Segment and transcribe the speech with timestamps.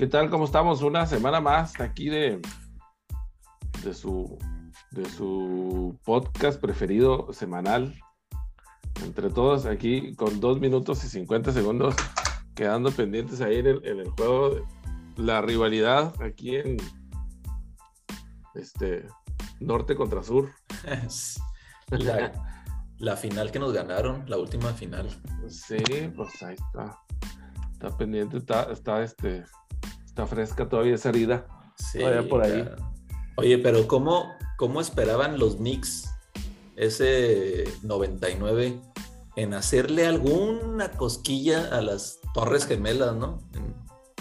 [0.00, 0.30] ¿Qué tal?
[0.30, 0.80] ¿Cómo estamos?
[0.80, 2.40] Una semana más aquí de,
[3.84, 4.38] de, su,
[4.92, 7.94] de su podcast preferido semanal.
[9.04, 11.94] Entre todos aquí con dos minutos y 50 segundos
[12.54, 14.66] quedando pendientes ahí en el, en el juego.
[15.18, 16.78] La rivalidad aquí en
[18.54, 19.06] este
[19.60, 20.48] norte contra sur.
[21.90, 22.32] La,
[22.96, 25.10] la final que nos ganaron, la última final.
[25.50, 25.76] Sí,
[26.16, 26.98] pues ahí está.
[27.72, 29.44] Está pendiente, está, está, este,
[30.24, 31.46] está fresca todavía esa herida.
[31.76, 32.68] Sí, Todavía por ahí.
[33.36, 34.26] Oye, pero ¿cómo,
[34.58, 36.10] ¿cómo esperaban los Knicks
[36.76, 38.80] ese 99
[39.36, 43.38] en hacerle alguna cosquilla a las Torres Gemelas, no?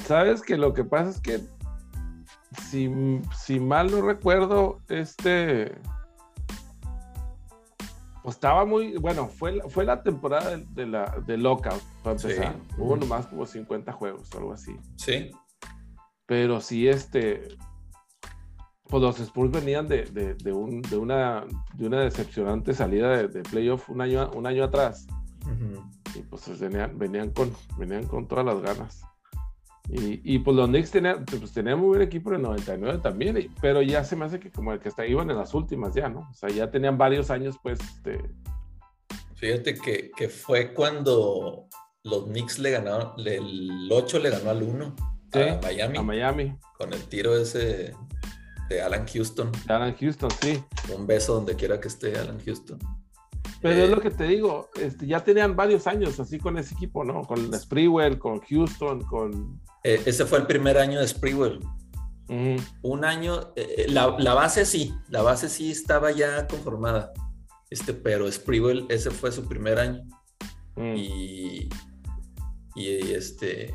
[0.07, 1.41] Sabes que lo que pasa es que
[2.69, 2.89] si,
[3.45, 5.75] si mal no recuerdo, este
[8.23, 12.17] pues estaba muy, bueno, fue, la- fue la temporada de, de la de lockout para
[12.19, 12.27] Sí.
[12.29, 12.55] empezar.
[12.77, 12.97] Hubo Ujú.
[12.97, 14.75] nomás como 50 juegos o algo así.
[14.97, 15.31] Sí.
[16.29, 17.47] Pero sí, este,
[18.87, 23.27] pues los Spurs venían de, de- de un- de una, de una decepcionante salida de,
[23.29, 25.07] de playoff un año, un año atrás.
[26.15, 29.01] Y pues venían, venían, con, venían con todas las ganas.
[29.89, 33.35] Y, y, pues los Knicks tenían, pues tenían muy buen equipo en el 99 también,
[33.39, 35.95] y- pero ya se me hace que como el que está, iban en las últimas
[35.95, 36.27] ya, ¿no?
[36.29, 38.21] O sea, ya tenían varios años, pues, este,
[39.33, 41.65] Fíjate que, que fue cuando
[42.03, 44.95] los Knicks le ganaron, el 8 le ganó al 1
[45.31, 47.93] Sí, a Miami a Miami, con el tiro ese
[48.69, 49.51] de Alan Houston.
[49.67, 50.63] de Alan Houston, sí.
[50.95, 52.79] Un beso donde quiera que esté Alan Houston.
[53.61, 56.75] Pero Eh, es lo que te digo, este, ya tenían varios años así con ese
[56.75, 57.23] equipo, ¿no?
[57.23, 59.61] Con Sprewell, con Houston, con...
[59.83, 61.59] eh, ese fue el primer año de Sprewell.
[62.83, 67.11] Un año, eh, la, la base sí, la base sí estaba ya conformada.
[67.71, 70.03] Este, pero Sprewell, ese fue su primer año.
[70.95, 71.67] Y,
[72.75, 73.73] y este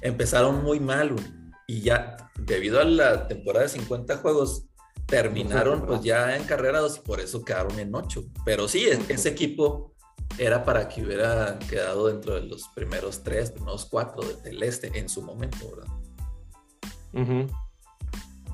[0.00, 1.24] empezaron muy mal güey.
[1.66, 4.66] y ya debido a la temporada de 50 juegos
[5.06, 9.08] terminaron pues ya en carrera dos y por eso quedaron en 8 pero sí es-
[9.10, 9.92] ese equipo
[10.38, 15.08] era para que hubiera quedado dentro de los primeros tres primeros cuatro del este en
[15.08, 15.92] su momento ¿verdad?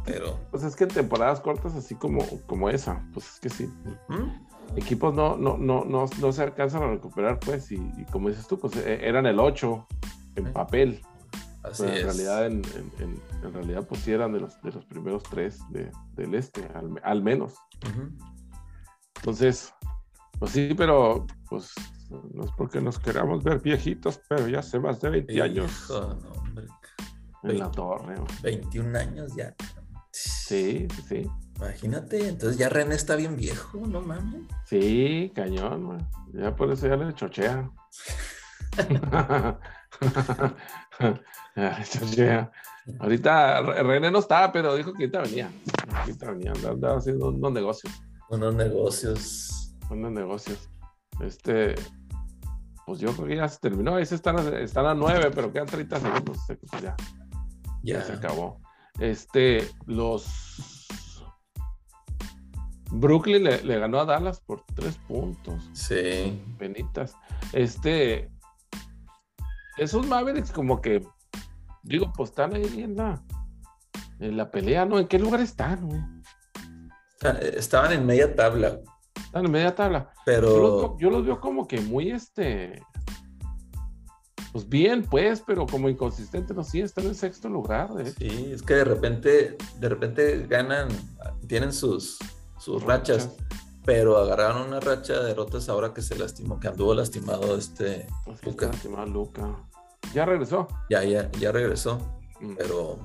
[0.05, 3.69] Pero Pues es que en temporadas cortas así como, como esa, pues es que sí,
[4.77, 8.47] equipos no, no, no, no, no se alcanzan a recuperar, pues, y, y como dices
[8.47, 9.87] tú, pues e- eran el 8
[10.37, 10.53] en Sí.
[10.53, 11.03] papel,
[11.63, 14.61] así pero en es realidad, en, en- en- en realidad, pues sí eran de los,
[14.63, 17.55] de los primeros tres de- del este, al, me- al menos.
[19.17, 19.73] Entonces,
[20.39, 21.73] pues sí, pero pues
[22.33, 26.31] no es porque nos queramos ver viejitos, pero ya hace más de 20 años no,
[26.33, 26.67] hombre.
[27.45, 28.17] en la torre.
[28.17, 28.27] güey.
[28.43, 29.55] 21 años ya
[30.13, 31.31] Sí, sí, sí.
[31.57, 35.99] imagínate entonces ya René está bien viejo no mames Sí, cañón.
[36.33, 37.71] Ya por eso ya le chochea.
[42.99, 45.51] Ahorita Re- René no estaba, pero dijo que ahorita venía.
[45.95, 47.93] Ahorita venía, andaba- haciendo unos negocios.
[48.31, 50.69] unos negocios Unos negocios.
[51.21, 51.75] Este,
[52.87, 53.97] pues yo creo que ya se terminó.
[53.97, 56.39] Ahí están, a- están a nueve, pero quedan 30 segundos.
[56.71, 56.83] pues
[57.83, 58.61] ya, se acabó.
[58.99, 60.87] Este, los
[62.93, 65.71] Brooklyn le, le ganó a Dallas por tres puntos.
[65.73, 67.15] sí Benitas.
[67.53, 68.31] Este,
[69.81, 71.03] esos Mavericks como que,
[71.83, 73.23] digo, pues están ahí en la,
[74.19, 74.99] en la pelea, ¿no?
[74.99, 76.01] ¿En qué lugar están, güey?
[77.23, 78.81] Eh, estaban en media tabla
[79.17, 80.13] Están en media tabla.
[80.27, 82.83] Yo los, pero yo los veo como que muy, este,
[84.53, 88.13] pues bien, pues, pero como inconsistente, no sí, están en sexto lugar, hecho.
[88.19, 90.89] sí es que de repente de repente ganan
[91.47, 92.19] tienen sus
[92.59, 93.31] sus rachas
[93.87, 98.61] pero agarraron una racha de derrotas ahora que se lastimó que anduvo lastimado este Pues
[98.61, 99.70] lastimado Luka.
[100.15, 100.67] Ya regresó.
[100.89, 101.99] ya ya ya regresó
[102.41, 102.55] Mm.
[102.57, 102.99] pero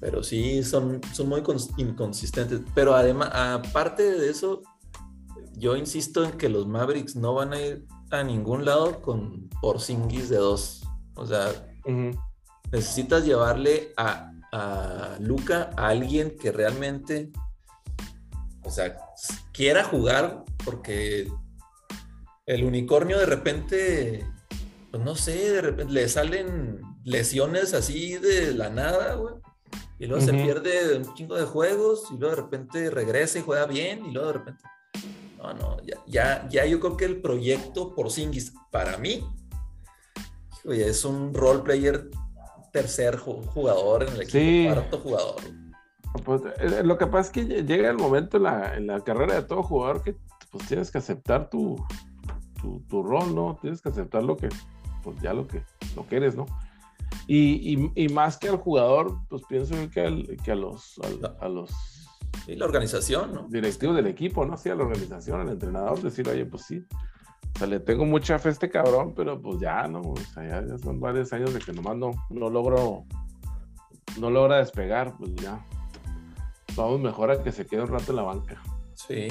[0.00, 4.62] pero sí son son muy cons- inconsistentes pero además aparte de eso
[5.56, 10.28] yo insisto en que los Mavericks no van a ir a ningún lado con Porzingis
[10.30, 10.82] de dos
[11.14, 11.48] o sea
[12.72, 17.30] necesitas llevarle a, a Luca a alguien que realmente,
[18.62, 18.94] o sea,
[19.52, 21.30] quiera jugar, porque
[22.46, 24.26] el unicornio de repente,
[24.90, 29.34] pues no sé, de repente le salen lesiones así de la nada, güey.
[29.98, 33.66] Y luego se pierde un chingo de juegos y luego de repente regresa y juega
[33.66, 34.64] bien y luego de repente...
[35.38, 39.24] No, no, ya, ya, ya yo creo que el proyecto por Singis, para mí,
[40.64, 42.08] oye, es un role player
[42.72, 44.68] tercer ju- jugador en el equipo, Sí.
[44.72, 45.36] cuarto jugador.
[46.24, 49.00] Pues, eh, lo que pasa es que lle- llega el momento en la, en la
[49.04, 50.16] carrera de todo jugador que
[50.50, 51.76] pues tienes que aceptar tu,
[52.60, 53.58] tu, tu rol, ¿no?
[53.60, 54.48] Tienes que aceptar lo que,
[55.08, 55.62] pues ya lo que,
[55.96, 56.46] lo que eres, ¿no?
[57.26, 61.00] Y, más que al jugador, pues pienso que, que a los,
[61.40, 61.70] a, los
[62.46, 63.46] y la organización, ¿no?
[63.48, 64.56] Directivos del equipo, ¿no?
[64.56, 66.82] Sí, a la organización, al entrenador, decir, oye, pues sí.
[67.54, 70.00] O sea, le tengo mucha fe a este cabrón, pero pues ya, ¿no?
[70.00, 73.04] O sea, ya, son varios años de que nomás no, no logro,
[74.18, 75.64] no logra despegar, pues ya.
[76.76, 78.62] Vamos mejor a que se quede un rato en la banca.
[78.94, 79.28] Sí.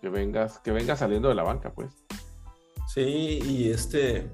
[0.00, 1.92] Que vengas, que venga saliendo de la banca, pues.
[2.88, 4.30] Sí, y este,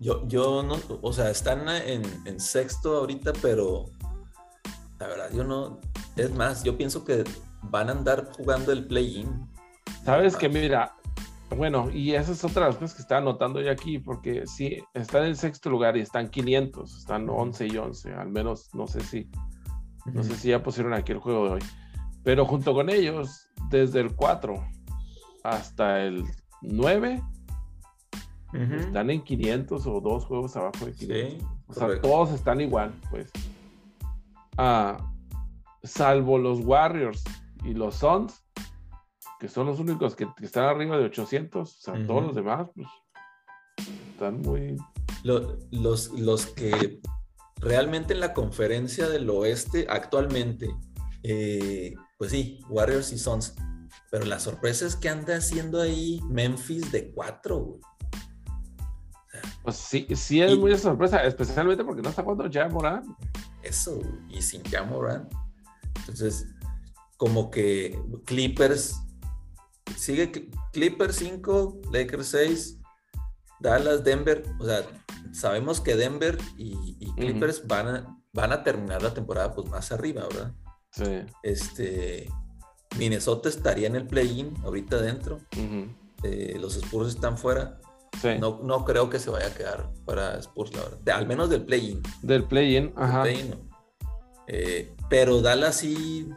[0.00, 3.84] yo, yo no, o sea, están en, en, sexto ahorita, pero
[4.98, 5.78] la verdad, yo no,
[6.16, 7.22] es más, yo pienso que
[7.64, 9.46] van a andar jugando el play-in.
[10.04, 10.96] Sabes que mira,
[11.54, 14.82] bueno, y esa es otra de las cosas que estaba anotando yo aquí, porque sí,
[14.94, 19.00] están en sexto lugar y están 500, están 11 y 11, al menos no sé
[19.00, 19.28] si,
[20.06, 21.62] no sé si ya pusieron aquí el juego de hoy.
[22.22, 24.54] Pero junto con ellos, desde el 4
[25.44, 26.24] hasta el
[26.62, 27.22] 9,
[28.52, 31.48] están en 500 o dos juegos abajo de 500.
[31.68, 33.30] o sea, todos están igual, pues.
[34.56, 35.12] Ah,
[35.82, 37.22] salvo los Warriors
[37.64, 38.42] y los Suns,
[39.38, 41.68] que son los únicos que, están arriba de 800.
[41.68, 42.88] O sea, todos los demás, pues,
[44.12, 44.76] están muy.
[45.22, 47.00] los, los que
[47.56, 50.74] realmente en la conferencia del oeste actualmente,
[51.22, 53.54] eh, pues sí, Warriors y Suns.
[54.10, 57.80] Pero la sorpresa es que anda haciendo ahí Memphis de 4, güey.
[59.70, 63.04] Pues sí, sí es muy sorpresa, especialmente porque no está jugando ya Morán.
[63.62, 65.28] Eso, y sin ya Morán.
[65.94, 66.48] Entonces,
[67.16, 68.96] como que Clippers,
[69.96, 72.78] sigue Clippers 5, Lakers 6,
[73.60, 74.82] Dallas, Denver, o sea,
[75.32, 80.26] sabemos que Denver y, Clippers van, a, van a terminar la temporada pues más arriba,
[80.28, 80.52] ¿verdad?
[80.90, 81.32] Sí.
[81.44, 82.28] Este,
[82.98, 85.38] Minnesota estaría en el play-in ahorita adentro.
[86.24, 87.78] Eh, los Spurs están fuera.
[88.38, 91.08] No, no creo que se vaya a quedar para Spurs, la verdad.
[91.10, 92.02] al menos del play-in.
[92.22, 93.24] Del play-in, ajá.
[94.46, 96.28] Eh, pero Dallas sí.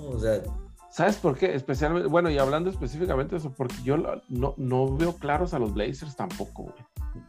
[0.00, 0.42] o sea.
[0.90, 1.54] ¿Sabes por qué?
[1.54, 3.96] Especialmente, bueno, y hablando específicamente de eso, porque yo
[4.28, 6.74] no, no veo claros a los Blazers tampoco, güey.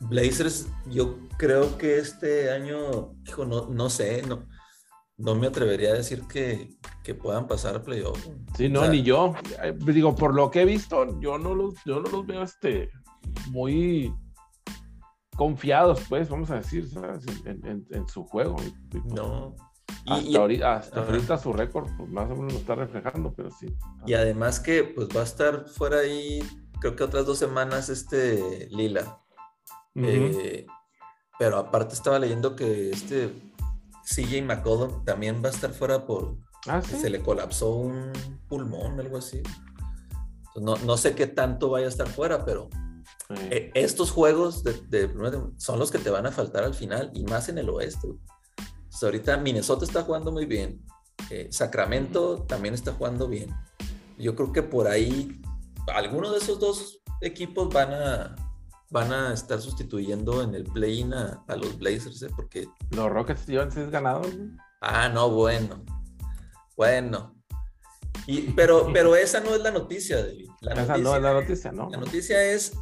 [0.02, 4.46] Blazers, yo creo que este año, hijo, no, no sé, no,
[5.18, 6.70] no me atrevería a decir que,
[7.04, 8.20] que puedan pasar playoff.
[8.58, 9.34] Sí, no, ni yo.
[9.78, 12.90] Digo, por lo que he visto, yo no los, yo no los veo este,
[13.50, 14.14] muy
[15.36, 16.88] confiados, pues, vamos a decir,
[17.46, 18.56] En, su juego.
[19.06, 19.56] No.
[20.64, 23.76] hasta, ahorita, su récord pues, más o menos lo está reflejando, pero sí.
[24.06, 26.44] Y además que pues va a estar fuera ahí,
[26.80, 29.20] creo que otras dos semanas este Lila.
[29.96, 30.66] Eh,
[31.38, 33.34] pero aparte estaba leyendo que este
[34.04, 36.38] CJ McCollum también va a estar fuera por...
[36.68, 38.12] Ah, se le colapsó un
[38.48, 39.42] pulmón, algo así.
[40.56, 42.70] No, no sé qué tanto vaya a estar fuera, pero
[43.30, 45.10] eh, estos juegos de,
[45.58, 48.10] son los que te van a faltar al final y más en el oeste.
[49.02, 50.84] ahorita Minnesota está jugando muy bien.
[51.30, 53.50] Eh, Sacramento también está jugando bien.
[54.18, 55.42] Yo creo que por ahí
[55.94, 58.36] algunos de esos dos equipos van a,
[58.90, 62.30] van a estar sustituyendo en el play-in a, los Blazers, ¿eh?
[62.36, 62.68] porque...
[62.92, 64.28] Los Rockets llevan seis ganados.
[64.82, 65.84] Ah, no, bueno.
[66.76, 67.36] Bueno.
[68.28, 70.50] Y, pero, pero esa no es la noticia, David.
[70.62, 71.90] esa no es la noticia, ¿no?
[71.90, 72.74] La noticia es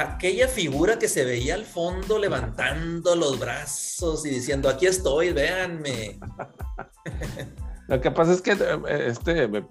[0.00, 6.18] aquella figura que se veía al fondo levantando los brazos y diciendo, aquí estoy, véanme.
[7.88, 9.62] Lo que pasa es que eh, este, me,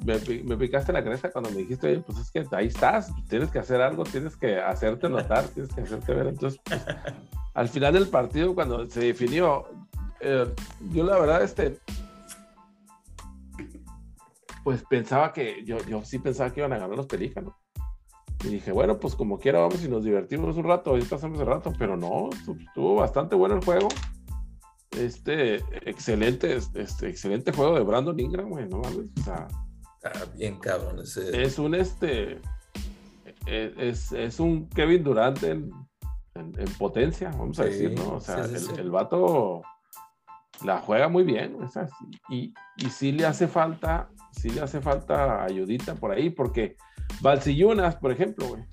[0.58, 4.04] picaste la cabeza cuando me dijiste, pues es que ahí estás, tienes que hacer algo,
[4.06, 6.28] tienes que hacerte notar, tienes que hacerte ver.
[6.28, 6.82] Entonces, pues,
[7.54, 9.68] al final del partido, cuando se definió,
[10.20, 10.48] eh,
[10.92, 11.78] yo la verdad, este,
[14.64, 17.54] pues pensaba que, yo, yo sí pensaba que iban a ganar los pelícanos.
[18.44, 21.48] Y dije, bueno, pues como quiera vamos y nos divertimos un rato, ahí pasamos el
[21.48, 23.88] rato, pero no, estuvo bastante bueno el juego
[24.98, 25.56] este
[25.90, 29.48] excelente, este, excelente juego de Brandon Ingram, güey, no mames, o sea,
[30.04, 31.44] ah, bien cabrón ese.
[31.44, 32.40] Es un este,
[33.46, 35.72] e, es, es un Kevin Durant en,
[36.36, 38.16] en, potencia, vamos a decir, ¿no?
[38.16, 39.62] O sea, el, el, vato
[40.64, 41.88] la juega muy bien, o sea,
[42.30, 46.76] y, y sí le hace falta, sí le hace falta ayudita por ahí, porque
[47.22, 48.64] Valsillunas, por ejemplo, güey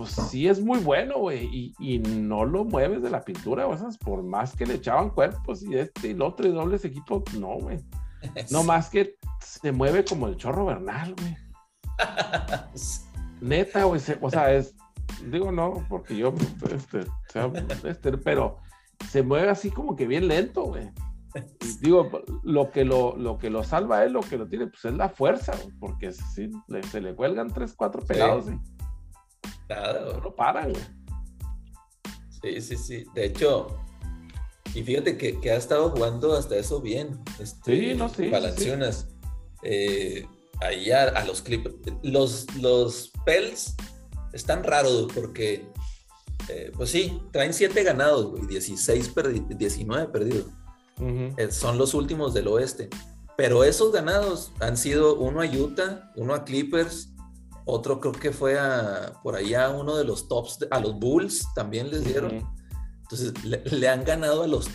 [0.00, 4.22] pues sí es muy bueno, güey, y, no lo mueves de la pintura, o por
[4.22, 7.78] más que le echaban cuerpos y este y el otro y dobles equipos, no, güey.
[8.50, 11.36] No más que se mueve como el chorro Bernal, güey.
[13.42, 14.74] Neta, güey, o sea, es,
[15.26, 16.32] digo no, porque yo,
[16.72, 17.06] este,
[17.86, 18.56] este, pero
[19.06, 20.90] se mueve así como que bien lento, güey.
[21.80, 22.10] Digo,
[22.42, 25.08] lo que lo, lo que lo salva es lo que lo tiene, pues es la
[25.08, 26.50] fuerza, porque sí,
[26.90, 28.58] se le cuelgan tres, cuatro pegados, güey.
[29.68, 30.84] Nada, No paran, güey.
[32.42, 33.04] Sí, sí, sí.
[33.14, 33.78] De hecho,
[34.74, 37.18] y fíjate que, ha estado jugando hasta eso bien.
[37.38, 38.30] Este, sí, no sé.
[38.56, 38.70] Sí,
[39.62, 40.26] eh,
[40.60, 41.74] ahí a, los Clippers.
[42.02, 43.74] Los, los Pels
[44.32, 45.66] están raros porque,
[46.48, 49.12] eh, pues sí, traen 7 ganados, y 16
[49.56, 50.46] 19 perdidos.
[51.00, 52.88] Eh, son los últimos del oeste.
[53.36, 57.10] Pero esos ganados han sido uno a Utah, uno a Clippers,
[57.64, 61.90] otro creo que fue a, por allá uno de los tops, a los Bulls también
[61.90, 62.46] les dieron.
[63.02, 64.68] Entonces le, han ganado a los,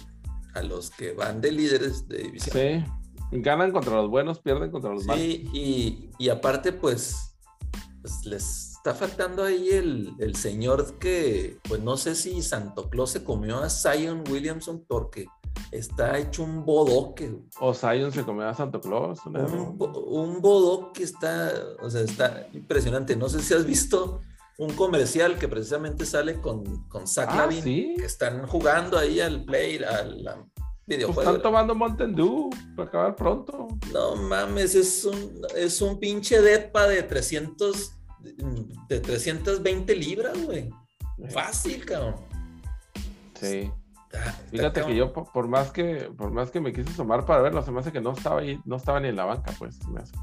[0.53, 2.55] a los que van de líderes de división.
[2.57, 5.21] Sí, ganan contra los buenos, pierden contra los malos.
[5.21, 7.35] Sí, y, aparte pues,
[8.01, 13.11] pues, les está faltando ahí el, el, señor que, pues no sé si Santo Claus
[13.11, 15.27] se comió a Zion Williamson porque
[15.71, 17.35] está hecho un bodoque.
[17.59, 19.25] O Zion se comió a Santo Claus.
[19.25, 23.15] Un, un, bodoque está, o sea, está impresionante.
[23.15, 24.21] No sé si has visto
[24.57, 29.83] un comercial que precisamente sale con, con Zach ah, que están jugando ahí al play,
[29.83, 30.47] al
[30.85, 31.13] videojuego.
[31.15, 33.67] Pues están tomando Mountain Dew para acabar pronto.
[33.91, 37.91] No mames, es un, es un pinche depa de 300,
[38.87, 40.69] de 320 libras, güey.
[41.29, 42.15] Fácil, cabrón.
[43.39, 43.71] Sí.
[44.51, 47.71] Fíjate que yo por más que por más que me quise tomar para verlo, se
[47.71, 49.85] me hace que no estaba ahí, no estaba ni en la banca, pues.
[49.87, 50.13] Me hace.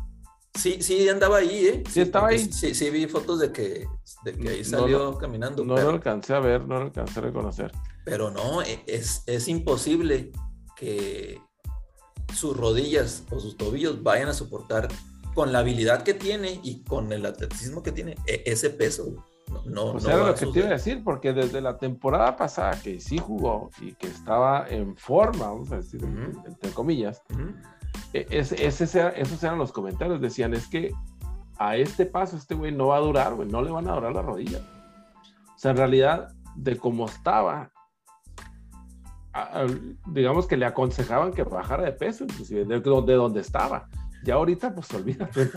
[0.55, 1.83] Sí, sí, andaba ahí, ¿eh?
[1.89, 2.39] Sí, estaba ahí.
[2.39, 3.87] Sí, sí, vi fotos de que,
[4.25, 5.65] de que ahí salió caminando.
[5.65, 7.73] No lo alcancé a ver, no lo alcancé a reconocer.
[8.05, 10.31] Pero no, e, es, es imposible
[10.77, 11.41] que
[12.35, 14.89] sus rodillas o sus tobillos vayan a soportar
[15.35, 19.25] con la habilidad que tiene y con el atleticismo que tiene e, ese peso.
[19.53, 22.81] No, no, pues era lo que te iba a decir, porque desde la temporada pasada
[22.83, 27.23] que sí jugó y que estaba en forma, vamos a decir, entre comillas,
[28.13, 30.21] e, esos eran los comentarios.
[30.21, 30.93] Decían, es que
[31.59, 34.13] a este paso este güey no va a durar, güey, no le van a durar
[34.13, 34.61] la rodilla.
[35.55, 37.71] O sea, en realidad, de cómo estaba,
[40.07, 43.89] digamos que le aconsejaban que bajara de peso, inclusive, de, donde estaba.
[44.25, 45.51] Ya ahorita, pues olvídate.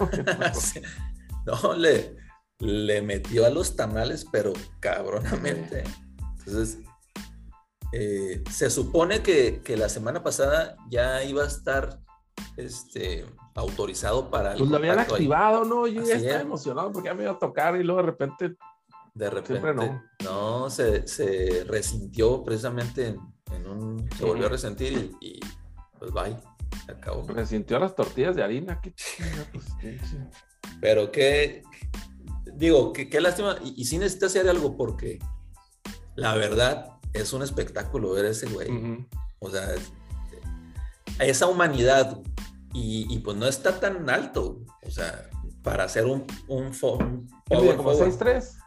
[1.46, 2.16] No, le,
[2.60, 5.84] le metió a los tamales, pero cabronamente.
[6.40, 6.80] Entonces,
[7.92, 12.00] eh, se supone que, que, la semana pasada ya iba a estar
[12.58, 14.56] este, autorizado para...
[14.56, 15.88] pues lo habían activado, ¿no?
[15.88, 18.56] Yo ya estaba emocionado porque ya me iba a tocar y luego de repente...
[19.14, 20.04] De repente no.
[20.24, 23.18] No, se, se resintió precisamente
[23.52, 24.10] en, un...
[24.12, 25.40] Se volvió a resentir y,
[25.98, 26.36] pues bye,
[26.86, 27.26] se acabó.
[27.28, 28.94] Resintió las tortillas de harina, qué
[29.54, 29.66] pues,
[30.82, 31.64] Pero qué...
[32.56, 33.58] Digo, qué, qué lástima.
[33.64, 35.20] Y, y sí necesita hacer algo porque
[36.16, 38.70] la verdad es un espectáculo ver a ese güey.
[39.40, 39.76] O sea,
[41.20, 42.22] esa humanidad
[42.74, 44.62] y, pues no está tan alto.
[44.84, 45.30] O sea,
[45.64, 48.58] para hacer un, un, un ¿Mide como 6'3"?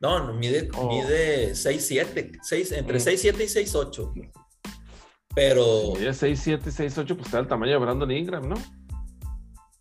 [0.00, 0.88] No, no, mide, oh.
[0.88, 3.40] mide 6'7", 6, entre 6'7 mm.
[3.40, 4.32] y 6'8".
[5.34, 5.92] Pero...
[5.94, 8.54] Mide 6'7", 6'8", pues está el tamaño de Brandon Ingram, ¿no?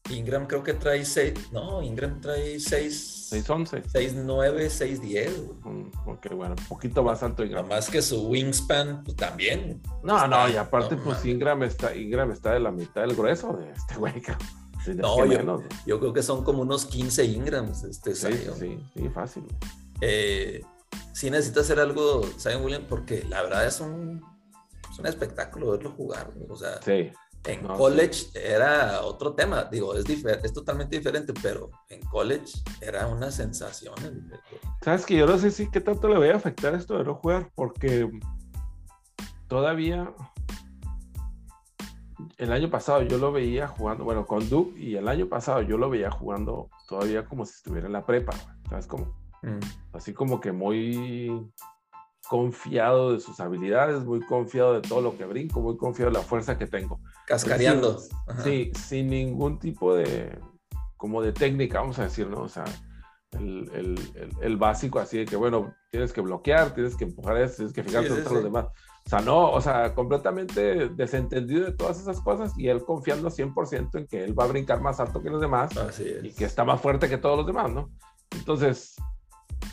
[0.10, 3.84] Ingram creo que trae 6, no, Ingram trae 6, 6'11".
[3.91, 5.91] 6'9", 6'10".
[6.05, 7.67] Ok, bueno, un poquito más alto Ingram.
[7.67, 9.81] Más que su wingspan, pues también.
[10.03, 13.72] No, no, y aparte, pues Ingram está, Ingram está de la mitad del grueso de
[13.72, 14.22] este güey.
[14.96, 19.43] No, yo, yo, creo que son como unos 15 Ingrams este sí, sí, sí, fácil.
[20.00, 20.63] Eh,
[21.13, 24.24] sí necesita hacer algo, Zion Williams, porque la verdad es un,
[24.89, 26.31] es un espectáculo verlo jugar.
[26.48, 27.12] O sea, sí.
[27.48, 33.32] En college era otro tema, digo, es, es totalmente diferente, pero en college era una
[33.32, 33.96] sensación.
[34.82, 37.16] Sabes que yo no sé si qué tanto le voy a afectar esto de no
[37.16, 38.10] jugar, porque
[39.48, 40.13] todavía
[42.38, 45.77] el año pasado yo lo veía jugando, bueno, con Duke, y el año pasado yo
[45.77, 48.34] lo veía jugando todavía como si estuviera en la prepa,
[48.70, 49.16] ¿sabes cómo?
[49.42, 49.60] Mm.
[49.94, 51.50] Así como que muy
[52.29, 56.24] confiado de sus habilidades, muy confiado de todo lo que brinco, muy confiado de la
[56.24, 57.00] fuerza que tengo.
[57.25, 58.00] Cascareando.
[58.43, 60.38] Sí, sin ningún tipo de,
[60.98, 62.41] como de técnica, vamos a decir, ¿no?
[62.41, 62.65] O sea,
[63.31, 67.74] el, el, el, básico así de que, bueno, tienes que bloquear, tienes que empujar tienes
[67.74, 68.67] que fijarte en los demás.
[69.05, 73.98] O sea, no, o sea, completamente desentendido de todas esas cosas y él confiando 100%
[74.00, 75.72] en que él va a brincar más alto que los demás
[76.24, 77.89] y que está más fuerte que todos los demás, ¿no?
[78.31, 78.96] Entonces,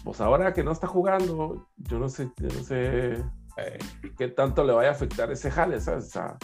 [0.05, 3.25] pues ahora que no está jugando, yo no sé, yo no sé
[3.57, 3.79] eh.
[4.17, 6.07] qué tanto le vaya a afectar ese jale, ¿sabes?
[6.09, 6.37] O sea,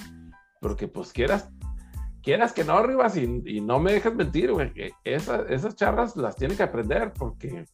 [0.61, 1.51] porque pues quieras,
[2.23, 4.73] quieras que no arribas y, y no me dejes mentir, güey,
[5.05, 7.67] esas charlas las tiene que aprender porque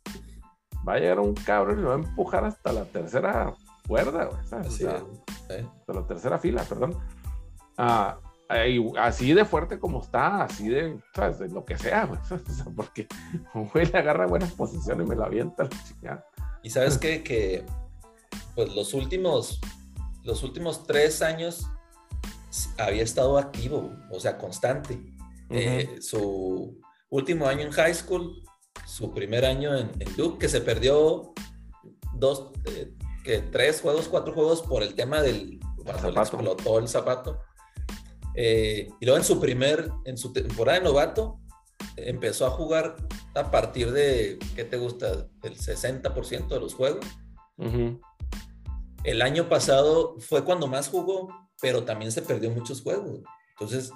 [0.87, 3.55] va a llegar un cabrón y lo va a empujar hasta la tercera
[3.87, 6.99] cuerda, güey, Hasta la tercera fila, perdón.
[7.79, 8.19] Ah,
[8.99, 11.39] así de fuerte como está, así de, ¿sabes?
[11.39, 12.09] de lo que sea,
[12.77, 13.07] porque
[13.55, 15.69] un güey le agarra buenas posiciones y me la avienta
[16.63, 17.23] Y sabes qué?
[17.23, 17.65] que
[18.55, 19.61] pues los últimos,
[20.25, 21.67] los últimos tres años
[22.79, 24.99] había estado activo, o sea, constante.
[25.51, 28.43] Eh, su último año en high school,
[28.87, 31.35] su primer año en, Duke, que se perdió
[32.15, 36.89] dos, eh, que tres juegos, cuatro juegos por el tema del cuando le explotó el
[36.89, 37.41] zapato.
[38.37, 41.41] Eh, y luego en su primer, en su temporada de novato,
[41.97, 42.97] empezó a jugar
[43.35, 45.27] a partir de, ¿qué te gusta?
[45.43, 47.05] El 60% de los juegos.
[49.05, 51.29] El año pasado fue cuando más jugó,
[51.61, 53.21] pero también se perdió muchos juegos.
[53.53, 53.91] Entonces,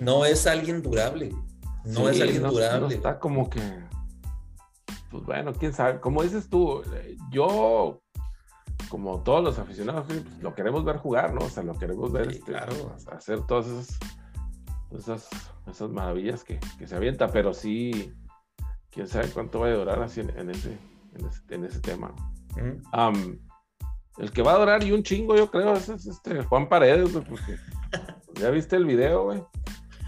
[0.00, 1.32] no es alguien durable.
[1.84, 2.94] No es alguien durable.
[2.94, 3.60] está como que,
[5.10, 6.00] pues bueno, quién sabe.
[6.00, 6.82] Como dices tú,
[7.30, 8.00] yo,
[8.88, 11.44] como todos los aficionados, pues, lo queremos ver jugar, ¿no?
[11.44, 13.66] O sea, lo queremos ver este, hacer todas
[14.92, 15.28] esas,
[15.66, 18.12] esas, maravillas que, se avienta, pero sí,
[18.90, 20.78] quién sabe cuánto va a durar así en, ese,
[21.50, 22.14] en, ese, tema.
[24.18, 27.56] el que va a durar y un chingo, yo creo, es, este Juan Paredes, porque
[28.40, 29.42] ya viste el video, güey.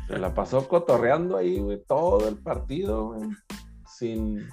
[0.09, 3.29] Se la pasó cotorreando ahí, güey, todo el partido, güey.
[3.87, 4.49] Sin,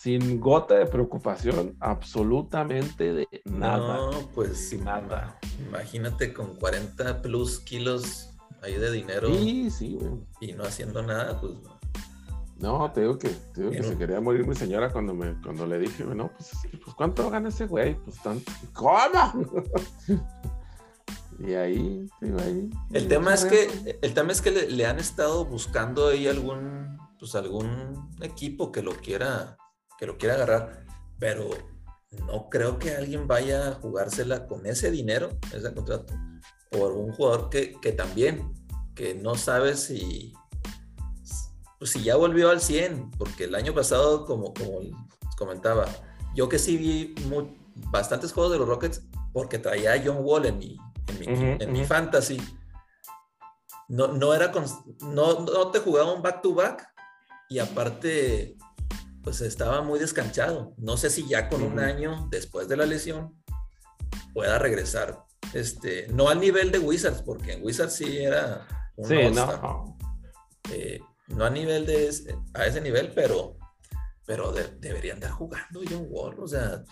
[0.00, 3.96] sin gota de preocupación, absolutamente de nada.
[3.96, 5.38] No, pues sin nada.
[5.68, 8.30] Imagínate con 40 plus kilos
[8.62, 9.28] ahí de dinero.
[9.28, 10.12] Sí, sí, güey.
[10.40, 11.52] Y no haciendo nada, pues
[12.58, 12.90] no.
[12.92, 15.78] te digo que, te digo que se quería morir mi señora cuando me cuando le
[15.78, 16.50] dije, no, pues,
[16.82, 17.94] pues ¿cuánto gana ese güey?
[17.96, 18.50] Pues tanto.
[18.72, 18.98] ¿Cómo?
[21.42, 22.68] Y ahí, ahí.
[22.92, 27.34] El tema es que, el tema es que le, han estado buscando ahí algún, pues
[27.34, 29.56] algún equipo que lo quiera,
[30.00, 30.86] que lo quiera agarrar,
[31.18, 31.50] pero
[32.26, 36.14] no creo que alguien vaya a jugársela con ese dinero, ese contrato,
[36.70, 38.50] por un jugador que, que también,
[38.94, 40.32] que no sabe si,
[41.78, 44.80] pues si ya volvió al 100, porque el año pasado, como, como
[45.36, 45.86] comentaba,
[46.34, 47.14] yo que sí vi
[47.90, 49.02] bastantes juegos de los Rockets
[49.34, 50.78] porque traía a John Wall en mi,
[51.20, 52.40] en mi, fantasy,
[53.88, 54.50] no, no era
[55.00, 56.88] no, no te jugaba un back to back
[57.50, 58.56] y aparte
[59.22, 60.74] pues estaba muy descanchado.
[60.78, 63.34] No sé si ya con un año después de la lesión
[64.32, 65.24] pueda regresar.
[65.52, 69.98] Este, no al nivel de Wizards, porque en Wizards sí era un sí, no.
[70.70, 72.10] Eh, no a nivel de
[72.54, 73.56] a ese nivel, pero
[74.26, 76.84] pero deberían estar jugando John Wall, o sea,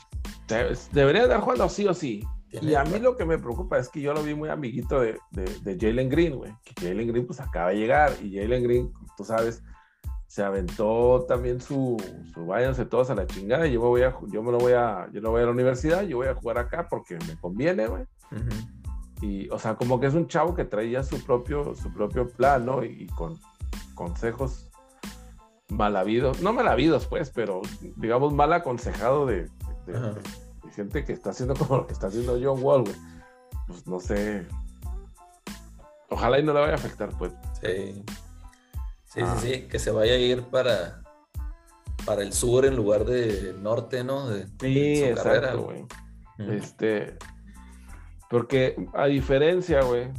[0.93, 2.25] debería estar jugando sí o sí.
[2.51, 5.19] Y a mí lo que me preocupa es que yo lo vi muy amiguito de,
[5.31, 6.53] de, Jalen Green, güey.
[6.65, 9.63] Que Jalen Green pues acaba de llegar y Jalen Green, tú sabes,
[10.29, 11.97] se aventó también su,
[12.35, 13.67] su váyanse todos a la chingada.
[13.67, 16.03] Yo me voy a, yo me lo voy a, yo no voy a la universidad,
[16.03, 18.05] yo voy a jugar acá porque me conviene, güey.
[19.23, 22.67] Y, o sea, como que es un chavo que traía su propio, su propio plan,
[22.67, 22.85] ¿no?
[22.85, 23.39] Y, con
[23.95, 24.69] consejos
[25.71, 27.63] mal habidos, no mal habidos, pues, pero
[27.97, 29.51] digamos mal aconsejado de,
[30.77, 32.85] gente que está haciendo como lo que está haciendo John Wall,
[33.67, 34.47] Pues no sé.
[36.11, 37.33] Ojalá y no le vaya a afectar, pues.
[37.63, 38.05] Sí.
[39.09, 39.37] Sí, sí, ah.
[39.41, 41.03] sí, que se vaya a ir para,
[42.05, 44.29] para el sur en lugar de norte, ¿no?
[44.29, 45.87] De, sí, exacto, güey.
[46.39, 47.17] Este,
[48.29, 50.13] porque a diferencia, güey,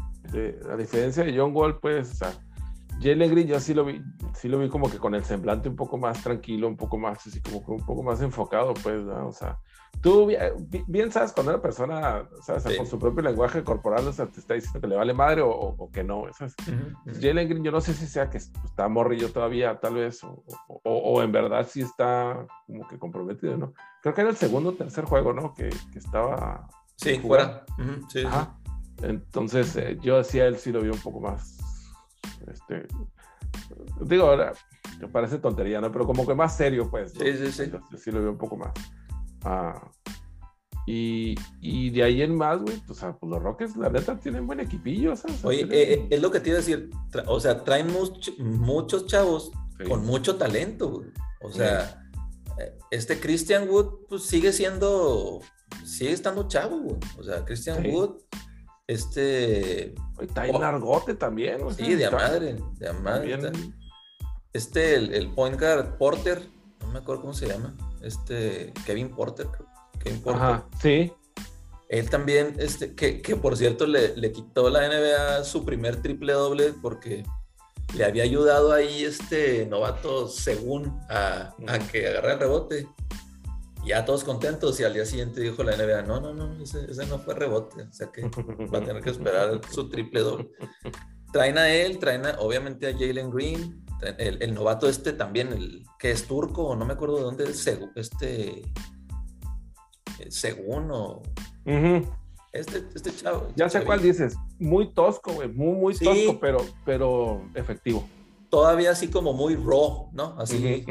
[0.69, 2.34] a diferencia de John Wall, pues, o sea,
[2.99, 4.02] Jalen Green yo sí lo vi,
[4.34, 7.25] sí lo vi como que con el semblante un poco más tranquilo, un poco más,
[7.25, 9.28] así como un poco más enfocado, pues, ¿no?
[9.28, 9.60] o sea,
[10.02, 10.32] Tú
[10.88, 12.78] bien sabes cuando una persona, ¿sabes?
[12.78, 15.89] Con su propio lenguaje corporal, o sea, te está diciendo que le vale madre o,
[15.91, 16.23] que no.
[16.38, 16.56] ¿sabes?
[17.19, 21.32] Jalen Green, yo no sé si sea que está morrillo todavía, tal vez, o, en
[21.34, 23.73] verdad sí está como que comprometido, ¿no?
[24.02, 25.54] Creo que era el segundo o tercer juego, ¿no?
[25.54, 26.69] Que, estaba.
[26.95, 27.65] Sí, fuera.
[28.08, 28.23] sí,
[29.02, 31.58] Entonces, eh, yo decía, él sí lo vio un poco más.
[32.47, 32.88] Este.
[33.99, 34.54] Digo, ahora,
[35.12, 35.91] parece tontería, ¿no?
[35.91, 37.12] Pero como que más serio, pues.
[37.12, 37.71] Sí, sí, sí.
[37.97, 38.71] sí lo vio un poco más.
[39.43, 39.91] Ah,
[40.91, 44.60] y, y, de ahí en más, güey, pues, pues, los Rockets, la neta, tienen buen
[44.60, 45.45] equipillo, ¿sabes?
[45.45, 46.89] Oye, eh, eh, es lo que te iba a decir,
[47.28, 47.93] o sea, traen
[48.39, 49.52] muchos chavos
[49.88, 51.10] con mucho talento, güey.
[51.43, 52.10] O sea,
[52.58, 55.41] eh, este Christian Wood, pues sigue siendo,
[55.86, 56.97] sigue estando chavo, güey.
[57.19, 58.21] O sea, Christian Wood,
[58.88, 59.93] este...
[60.19, 61.75] Está en Largote también, güey.
[61.75, 63.38] Sí, de a madre, de a madre.
[64.54, 66.49] Este, el, el point guard Porter,
[66.82, 69.48] no me acuerdo cómo se llama este Kevin Porter,
[70.04, 70.42] Kevin Porter.
[70.42, 71.12] Ajá, sí.
[71.90, 76.34] Él también, este, que, que por cierto le, le, quitó la NBA su primer triple
[76.34, 77.24] doble porque
[77.96, 82.88] le había ayudado ahí este novato según a, a que agarre el rebote.
[83.86, 87.06] Ya todos contentos y al día siguiente dijo la NBA, no, no, no, ese, ese
[87.08, 90.52] no fue rebote, o sea que va a tener que esperar su triple doble.
[91.34, 96.26] Traen a él, traen obviamente a Jalen Green, el, novato este también, el que es
[96.26, 98.62] turco, no me acuerdo de dónde es, este...
[100.30, 101.22] según o...
[102.52, 103.48] Este, este chavo.
[103.56, 104.36] Ya sé cuál dices.
[104.58, 105.50] Muy tosco, güey.
[105.50, 108.08] Muy, muy tosco, pero, pero efectivo.
[108.50, 110.36] Todavía así como muy raw, ¿no?
[110.40, 110.84] Así.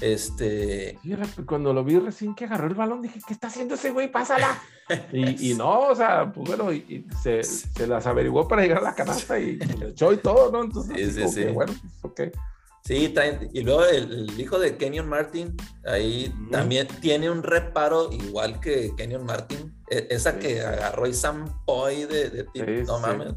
[0.00, 0.98] Este.
[1.46, 4.10] cuando lo vi recién que agarró el balón, dije, ¿qué está haciendo ese güey?
[4.10, 4.60] Pásala.
[5.12, 8.94] y, no, o sea, pues bueno, y, se, se, las averiguó para llegar a la
[8.94, 10.64] canasta y, le echó y todo, ¿no?
[10.64, 12.36] Entonces, sí, sí, bueno, pues ok.
[12.84, 13.14] Sí,
[13.52, 19.24] y luego el, hijo de Kenyon Martin, ahí también tiene un reparo igual que Kenyon
[19.24, 23.34] Martin, e, esa que agarró y zampoy de, de no mames.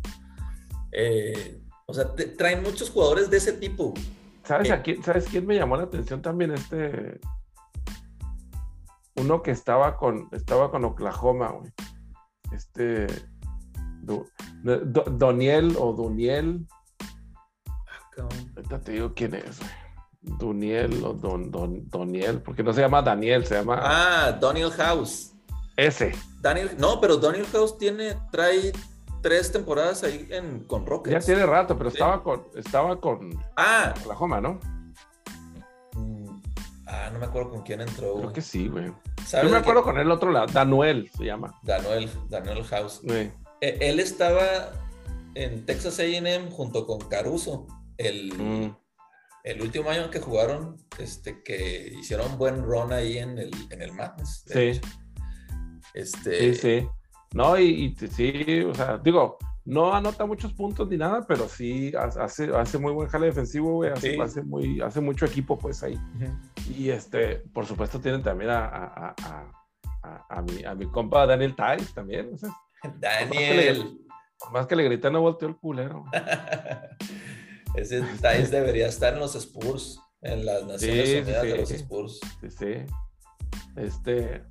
[0.92, 3.94] Eh, o sea, traen muchos jugadores de ese tipo.
[4.46, 6.52] ¿Sabes, a quién, ¿Sabes quién me llamó la atención también?
[6.52, 7.20] Este.
[9.16, 11.72] Uno que estaba con, estaba con Oklahoma, güey.
[12.52, 13.08] Este.
[14.04, 16.68] Doniel o Duniel.
[18.56, 19.86] Ahorita te digo quién es, güey.
[20.22, 23.80] Duniel o Don, Don, Doniel, porque no se llama Daniel, se llama.
[23.82, 25.34] Ah, Daniel House.
[25.78, 26.14] Ese.
[26.42, 28.72] Daniel, no, pero Daniel House tiene, trae
[29.26, 31.12] tres temporadas ahí en, con Rockets.
[31.12, 33.92] Ya tiene rato, pero estaba con estaba con ah.
[34.02, 34.60] Oklahoma, ¿no?
[35.94, 36.42] Mm,
[36.86, 38.18] ah, no me acuerdo con quién entró.
[38.18, 38.94] Creo que sí, güey.
[39.42, 41.60] Yo me acuerdo con el otro lado, Daniel se llama.
[41.64, 43.02] Daniel, Daniel House.
[43.10, 44.74] E, él estaba
[45.34, 47.66] en Texas A&M junto con Caruso.
[47.98, 48.78] El, mm.
[49.44, 53.92] el último año que jugaron, este, que hicieron buen run ahí en el, en el
[53.92, 54.46] Madness.
[54.46, 54.80] Sí.
[55.96, 56.90] Este, sí, sí.
[57.34, 62.56] No, y, sí, o sea, digo, no anota muchos puntos ni nada, pero sí hace,
[62.56, 63.92] hace muy buen jale defensivo, güey.
[63.92, 66.00] Hace, muy, hace mucho equipo, pues ahí.
[66.78, 69.16] Y este, por supuesto, tienen también a, a,
[70.04, 72.32] a, a mi, a mi compa Daniel Tice también.
[73.00, 74.00] Daniel.
[74.38, 76.06] Por más que le grité, no volteó el culero.
[77.76, 82.20] Ese Tice debería estar en los Spurs, en las Naciones Unidas de los Spurs.
[82.42, 82.76] Sí, sí.
[83.76, 84.44] Este,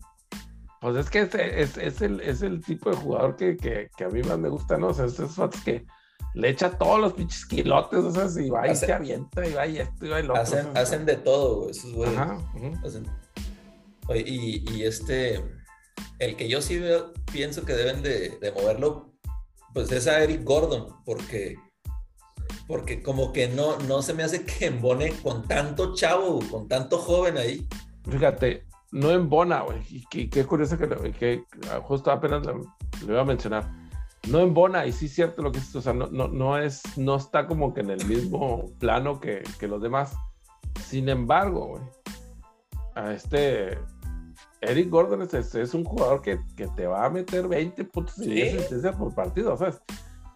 [0.85, 4.09] pues es que es, es, el, es el tipo de jugador que, que, que, a
[4.11, 4.89] mí más me gusta, ¿no?
[4.89, 5.33] O sea, esos
[5.65, 5.87] que
[6.35, 9.67] le echa todos los pinches quilotes, o sea, y va y se avienta, y va
[9.67, 10.83] y esto, y va y lo hacen, otro.
[10.83, 12.19] Hacen de todo, güey, esos güeyes.
[12.19, 12.37] Ajá,
[14.15, 15.43] y, y, este,
[16.19, 19.15] el que yo sí veo, pienso que deben de, de moverlo,
[19.73, 21.57] pues es a Eric Gordon, porque
[22.67, 26.99] porque como que no, no se me hace que embone con tanto chavo, con tanto
[26.99, 27.67] joven ahí.
[28.07, 29.83] Fíjate, no embona, güey.
[29.91, 31.45] Y qué curioso que, que,
[31.83, 32.55] justo apenas le,
[33.07, 33.69] iba a mencionar.
[34.29, 36.97] No embona, y sí es cierto lo que es, o sea, no, no, no, es,
[36.97, 40.17] no está como que en el mismo plano que, que los demás.
[40.87, 41.83] Sin embargo, güey,
[42.95, 43.79] a este
[44.61, 48.51] Eric Gordon es, es un jugador que, que, te va a meter 20 puntos de
[48.53, 49.83] asistencia por partido, ¿sabes?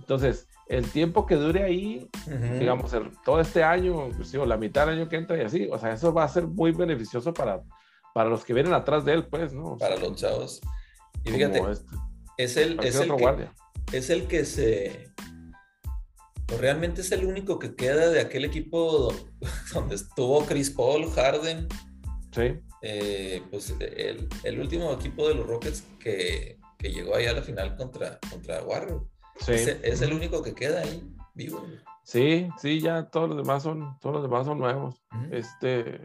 [0.01, 2.11] Entonces, el tiempo que dure ahí,
[2.59, 2.95] digamos,
[3.25, 6.13] todo este año, inclusive la mitad del año que entra y así, o sea, eso
[6.13, 7.63] va a ser muy beneficioso para,
[8.15, 9.77] para los que vienen atrás de él, pues, ¿no?
[9.79, 10.61] para los chavos.
[11.25, 11.97] Y fíjate, este,
[12.37, 13.49] es el, es el, que,
[13.93, 15.13] es el que se...
[16.47, 19.13] Pues, realmente es el único que queda de aquel equipo
[19.75, 21.69] donde estuvo Chris Paul, Harden.
[22.33, 22.61] Sí.
[22.83, 27.43] Eh, pues el, el, último equipo de los Rockets que, que llegó ahí a la
[27.43, 28.63] final contra, contra.
[29.41, 29.53] Sí.
[29.53, 31.03] Es, el único que queda ahí
[31.35, 31.65] vivo.
[32.05, 35.03] Sí, sí, ya todos los demás son, todos los demás son nuevos.
[35.31, 36.01] Este,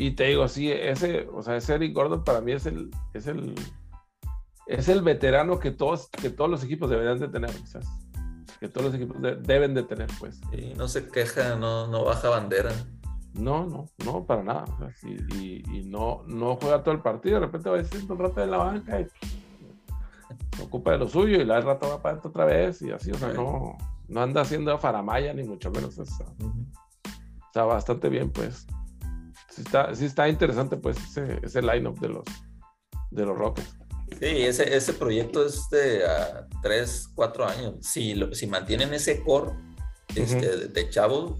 [0.00, 3.26] y te digo, sí, ese, o sea, ese Eric Gordon para mí es el, es
[3.26, 3.52] el,
[4.68, 7.80] es el veterano que todos, que todos los equipos deberían de tener, sea,
[8.60, 10.40] que todos los equipos deben de tener, pues.
[10.52, 12.70] Y no se queja, no, no baja bandera.
[13.34, 14.66] No, no, no, para nada.
[15.02, 18.40] y, y, no, no juega todo el partido, de repente va a decir un rato
[18.40, 19.06] de la banca y
[20.56, 23.10] se ocupa de lo suyo y la rato va para adentro otra vez y así,
[23.10, 25.98] o sea, no, no anda haciendo faramaya ni mucho menos.
[25.98, 26.36] eso.
[27.48, 28.64] Está bastante bien, pues
[29.94, 32.24] sí está, interesante pues ese, ese lineup de los,
[33.10, 33.76] de los Rockets.
[34.20, 36.02] Sí, ese, ese proyecto es de
[36.62, 37.74] 3, 4 años.
[37.82, 39.52] Si, si mantienen ese core
[40.14, 41.36] este, de, chavo,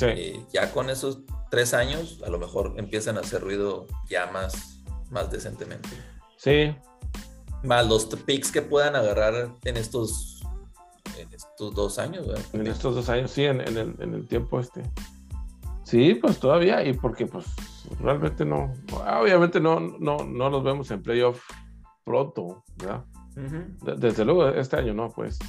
[0.00, 4.82] eh, ya con esos 3 años, a lo mejor empiezan a hacer ruido ya más,
[5.10, 5.88] más decentemente.
[6.36, 6.74] Sí.
[7.62, 10.42] Más los picks que puedan agarrar en estos,
[11.18, 12.26] en estos dos años.
[12.52, 14.82] En estos dos años, sí, en, el, en el tiempo este.
[15.90, 17.46] Sí, pues todavía, y porque pues
[17.98, 21.42] realmente no, obviamente no, no, no los vemos en playoff
[22.04, 23.04] pronto, ¿verdad?
[23.98, 25.40] Desde luego este año no, pues.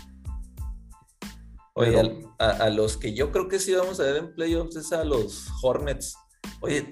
[1.76, 5.04] Oye, a, los que yo creo que sí vamos a ver en playoffs es a
[5.04, 6.18] los Hornets.
[6.62, 6.90] Oye,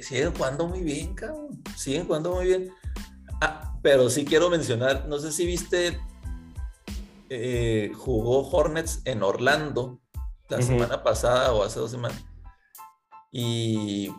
[0.00, 1.60] siguen, jugando muy bien, cabrón.
[1.76, 2.70] Siguen jugando muy bien.
[3.40, 5.98] Ah, pero sí quiero mencionar, no sé si viste,
[7.30, 9.98] eh, jugó Hornets en Orlando
[10.48, 12.24] la semana pasada o hace dos semanas.
[13.32, 14.10] Y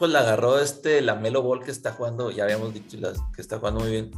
[0.00, 2.98] pues la agarró este, la Melo Ball que está jugando, ya habíamos dicho
[3.34, 4.10] que está jugando muy bien.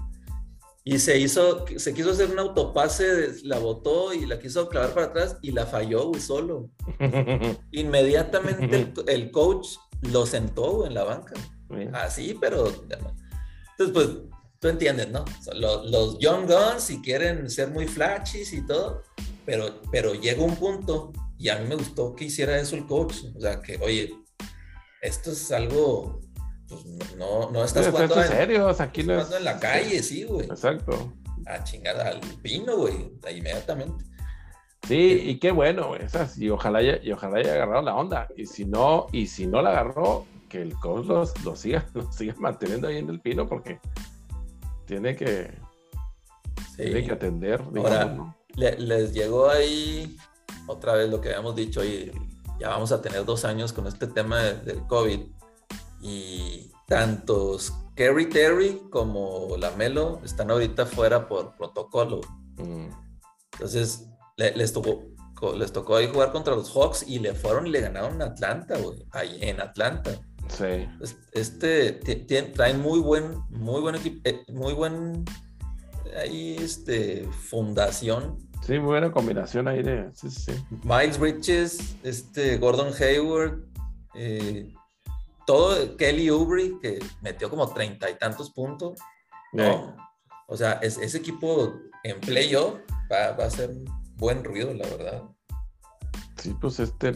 [0.84, 5.06] Y se hizo, se quiso hacer un autopase, la botó y la quiso clavar para
[5.06, 6.70] atrás y la falló, güey, solo.
[7.70, 11.34] Inmediatamente el, coach lo sentó en la banca.
[11.92, 12.66] Así, pero...
[12.66, 14.08] Entonces, pues,
[14.58, 15.24] tú entiendes, ¿no?
[15.54, 19.02] Los, los, Young Guns, si quieren ser muy flashes y todo,
[19.46, 23.16] pero, pero llega un punto, y a mí me gustó que hiciera eso el coach.
[23.36, 24.14] O sea, que, oye,
[25.02, 26.20] esto es algo
[26.68, 30.46] pues no, no estás jugando en, serio, aquí no en la calle, sí, güey.
[30.46, 31.12] Exacto.
[31.46, 34.04] A chingada al pino, güey, inmediatamente.
[34.88, 36.00] Sí, y qué bueno, güey.
[36.38, 38.28] Y ojalá haya, y ojalá haya agarrado la onda.
[38.36, 41.06] Y si no, y si no la agarró, que el coach
[41.44, 43.80] lo siga, siga manteniendo ahí en el pino, porque
[44.86, 45.52] tiene que,
[46.76, 47.62] tiene que atender.
[47.76, 50.16] Ahora, les llegó ahí
[50.66, 52.12] otra vez lo que habíamos dicho, y
[52.62, 55.20] ya vamos a tener dos años con este tema del COVID
[56.00, 62.20] y tantos Kerry Terry como Lamelo están ahorita fuera por protocolo.
[62.56, 62.88] Mm.
[63.54, 65.02] Entonces, les, tocó,
[65.56, 68.78] les tocó ahí jugar contra los Hawks y le fueron y le ganaron en Atlanta,
[68.78, 69.04] güey.
[69.10, 70.12] Ahí en Atlanta.
[70.48, 70.88] Sí.
[71.32, 71.92] Este,
[72.54, 75.24] traen muy buen, muy buen equipo, eh, muy buen
[76.16, 78.38] ahí, este, fundación.
[78.62, 80.10] Sí, muy buena combinación ahí de.
[80.14, 80.52] Sí, sí.
[80.84, 83.64] Miles Bridges, este, Gordon Hayward,
[84.14, 84.72] eh,
[85.46, 88.98] todo Kelly Oubre, que metió como treinta y tantos puntos.
[89.52, 89.96] No.
[90.46, 92.78] O sea, ese equipo en playoff
[93.10, 93.70] va, va a ser
[94.16, 95.22] buen ruido, la verdad.
[96.36, 97.12] Sí, pues este,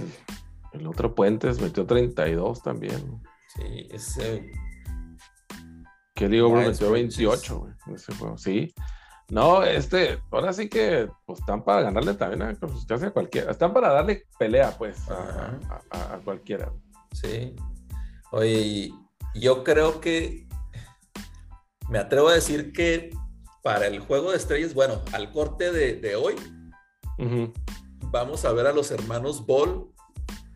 [0.72, 3.20] el, otro Puentes metió 32 también.
[3.54, 4.50] Sí, ese.
[6.14, 8.36] Kelly Oubre metió 28 en ese juego.
[8.36, 8.74] Sí.
[9.28, 13.50] No, este, ahora sí que pues, están para ganarle también a, pues, cualquiera.
[13.50, 16.72] Están para darle pelea, pues, a cualquiera.
[17.12, 17.56] Sí.
[18.30, 18.92] Oye,
[19.34, 20.46] yo creo que
[21.88, 23.10] me atrevo a decir que
[23.62, 26.34] para el juego de estrellas, bueno, al corte de, hoy,
[28.12, 29.88] vamos a ver a los hermanos Ball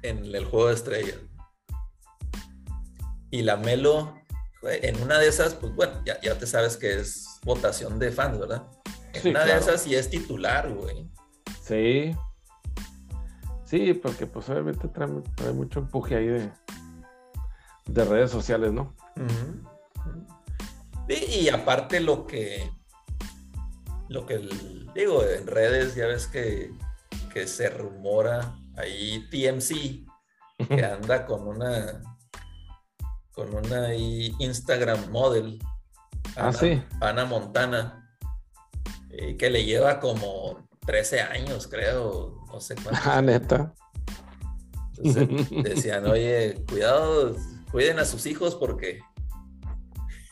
[0.03, 1.19] en el juego de estrellas.
[3.31, 4.15] Y la Melo,
[4.63, 8.67] en una de esas, pues bueno, ya, te sabes que es votación de fans, ¿verdad?
[9.13, 11.09] En una de esas sí es titular, güey.
[11.63, 12.15] Sí.
[13.65, 16.51] Sí, porque pues obviamente trae mucho empuje ahí de,
[17.87, 18.95] de redes sociales, ¿no?
[21.09, 22.71] y, aparte lo que,
[24.09, 24.49] lo que
[24.95, 26.73] digo, en redes ya ves que,
[27.33, 32.03] que se rumora ahí TMC, que anda con una
[33.33, 35.59] con una Instagram model,
[36.37, 36.83] ah, Ana, sí.
[37.01, 38.11] Ana Montana,
[39.11, 43.01] y que le lleva como 13 años, creo, no sé cuánto.
[43.05, 43.75] Ah, neta.
[44.97, 47.37] Entonces decían, oye, cuidado,
[47.71, 49.01] cuiden a sus hijos porque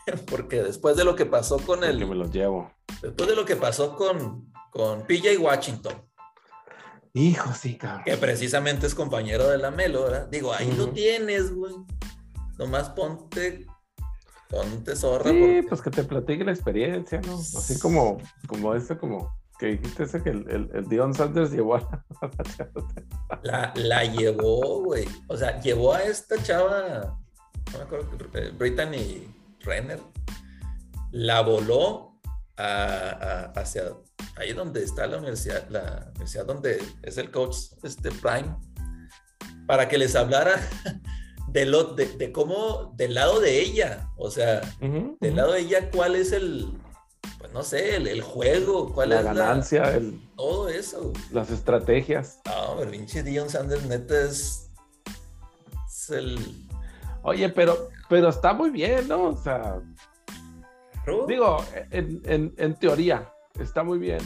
[0.30, 2.70] porque después de lo que pasó con el me los llevo.
[3.02, 5.94] Después de lo que pasó con con PJ Washington.
[7.14, 8.04] Hijo, sí, cabrón.
[8.04, 10.28] Que precisamente es compañero de la Melo, ¿verdad?
[10.28, 11.74] Digo, ahí lo tienes, güey.
[12.58, 13.66] Nomás ponte
[14.48, 15.30] ponte zorra.
[15.30, 17.38] Sí, pues que te platique la experiencia, ¿no?
[17.38, 22.04] Así como como ese como que dijiste ese que el, el, Dion Sanders llevó a
[23.42, 25.06] la, la llevó, güey.
[25.26, 27.18] O sea, llevó a esta chava
[27.72, 30.00] no me acuerdo, eh, Brittany Renner,
[31.11, 32.20] la voló
[32.56, 33.84] hacia
[34.37, 38.56] ahí donde está la universidad, la universidad donde es el coach, este Prime,
[39.66, 40.56] para que les hablara
[41.50, 46.16] de, lo, de, cómo, del lado de ella, o sea, del lado de ella, cuál
[46.16, 46.68] es el,
[47.38, 51.12] pues no sé, el, juego, cuál la es ganancia, la ganancia, todo eso.
[51.32, 52.40] Las estrategias.
[52.46, 54.70] No, el pinche Dion Sanders neta es,
[55.88, 56.68] es el
[57.22, 59.24] Oye, pero, pero está muy bien, ¿no?
[59.24, 59.80] O sea,
[61.26, 61.58] digo,
[61.90, 63.30] en, teoría,
[63.61, 64.20] está muy bien.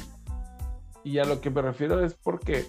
[1.05, 2.67] Y a lo que me refiero es porque,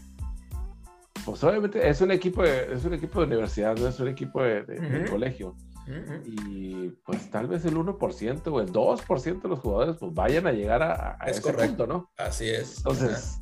[1.26, 4.42] pues obviamente es un equipo de, es un equipo de universidad, no es un equipo
[4.42, 5.56] de, colegio.
[6.26, 10.52] Y pues tal vez el 1% o el 2% de los jugadores pues vayan a
[10.52, 12.10] llegar a, ese punto, ¿no?
[12.18, 12.78] Así es.
[12.78, 13.40] Entonces,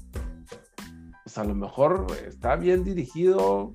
[1.23, 3.73] pues a lo mejor está bien dirigido,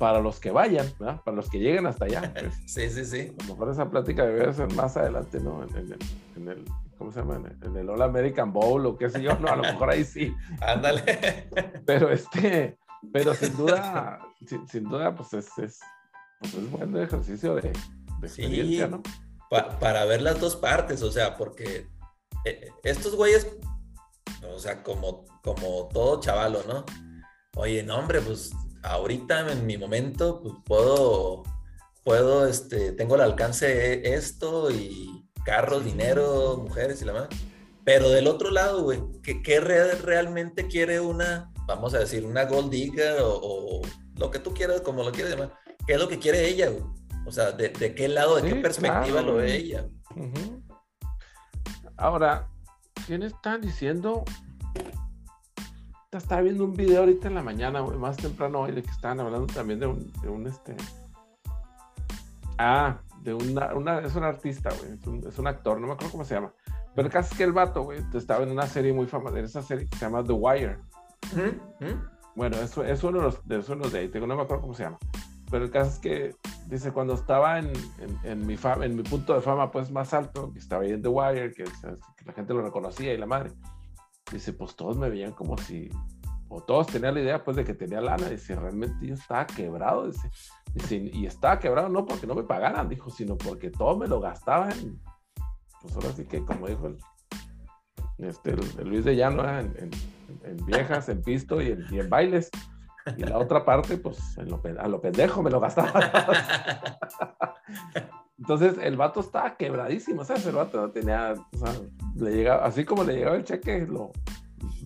[0.00, 1.20] para los que vayan, ¿verdad?
[1.22, 2.32] Para los que lleguen hasta allá.
[2.32, 2.54] Pues.
[2.66, 3.32] Sí, sí, sí.
[3.38, 5.62] A lo mejor esa plática debe ser más adelante, ¿no?
[5.62, 6.64] En, el,
[7.00, 7.40] ¿cómo se llama?
[7.62, 10.36] En el, All American Bowl o qué sé yo, no, a lo mejor ahí sí.
[10.60, 11.48] Ándale.
[11.86, 12.78] Pero este,
[13.10, 14.20] pero sin duda,
[14.68, 15.80] sin, duda, pues es, es,
[16.38, 17.72] pues es buen ejercicio de,
[18.22, 19.02] experiencia, ¿no?
[19.48, 21.88] para ver las dos partes, o sea, porque
[22.44, 23.50] eh, estos güeyes,
[24.46, 26.84] o sea, como, como todo chavalo, ¿no?
[27.56, 31.44] Oye, no, hombre, pues ahorita en mi momento pues puedo
[32.04, 37.28] puedo, este, tengo al alcance esto y carros, dinero, mujeres y la más.
[37.84, 42.70] Pero del otro lado, güey, ¿qué, qué realmente quiere una, vamos a decir, una gold
[42.70, 43.82] digger o,
[44.16, 45.54] lo que tú quieras, como lo quieras llamar?
[45.86, 46.84] ¿Qué es lo que quiere ella, güey?
[47.26, 49.86] O sea, ¿de, de qué lado, de qué perspectiva lo ve ella?
[51.96, 52.48] Ahora,
[53.06, 54.24] ¿quién está diciendo?
[56.12, 59.46] Estaba viendo un video ahorita en la mañana, más temprano hoy, de que estaban hablando
[59.52, 60.76] también de un, de un este.
[62.58, 65.92] Ah, de una, una, es un artista, güey, es un, es un, actor, no me
[65.92, 66.52] acuerdo cómo se llama.
[66.94, 69.44] Pero el caso es que el vato, güey, estaba en una serie muy famosa, en
[69.44, 70.78] esa serie que se llama The Wire.
[72.34, 74.74] Bueno, eso es uno de los de, esos de ahí, tengo, no me acuerdo cómo
[74.74, 74.98] se llama.
[75.50, 76.34] Pero el caso es que,
[76.66, 80.14] dice, cuando estaba en, en, en mi, fama, en mi punto de fama pues más
[80.14, 83.26] alto, que estaba ahí en The Wire, que, que la gente lo reconocía y la
[83.26, 83.52] madre,
[84.32, 85.90] dice, pues todos me veían como si,
[86.48, 90.06] o todos tenían la idea pues de que tenía lana, dice, realmente yo estaba quebrado,
[90.06, 90.30] dice,
[90.74, 94.20] dice y estaba quebrado no porque no me pagaran, dijo, sino porque todo me lo
[94.20, 95.00] gastaba en,
[95.80, 96.98] pues ahora sí que como dijo el,
[98.18, 99.90] este, el, Luis de Llano, en, en,
[100.44, 102.50] en, viejas, en pisto y en, y en bailes.
[103.16, 105.90] Y la otra parte, pues lo, a lo pendejo me lo gastaba.
[108.38, 110.46] Entonces el vato estaba quebradísimo, ¿sabes?
[110.46, 111.72] El vato no tenía, o sea,
[112.16, 114.12] le llegaba, así como le llegaba el cheque, lo,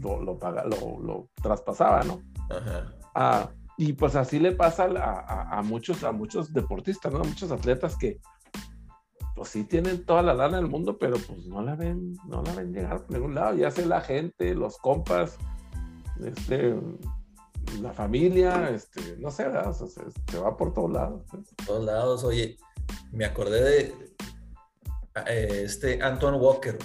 [0.00, 2.20] lo, lo, paga, lo, lo traspasaba, ¿no?
[2.50, 2.92] Ajá.
[3.14, 7.20] Ah, y pues así le pasa a, a, a, muchos, a muchos deportistas, ¿no?
[7.20, 8.20] A muchos atletas que,
[9.34, 12.54] pues sí tienen toda la lana del mundo, pero pues no la ven, no la
[12.54, 13.56] ven llegar por ningún lado.
[13.56, 15.36] Ya sea la gente, los compas,
[16.24, 16.76] este,
[17.80, 19.46] la familia, este, no sé,
[20.30, 21.22] se, va por todos lados.
[21.28, 22.56] Por todos lados, oye,
[23.10, 24.14] me acordé de
[25.26, 26.78] eh, este Anton Walker.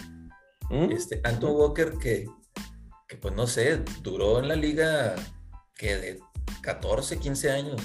[0.72, 0.92] ¿Mm?
[0.92, 2.28] Este Anton Walker que,
[3.08, 5.16] que, pues no sé, duró en la liga
[5.76, 6.20] que de
[6.62, 7.82] 14, 15 años.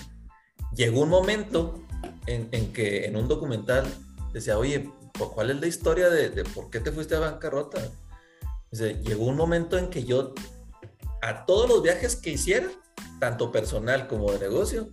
[0.74, 1.82] Llegó un momento
[2.26, 3.86] en, en que en un documental
[4.32, 4.90] decía, oye,
[5.34, 7.80] ¿cuál es la historia de, de por qué te fuiste a bancarrota?
[8.70, 10.34] Dice, llegó un momento en que yo,
[11.22, 12.68] a todos los viajes que hiciera,
[13.20, 14.90] tanto personal como de negocio,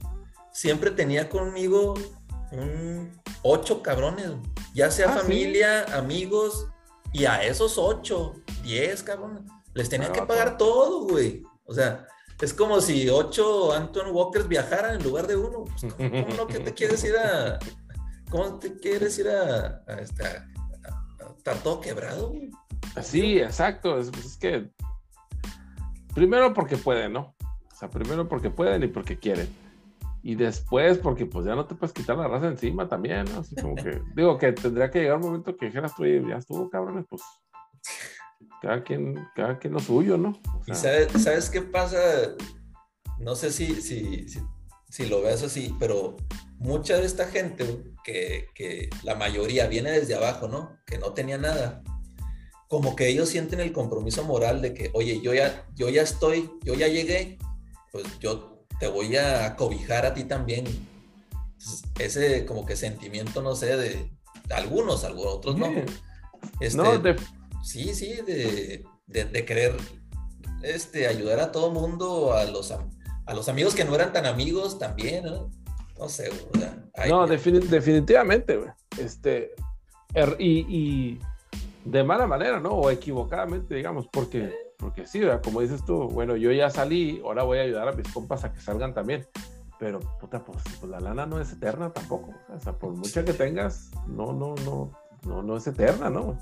[0.53, 1.95] siempre tenía conmigo
[2.51, 4.31] un ocho cabrones,
[4.73, 6.67] ya sea ah, familia, amigos,
[7.13, 11.43] y a esos ocho, diez cabrones, les tenía que pagar todo, güey.
[11.65, 12.07] O sea,
[12.41, 15.65] es como si ocho Anton Walkers viajaran en lugar de uno.
[15.65, 17.59] Pues, ¿cómo, no que te quieres ir a,
[18.31, 20.47] ¿Cómo te quieres ir a, estar
[21.63, 22.33] todo quebrado?
[23.01, 23.99] Sí, exacto.
[23.99, 24.71] Es, es, que
[26.15, 27.35] primero porque pueden, ¿no?
[27.71, 29.49] O sea, primero porque pueden y porque quieren.
[30.23, 33.41] Y después porque pues ya no te puedes quitar la raza encima también, ¿no?
[33.41, 36.69] Así como que, digo que tendría que llegar un momento que dijeras tú, ya estuvo,
[36.69, 37.21] cabrones, pues
[38.61, 40.39] cada quien, cada quien lo suyo, ¿no?
[40.67, 41.97] ¿Y sabes, sabes qué pasa?
[43.19, 44.39] No sé si, si, si,
[44.89, 46.17] si lo ves así, pero
[46.57, 50.77] mucha de esta gente, que, que, la mayoría viene desde abajo, ¿no?
[50.85, 51.83] Que no tenía nada.
[52.67, 56.49] Como que ellos sienten el compromiso moral de que, oye, yo ya, yo ya estoy,
[56.63, 57.37] yo ya llegué,
[57.91, 60.65] pues yo te voy a cobijar a ti también.
[61.99, 64.11] Ese como que sentimiento, no sé, de,
[64.51, 65.67] algunos, algunos otros no.
[66.59, 67.01] Este, no
[67.63, 69.75] Sí, sí, de, de, de, querer
[70.63, 74.79] este, ayudar a todo mundo, a los, a los amigos que no eran tan amigos
[74.79, 75.51] también, ¿no?
[76.01, 76.31] No sé,
[77.07, 78.71] No, definitivamente, güey.
[78.97, 79.51] Este,
[80.15, 81.19] er, y,
[81.85, 82.71] de mala manera, ¿no?
[82.71, 87.59] O equivocadamente, digamos, porque, porque sí, como dices tú, bueno, yo ya salí, ahora voy
[87.59, 89.27] a ayudar a mis compas a que salgan también.
[89.79, 92.33] Pero, puta, pues, pues la lana no es eterna tampoco.
[92.49, 94.91] O sea, por mucha que tengas, no, no, no,
[95.23, 96.37] no, no es eterna, ¿no?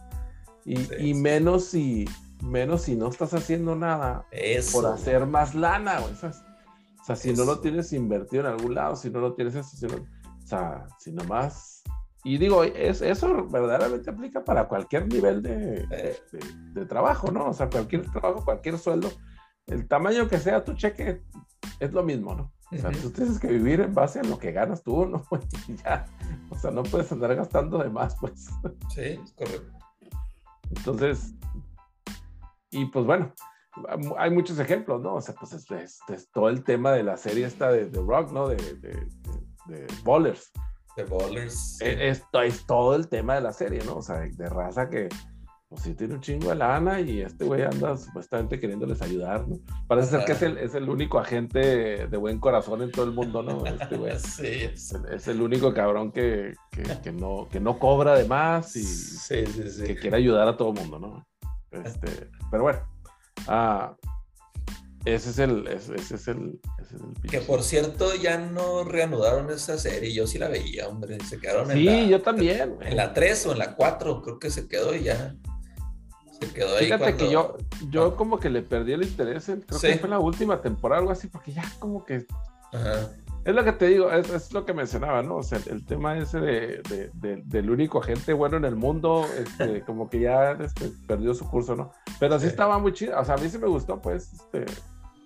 [0.66, 2.06] Y, y menos si,
[2.44, 4.26] menos si no estás haciendo nada
[4.72, 6.14] por hacer más lana, güey.
[6.14, 9.76] O sea, si no lo tienes invertido en algún lado, si no lo tienes eso,
[9.76, 11.84] si no, o sea, si nomás...
[12.26, 15.88] Y digo, es, eso verdaderamente aplica para cualquier nivel de,
[16.74, 17.48] de, trabajo, ¿no?
[17.48, 19.10] O sea, cualquier trabajo, cualquier sueldo,
[19.68, 21.24] el tamaño que sea tu cheque,
[21.80, 22.52] es lo mismo, ¿no?
[22.72, 25.24] O sea, tú tienes que vivir en base a lo que ganas tú, ¿no?
[25.84, 26.06] Ya,
[26.50, 28.50] o sea, no puedes andar gastando de más, pues.
[28.94, 29.79] Sí, es correcto.
[30.76, 31.34] Entonces,
[32.72, 33.34] y pues bueno,
[34.18, 35.16] hay muchos ejemplos, ¿no?
[35.16, 38.48] O sea, pues es, todo el tema de la serie esta de, The Rock, ¿no?
[38.48, 39.08] De, de,
[39.68, 40.52] de, Ballers.
[40.96, 41.80] De Ballers.
[41.82, 43.98] E, es, es, todo el tema de la serie, ¿no?
[43.98, 45.10] O sea, de, raza que,
[45.70, 49.60] pues sí tiene un chingo de lana y este güey anda supuestamente queriéndoles ayudar, ¿no?
[49.88, 53.12] Parece ser que es el, es el, único agente de buen corazón en todo el
[53.12, 53.64] mundo, ¿no?
[53.68, 54.14] Este güey.
[54.20, 54.96] sí, es.
[55.12, 55.28] es.
[55.28, 59.44] el único cabrón que, que, que, no, que no cobra de más y sí,
[59.86, 61.28] que quiere ayudar a todo el mundo, ¿no?
[61.72, 62.80] Este, pero bueno.
[63.48, 63.96] Ah,
[65.06, 69.52] Ese es el, ese, es el, ese es el Que por cierto, ya no reanudaron
[69.52, 70.16] esa serie.
[70.16, 71.20] Yo sí la veía, hombre.
[71.30, 72.10] Se quedaron sí, en la.
[72.10, 72.76] yo también.
[72.82, 75.36] En la 3 o en la 4, creo que se quedó y ya.
[76.40, 76.86] Se quedó ahí.
[76.86, 77.18] Fíjate cuando...
[77.18, 77.58] que yo,
[77.90, 79.46] yo como que le perdí el interés.
[79.46, 79.88] Creo Sí.
[79.88, 82.26] que fue la última temporada, algo así, porque ya como que
[82.72, 83.10] Ajá.
[83.46, 85.38] Es lo que te digo, es, es lo que mencionaba, ¿no?
[85.38, 89.26] O sea, el tema ese de, de- de- del único agente bueno en el mundo,
[89.40, 91.92] este, como que ya este, perdió su curso, ¿no?
[92.20, 92.52] Pero sí, Sí.
[92.52, 94.66] estaba muy chido, o sea, a mí sí me gustó, pues, este,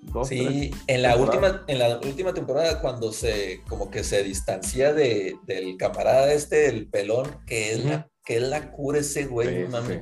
[0.03, 1.51] dos, Sí, tres en la, temporadas.
[1.51, 6.69] última, en la última temporada, cuando se como que se distancia de, del camarada este,
[6.69, 8.05] el pelón, que es, la, Ujú.
[8.23, 9.99] que es la cura ese güey, Sí, sí.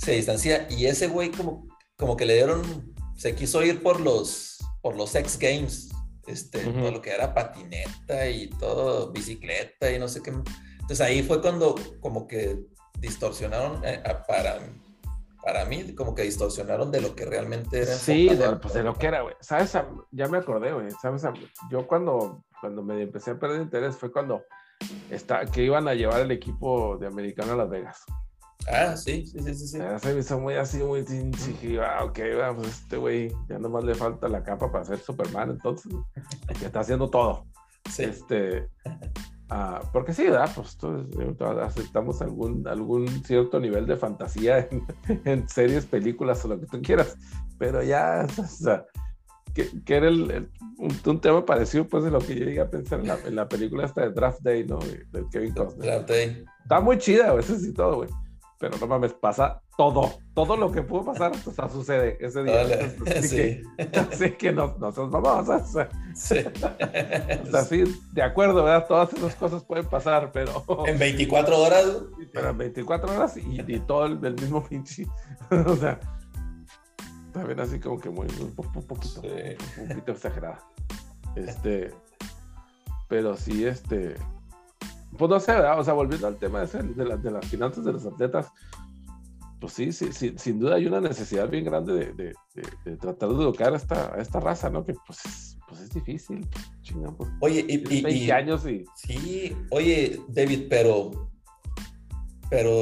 [0.00, 4.58] Se distancia y ese güey como, como que le dieron, se quiso ir por los,
[4.80, 5.90] por los X Games,
[6.26, 6.80] este, Ujú.
[6.80, 10.30] todo lo que era patineta y todo, bicicleta y no sé qué.
[10.30, 12.64] Entonces ahí fue cuando como que
[12.98, 14.58] distorsionaron, eh, para,
[15.42, 17.94] para mí, como que distorsionaron de lo que realmente era.
[17.94, 19.34] Sí, de, pues de lo que era, güey.
[19.40, 19.76] ¿Sabes?
[20.10, 20.90] Ya me acordé, güey.
[21.02, 21.22] ¿Sabes?
[21.70, 24.42] Yo cuando, cuando me empecé a perder interés fue cuando
[25.10, 28.04] está, que iban a llevar el equipo de americano a Las Vegas.
[28.68, 29.78] Ah, sí, sí, sí, sí.
[29.78, 31.04] Ya se me hizo muy así, muy
[31.62, 34.98] iba, ah, ok, va, pues este güey ya nomás le falta la capa para ser
[34.98, 35.92] Superman, entonces,
[36.58, 37.46] que está haciendo todo.
[37.90, 38.04] Sí.
[38.04, 38.68] Este,
[39.48, 40.50] ah, porque sí, ¿verdad?
[40.54, 41.06] Pues todos,
[41.62, 44.84] aceptamos algún, algún cierto nivel de fantasía en,
[45.24, 47.16] en series, películas o lo que tú quieras,
[47.58, 48.84] pero ya, o sea,
[49.54, 52.60] que, que era el, el- un, un tema parecido pues de lo que yo llegué
[52.60, 54.78] a pensar en la, en la película esta de Draft Day, ¿no?
[54.78, 55.86] De, Kevin Costner.
[55.86, 56.44] Draft Day.
[56.62, 58.10] Está muy chida, eso sí todo, güey.
[58.60, 60.18] Pero no mames, pasa todo.
[60.34, 62.60] Todo lo que pudo pasar, o sea, sucede ese día.
[62.60, 63.36] Así sí.
[63.36, 63.62] que,
[64.12, 66.36] así que no, no seas o sea, Sí.
[67.42, 68.86] o sea, sí, de acuerdo, ¿verdad?
[68.86, 71.86] Todas esas cosas pueden pasar, pero, En 24 horas.
[72.34, 75.06] pero en 24 horas y, y todo el, el mismo pinche.
[75.66, 75.98] O sea,
[77.32, 79.56] también así como que muy, un poquito, Sí.
[79.80, 80.60] un poquito exagerada.
[81.34, 81.94] Este,
[83.08, 84.16] pero sí, este,
[85.18, 85.78] pues no sé, ¿verdad?
[85.80, 88.48] O sea, volviendo al tema ese de, la- de las finanzas de los atletas,
[89.60, 92.96] pues sí, sí, sí, sin duda hay una necesidad bien grande de, de- de- de
[92.96, 94.84] tratar de educar a esta, a esta raza, ¿no?
[94.84, 96.48] Que pues, es- pues es difícil,
[96.82, 98.84] chinga, pues, Oye, y, y- 20 y- años y...
[98.96, 101.10] sí, oye, David, pero,
[102.48, 102.72] pero,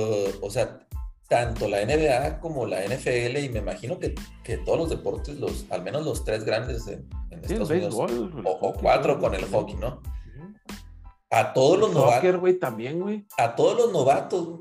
[0.41, 0.79] o sea,
[1.29, 5.67] tanto la NBA como la NFL, y me imagino que, que todos los deportes, los,
[5.71, 8.47] al menos los tres grandes en, en Sí, Estados Unidos, béisbol.
[8.47, 10.01] o, o cuatro con el hockey, ¿no?
[11.31, 13.27] A todos los novatos, güey, también, güey.
[13.37, 14.61] a todos los novatos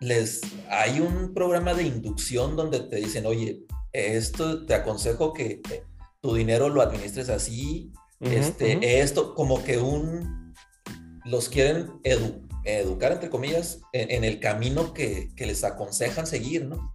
[0.00, 5.84] les hay un programa de inducción donde te dicen, oye, esto te aconsejo que eh,
[6.20, 10.54] tu dinero lo administres así, este, esto, como que un
[11.24, 16.66] los quieren edu- educar, entre comillas, en, en el camino que, que les aconsejan seguir,
[16.66, 16.94] ¿no?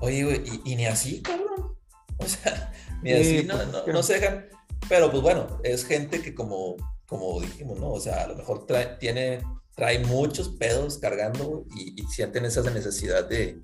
[0.00, 1.76] Oye, güey, y, y ni así, cabrón.
[2.18, 2.72] O sea,
[3.02, 4.46] ni Sí, así no, pues, es no- no se dejan.
[4.88, 6.76] Pero pues bueno, es gente que como,
[7.12, 7.90] como dijimos, ¿no?
[7.90, 9.42] O sea, a lo mejor trae, tiene,
[9.74, 13.60] trae muchos pedos cargando y, y sienten esa necesidad de,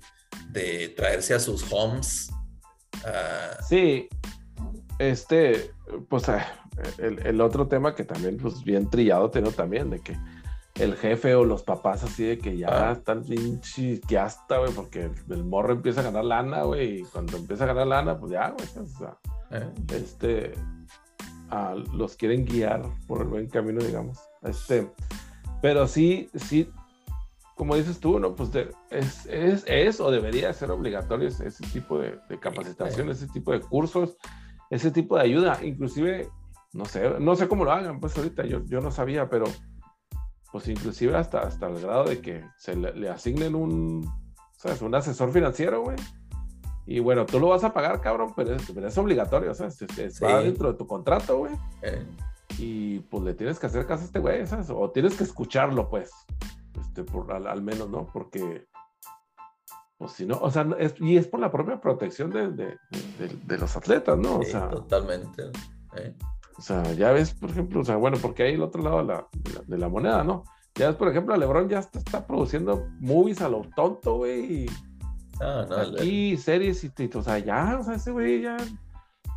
[0.51, 2.29] de traerse a sus homes.
[3.67, 4.07] Sí,
[4.99, 5.71] este,
[6.09, 6.45] pues ah,
[6.97, 10.17] el, el otro tema que también, pues bien trillado tengo también, de que
[10.75, 12.91] el jefe o los papás así de que ya Ah.
[12.93, 13.23] están
[14.07, 17.65] que hasta, güey, porque el, el morro empieza a ganar lana, güey, y cuando empieza
[17.65, 19.17] a ganar lana, pues ya, güey, o sea,
[19.51, 20.53] eh, este,
[21.51, 24.19] ah, los quieren guiar por el buen camino, digamos.
[24.43, 24.91] Este,
[25.61, 26.69] pero sí, sí,
[27.55, 28.35] como dices tú, ¿no?
[28.35, 33.09] Pues de- es, es, es o debería ser obligatorio ese, ese tipo de, de capacitación,
[33.09, 34.17] ese tipo de cursos,
[34.69, 35.59] ese tipo de ayuda.
[35.63, 36.29] Inclusive,
[36.73, 39.45] no sé, no sé cómo lo hagan, pues ahorita yo, yo no sabía, pero
[40.51, 44.09] pues inclusive hasta, hasta el grado de que se le, le asignen un,
[44.57, 44.81] ¿sabes?
[44.81, 45.97] Un asesor financiero, güey.
[46.85, 49.67] Y bueno, tú lo vas a pagar, cabrón, pero es, pero es obligatorio, o sea,
[49.67, 49.77] es-
[50.19, 51.53] dentro de tu contrato, güey.
[51.83, 52.05] eh.
[52.57, 54.69] Y pues le tienes que hacer caso a este güey, ¿sabes?
[54.69, 56.11] O tienes que escucharlo, pues.
[56.81, 58.07] Este, por, al, al menos, ¿no?
[58.11, 58.65] Porque,
[59.97, 62.77] pues si no, o sea, es- y es por la propia protección de, de-
[63.19, 64.37] de- de los atletas, ¿no?
[64.39, 65.43] O Sí, sea, totalmente.
[65.97, 66.15] eh.
[66.57, 69.03] o sea, ya ves, por ejemplo, o sea, bueno, porque hay el otro lado de
[69.05, 70.43] la, de la, de la moneda, ¿no?
[70.75, 74.63] Ya ves, por ejemplo, LeBron ya está, está produciendo movies a lo tonto, güey.
[74.63, 74.65] y
[75.41, 78.57] Ah, no, Aquí, series y, y, o sea, ya, o sea, ese güey ya.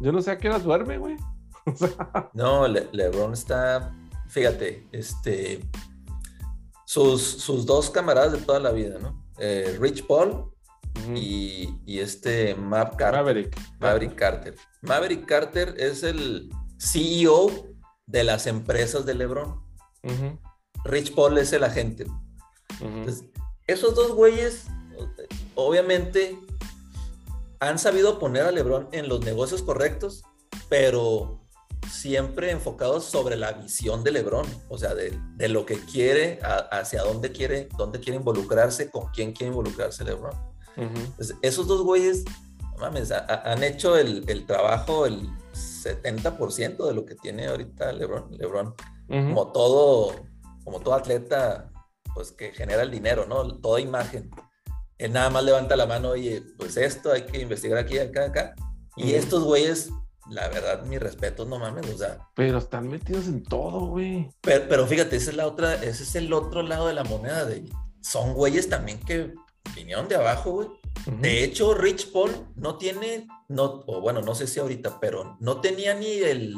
[0.01, 1.17] Yo no sé a qué horas duerme, güey.
[1.65, 3.95] O sea, No, Le- LeBron está,
[4.27, 5.65] fíjate, este,
[6.87, 9.25] sus, sus dos camaradas de toda la vida, ¿no?
[9.39, 10.51] Eh, Rich Paul
[11.15, 13.57] y, y este Mav Carter, Maverick.
[13.79, 14.57] Maverick Carter.
[14.83, 17.47] Maverick Carter es el CEO
[18.07, 19.63] de las empresas de LeBron.
[20.85, 22.07] Rich Paul es el agente.
[22.81, 23.25] Entonces,
[23.69, 24.67] esos dos güeyes,
[25.55, 26.39] obviamente,
[27.61, 30.25] han sabido poner a LeBron en los negocios correctos,
[30.69, 31.41] pero
[31.89, 36.41] siempre enfocados sobre la visión de LeBron, o sea, de, de lo que quiere,
[36.71, 40.33] hacia dónde quiere, dónde quiere involucrarse, con quién quiere involucrarse LeBron.
[41.43, 42.25] esos dos güeyes,
[42.79, 48.37] mames, han hecho el, el, trabajo, el 70% de lo que tiene ahorita LeBron.
[48.37, 48.75] LeBron,
[49.09, 50.15] como todo,
[50.65, 51.71] como todo atleta,
[52.15, 53.59] pues que genera el dinero, ¿no?
[53.59, 54.31] Toda imagen
[55.03, 58.55] él nada más levanta la mano, oye, pues esto hay que investigar aquí, acá, acá.
[58.97, 59.91] Y estos güeyes,
[60.31, 62.19] la verdad, mi respeto, no mames, o sea.
[62.37, 64.31] Pero están metidos en todo, güey.
[64.43, 67.45] Pero, pero, fíjate, esa es la otra, ese es el otro lado de la moneda,
[67.45, 67.69] de
[68.01, 69.35] son güeyes también que
[69.75, 70.69] vinieron de abajo, güey.
[71.21, 75.61] De hecho, Rich Paul no tiene, no, o bueno, no sé si ahorita, pero no
[75.61, 76.55] tenía ni el,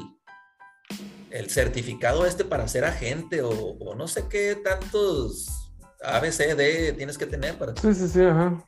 [1.31, 5.64] el certificado este para ser agente o, o no sé qué tantos
[6.05, 7.75] a, B, C, D tienes que tener para...
[7.77, 8.65] Sí, sí, sí, ajá.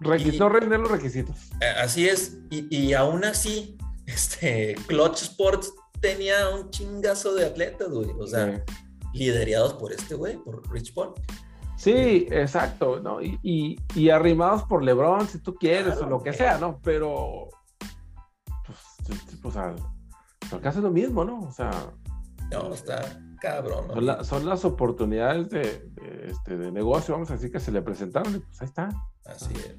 [0.00, 1.36] no render los requisitos.
[1.60, 3.76] Eh, así es, y, y, aún así,
[4.06, 8.64] este, Clutch Sports tenía un chingazo de atletas, güey, o sea,
[9.12, 11.14] liderados por este güey, por Rich Paul.
[11.76, 13.20] Sí, exacto, ¿no?
[13.20, 16.80] Y, y, y, arrimados por LeBron, si tú quieres, o lo que sea, ¿no?
[16.82, 17.48] Pero,
[18.66, 18.78] pues,
[19.42, 19.76] pues al,
[20.50, 21.40] al lo mismo, ¿no?
[21.40, 21.70] O sea...
[22.50, 23.02] No, está,
[23.36, 23.88] cabrón.
[24.24, 25.88] Son, las oportunidades de,
[26.24, 28.88] este, de negocio, vamos a decir, que se le presentaron y pues ahí está.
[29.24, 29.76] Así es.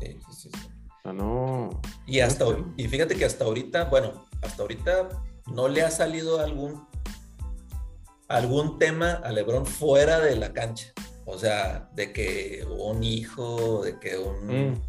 [0.00, 0.68] Sí, sí, sí.
[1.04, 1.70] O no.
[2.06, 2.46] Y, hasta,
[2.76, 5.08] y fíjate que hasta ahorita, bueno, hasta ahorita
[5.52, 6.86] no le ha salido algún,
[8.28, 10.92] algún tema a Lebron fuera de la cancha.
[11.26, 14.82] O sea, de que un hijo, de que un, mm.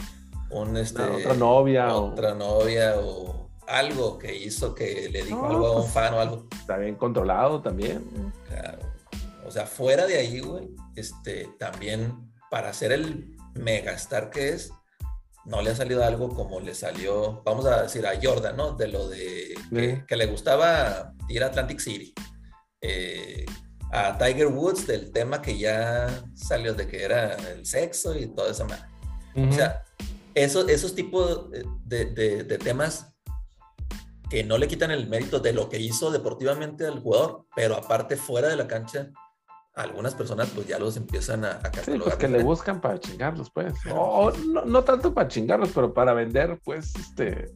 [0.51, 1.95] un este, otra novia.
[1.95, 6.19] Otra novia o algo que hizo que le dijo algo a un pues, fan o
[6.19, 6.47] algo.
[6.51, 8.03] Está bien controlado también.
[8.47, 8.79] Claro.
[9.45, 12.13] O sea, fuera de ahí, güey, este, también
[12.49, 14.71] para ser el megastar que es,
[15.45, 18.71] no le ha salido algo como le salió, vamos a decir, a Jordan, ¿no?
[18.71, 19.55] De lo de
[20.07, 22.13] que, le gustaba ir a Atlantic City.
[22.81, 23.45] Eh,
[23.91, 28.51] a Tiger Woods del tema que ya salió de que era el sexo y toda
[28.51, 28.83] esa madre.
[29.35, 29.83] O sea,
[30.33, 31.49] esos, esos tipos
[31.85, 33.14] de, de temas
[34.29, 38.15] que no le quitan el mérito de lo que hizo deportivamente al jugador, pero aparte
[38.15, 39.11] fuera de la cancha,
[39.75, 41.85] algunas personas pues ya los empiezan a, a catalogar.
[41.85, 43.73] Sí, pues que le buscan para chingarlos, pues.
[43.91, 47.53] O, no, tanto para chingarlos, pero para vender, pues, este,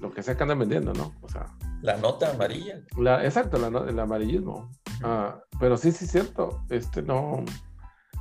[0.00, 1.14] lo que sea que andan vendiendo, ¿no?
[1.22, 1.46] O sea.
[1.82, 2.82] La nota amarilla.
[2.98, 4.70] La, exacto, la, el amarillismo.
[5.02, 6.64] Ah, pero sí, sí, cierto.
[6.70, 7.44] Este no.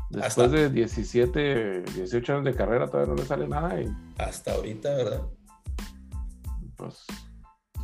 [0.10, 3.82] Después de 17, 18 años de carrera todavía no le sale nada.
[3.82, 3.90] Y...
[4.20, 5.22] Hasta ahorita, ¿verdad?
[6.76, 7.06] Pues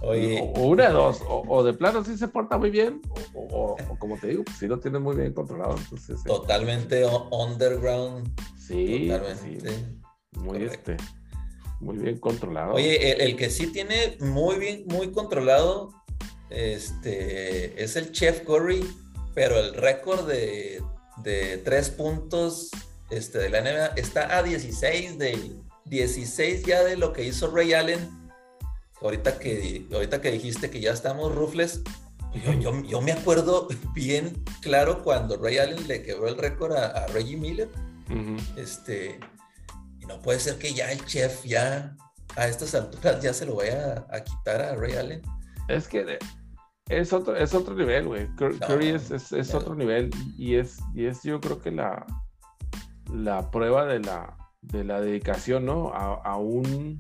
[0.02, 3.02] o, una de dos, o, de plano sí se porta muy bien,
[3.34, 5.76] o, como te digo, si lo tiene muy bien controlado.
[5.78, 8.30] Entonces, totalmente underground.
[8.58, 9.72] Sí, totalmente.
[10.38, 10.98] muy, este,
[11.80, 12.74] muy bien controlado.
[12.74, 15.92] Oye, el, que sí tiene muy bien, muy controlado,
[16.50, 18.86] este, es el Chef Curry,
[19.34, 20.82] pero el récord de,
[21.24, 22.72] de tres puntos
[23.10, 27.74] este, de la NBA está a 16 de 16 ya de lo que hizo Ray
[27.74, 28.19] Allen
[29.02, 31.82] ahorita que, ahorita que dijiste que ya estamos rufles,
[32.34, 37.38] yo, yo, me acuerdo bien claro cuando Ray Allen le quebró el récord a, Reggie
[37.38, 37.70] Miller.
[38.56, 39.20] Este,
[40.00, 41.96] y no puede ser que ya el chef ya
[42.36, 45.22] a estas alturas ya se lo vaya a, quitar a Ray Allen.
[45.68, 46.18] Es que
[46.90, 48.28] es otro, es otro nivel, güey.
[48.36, 52.06] Curry es, es, otro nivel y es, y es yo creo que la,
[53.14, 55.94] la prueba de la, de la dedicación, ¿no?
[55.94, 57.00] A, a un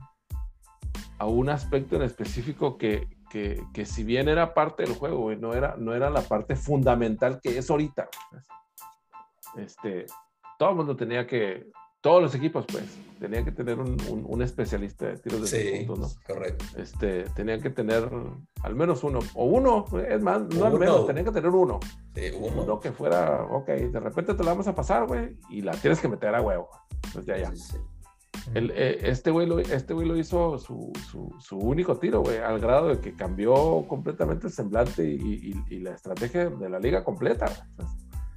[1.18, 5.54] a un aspecto en específico que, que, que, si bien era parte del juego, no,
[5.54, 8.10] era, no era la parte fundamental que es ahorita.
[9.58, 10.06] Este,
[10.58, 11.70] todo el mundo tenía que,
[12.02, 16.16] todos los equipos, pues, tenían que tener un, un, especialista de tiros de sí, puntos,
[16.16, 16.34] ¿no?
[16.34, 16.66] correcto.
[16.78, 18.10] Este, tenían que tener
[18.64, 21.80] al menos uno, o uno, es más, no al menos, tenían que tener uno.
[22.16, 22.62] Sí, uno.
[22.62, 22.80] uno.
[22.80, 26.08] que fuera, ok, de repente te la vamos a pasar, güey, y la tienes que
[26.08, 26.70] meter a huevo.
[27.14, 27.54] Pues ya, ya.
[27.54, 27.78] Sí,
[28.56, 30.91] eh, este güey lo, este lo hizo su,
[31.39, 35.91] su, único tiro, güey, al grado de que cambió completamente el semblante y, y, la
[35.91, 37.45] estrategia de la liga completa.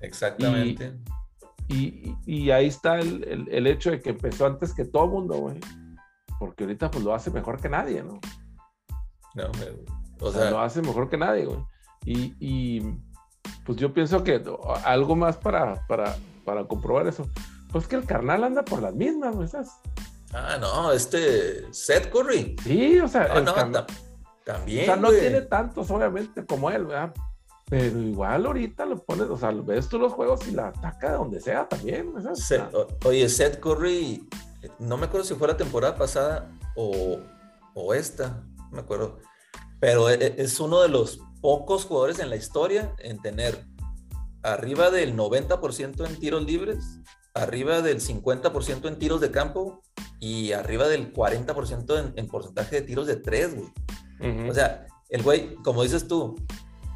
[0.01, 0.99] Exactamente.
[1.69, 5.61] Y, y, ahí está el, el, hecho de que empezó antes que todo mundo, güey.
[6.39, 8.21] Porque ahorita pues lo hace mejor que nadie, ¿no?
[9.35, 9.51] No,
[10.21, 11.65] o, sea, lo hace mejor que nadie, güey.
[12.05, 12.83] Y,
[13.65, 14.43] pues yo pienso que
[14.85, 17.27] algo más para, para, para comprobar eso
[17.73, 19.81] pues que el carnal anda por las mismas, ¿no estás?
[20.33, 22.57] Ah, no, este Seth Curry.
[22.63, 23.53] Sí, o sea, no,
[24.45, 24.83] también.
[24.83, 27.13] O sea, no tiene tantos, obviamente, como él, ¿verdad?
[27.69, 31.17] Pero igual ahorita lo pones, o sea, ves tú los juegos y la ataca de
[31.17, 32.63] donde sea también, ¿sabes?
[33.05, 34.29] oye, Seth Curry
[34.79, 37.19] no me acuerdo si fue la temporada pasada o,
[37.75, 39.19] o esta, no me acuerdo,
[39.81, 43.65] pero e, e, es uno de los pocos jugadores en la historia en tener
[44.43, 47.01] arriba del 90% en tiros libres,
[47.35, 49.83] arriba del 50% en tiros de campo
[50.21, 53.69] y arriba del 40% en, porcentaje de tiros de tres, güey.
[54.49, 56.37] O sea, el güey, como dices tú,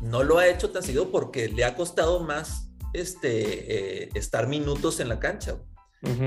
[0.00, 5.00] no lo ha hecho tan seguido porque le ha costado más este, eh, estar minutos
[5.00, 5.56] en la cancha.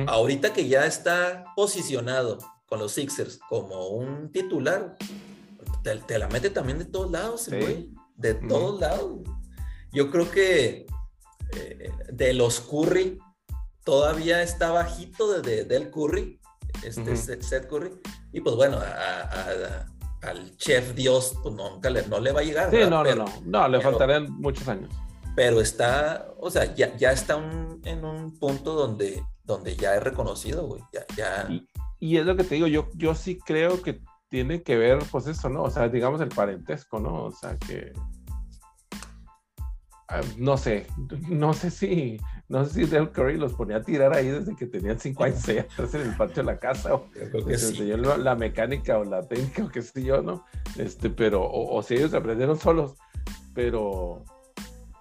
[0.07, 4.97] Ahorita que ya está posicionado con los Sixers como un titular,
[6.05, 7.89] te, la mete también de todos lados, güey.
[8.17, 9.19] De todos lados.
[9.93, 10.85] Yo creo que
[11.55, 13.17] eh, de los Curry
[13.89, 16.39] todavía está bajito de, del Curry,
[16.83, 17.89] este Seth Curry.
[18.31, 18.77] Y pues bueno,
[20.21, 22.69] al chef Dios, pues nunca le, no le va a llegar.
[22.69, 24.93] Sí, no, no, no, no, le faltarían muchos años.
[25.35, 27.41] Pero está, o sea, ya, ya está
[27.83, 30.83] en un punto donde, donde ya es reconocido, güey.
[30.93, 31.49] Ya, ya...
[31.99, 35.25] Y, es lo que te digo, yo, yo sí creo que tiene que ver, pues
[35.25, 35.63] eso, ¿no?
[35.63, 37.23] O sea, digamos el parentesco, ¿no?
[37.23, 37.91] O sea, que...
[40.07, 40.85] Ah, no sé,
[41.27, 42.19] no sé si,
[42.49, 45.47] no sé si Del Curry los ponía a tirar ahí desde que tenían cinco años
[45.47, 45.65] en
[46.01, 47.07] el patio de la casa, o
[47.45, 50.43] les enseñó la mecánica o la técnica o qué sé yo, ¿no?
[50.75, 52.95] Este, pero, o, si ellos aprendieron solos,
[53.53, 54.25] pero,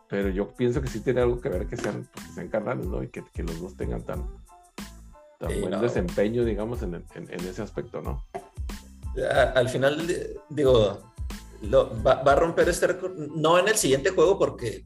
[0.08, 2.86] pero yo pienso que sí tiene algo que ver que sean, pues, que sean carnales,
[2.86, 3.02] ¿no?
[3.02, 4.26] Y que, que, los dos tengan tan,
[5.38, 8.26] tan buen desempeño, digamos, en, en, ese aspecto, ¿no?
[9.54, 10.06] Al final,
[10.50, 10.98] digo,
[11.62, 14.84] lo, va, va, a romper este récord, no en el siguiente juego porque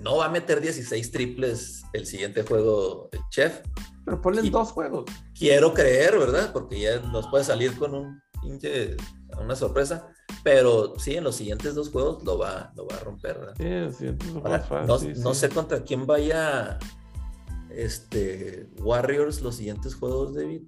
[0.00, 3.60] no va a meter 16 triples el siguiente juego el chef.
[4.04, 5.04] Pero ponle dos juegos.
[5.38, 6.52] Quiero creer, ¿verdad?
[6.52, 8.96] Porque ya nos puede salir con un pinche,
[9.40, 10.08] una sorpresa.
[10.42, 13.54] Pero sí, en los siguientes dos juegos lo va, lo va a romper, ¿verdad?
[13.56, 16.78] Sí, en los siguientes Ahora, no, no sé contra quién vaya
[17.70, 20.62] este Warriors los siguientes juegos, David.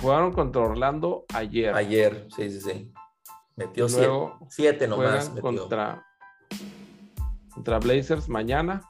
[0.00, 1.74] Jugaron contra Orlando ayer.
[1.74, 2.92] Ayer, sí, sí, sí.
[3.56, 4.08] Metió siete,
[4.48, 5.32] siete nomás.
[5.34, 5.42] Metió.
[5.42, 6.06] Contra
[7.58, 8.88] contra Blazers mañana.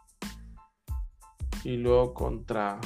[1.64, 2.78] Y luego contra.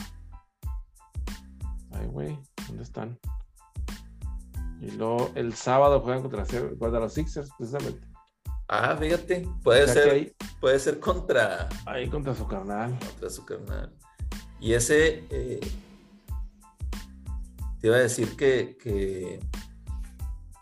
[1.90, 3.18] Ay, güey, ¿dónde están?
[4.80, 6.44] Y luego el sábado juegan contra,
[6.78, 8.06] contra los Sixers, precisamente.
[8.68, 11.68] Ah, fíjate, puede ser, puede ser contra.
[11.84, 12.96] Ahí contra su carnal.
[13.00, 13.92] Contra su carnal.
[14.60, 15.24] Y ese.
[15.30, 15.60] Eh,
[17.80, 18.78] te iba a decir que.
[18.80, 19.40] que,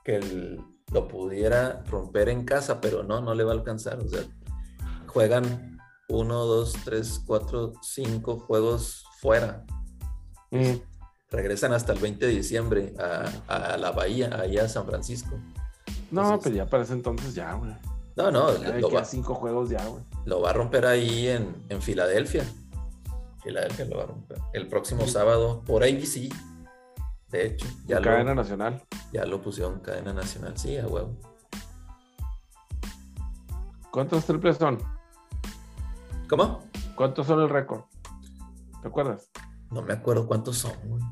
[0.02, 0.58] que
[0.92, 4.00] lo pudiera romper en casa, pero no, no le va a alcanzar.
[4.00, 4.24] O sea,
[5.12, 9.64] juegan uno, dos, tres, cuatro, cinco juegos fuera.
[10.50, 10.76] Mm.
[11.30, 15.38] Regresan hasta el 20 de diciembre a, la Bahía, allá a San Francisco.
[16.11, 17.72] No, pues ya para ese entonces ya, güey.
[18.16, 20.02] No, no, lo va, cinco juegos ya, güey.
[20.24, 22.44] Lo va a romper ahí en, en Filadelfia.
[23.42, 24.38] Filadelfia lo va a romper.
[24.52, 26.32] El próximo sábado por ABC.
[27.30, 28.82] De hecho, ya cadena nacional.
[29.12, 31.16] Ya lo pusieron cadena nacional, sí, a huevo.
[33.92, 34.78] ¿Cuántos triples son?
[36.31, 36.62] ¿Cómo?
[36.95, 37.81] ¿Cuántos son el récord?
[38.81, 39.28] ¿Te acuerdas?
[39.72, 41.03] No me acuerdo cuántos son, güey.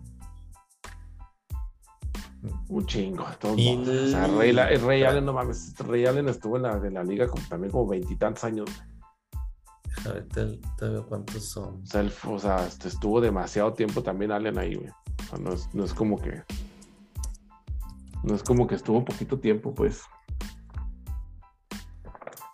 [2.69, 3.27] Un chingo.
[3.41, 5.77] Todos o sea, Rey, Rey Allen, no mames.
[5.79, 8.71] Rey Allen estuvo en la, de la liga como, también como veintitantos años.
[10.07, 11.83] A ver, te, veo cuántos son.
[11.83, 14.89] O sea, o sea, este, estuvo demasiado tiempo también Allen ahí, güey.
[14.89, 16.45] O sea, no es, no es como que.
[18.23, 20.01] No es como que estuvo poquito tiempo, pues.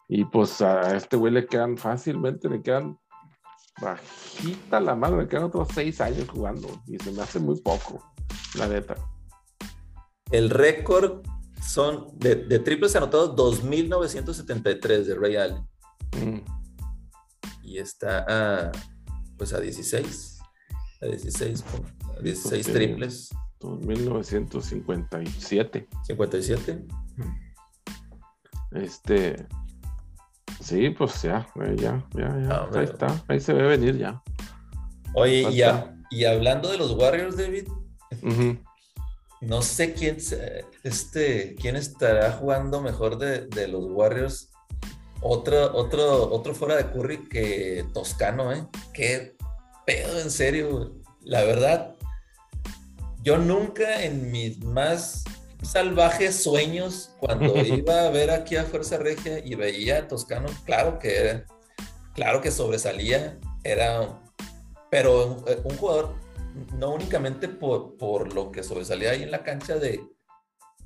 [0.09, 2.99] Y pues a este güey le quedan fácilmente, le quedan
[3.81, 8.05] bajita la mano, le quedan otros seis años jugando y se me hace muy poco,
[8.57, 8.97] la neta.
[10.31, 11.23] El récord
[11.61, 15.67] son de, de triples anotados 2.973 de Ray Allen.
[16.17, 16.41] Mm.
[17.63, 18.73] Y está a,
[19.39, 20.39] pues a 16,
[21.03, 21.65] a 16,
[22.17, 23.31] a 16 triples.
[23.61, 25.87] 2.957.
[26.07, 26.87] 57.
[28.73, 29.47] Este,
[30.61, 31.47] Sí, pues ya,
[31.77, 32.49] ya, ya, ya.
[32.51, 34.23] Ah, ahí está, ahí se ve venir ya.
[35.15, 35.47] Oye,
[36.11, 37.69] y, hablando de los Warriors, David,
[39.41, 40.17] no sé quién,
[40.83, 44.51] este, quién estará jugando mejor de, los Warriors.
[45.21, 48.67] Otro, otro, otro fuera de Curry que Toscano, ¿eh?
[48.93, 49.37] Qué
[49.87, 50.95] pedo, en serio.
[51.23, 51.95] La verdad,
[53.23, 55.25] yo nunca en mis más
[55.65, 60.99] salvajes sueños cuando iba a ver aquí a Fuerza Regia y veía a Toscano, claro
[60.99, 61.47] que era,
[62.15, 64.21] claro que sobresalía, era,
[64.91, 66.15] pero un, jugador
[66.79, 70.01] no únicamente por, por, lo que sobresalía ahí en la cancha de,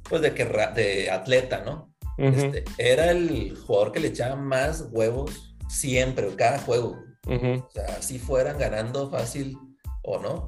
[0.09, 1.95] pues de que de atleta, ¿no?
[2.19, 6.97] este, era el jugador que le echaba más huevos siempre, cada juego.
[7.27, 9.57] O sea, si fueran ganando fácil
[10.03, 10.47] o no,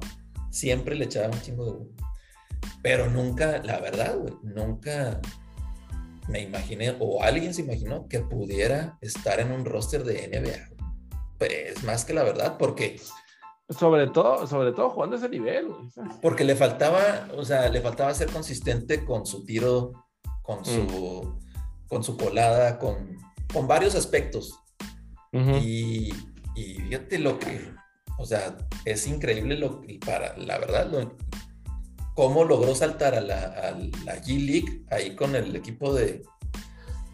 [0.49, 1.89] siempre le echaba un chingo de huevo.
[2.81, 5.21] Pero nunca, la verdad, güey, nunca
[6.27, 10.85] me imaginé, o alguien se imaginó que pudiera estar en un roster de NBA.
[11.37, 12.99] Pues más que la verdad, porque...
[13.69, 15.67] Sobre todo, sobre todo jugando ese nivel.
[16.21, 19.93] Porque le faltaba, o sea, le faltaba ser consistente con su tiro,
[20.41, 21.87] con su, mm.
[21.87, 23.17] con su colada, con,
[23.53, 24.59] con varios aspectos.
[25.31, 26.13] y,
[26.55, 27.73] y fíjate lo que,
[28.17, 31.17] o sea, es increíble lo que, para, la verdad, lo,
[32.21, 33.75] cómo logró saltar a la,
[34.23, 36.21] G-League ahí con el equipo de,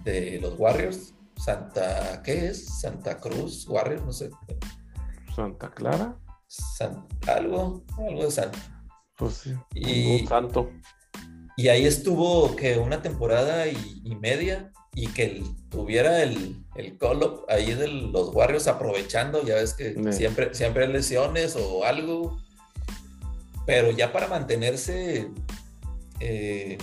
[0.03, 1.13] de los Warriors.
[1.37, 2.81] Santa, ¿qué es?
[2.81, 4.31] Santa Cruz Warriors, no sé.
[5.33, 6.19] Santa Clara.
[7.25, 8.59] algo, algo de Santa.
[9.15, 10.71] Pues sí, y, un santo.
[11.55, 17.73] Y ahí estuvo que una temporada y, media y que tuviera el, el call-up ahí
[17.73, 22.45] de los Warriors aprovechando, ya ves que siempre, siempre hay lesiones o algo
[23.67, 25.29] pero ya para mantenerse,
[26.21, 26.77] eh,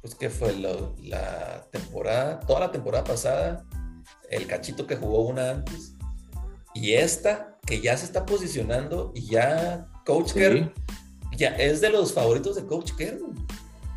[0.00, 3.64] pues que fue la, temporada, toda la temporada pasada,
[4.28, 5.94] el cachito que jugó una antes,
[6.74, 10.72] y esta que ya se está posicionando y ya Coach Kerr
[11.36, 13.20] ya es de los favoritos de Coach Kerr.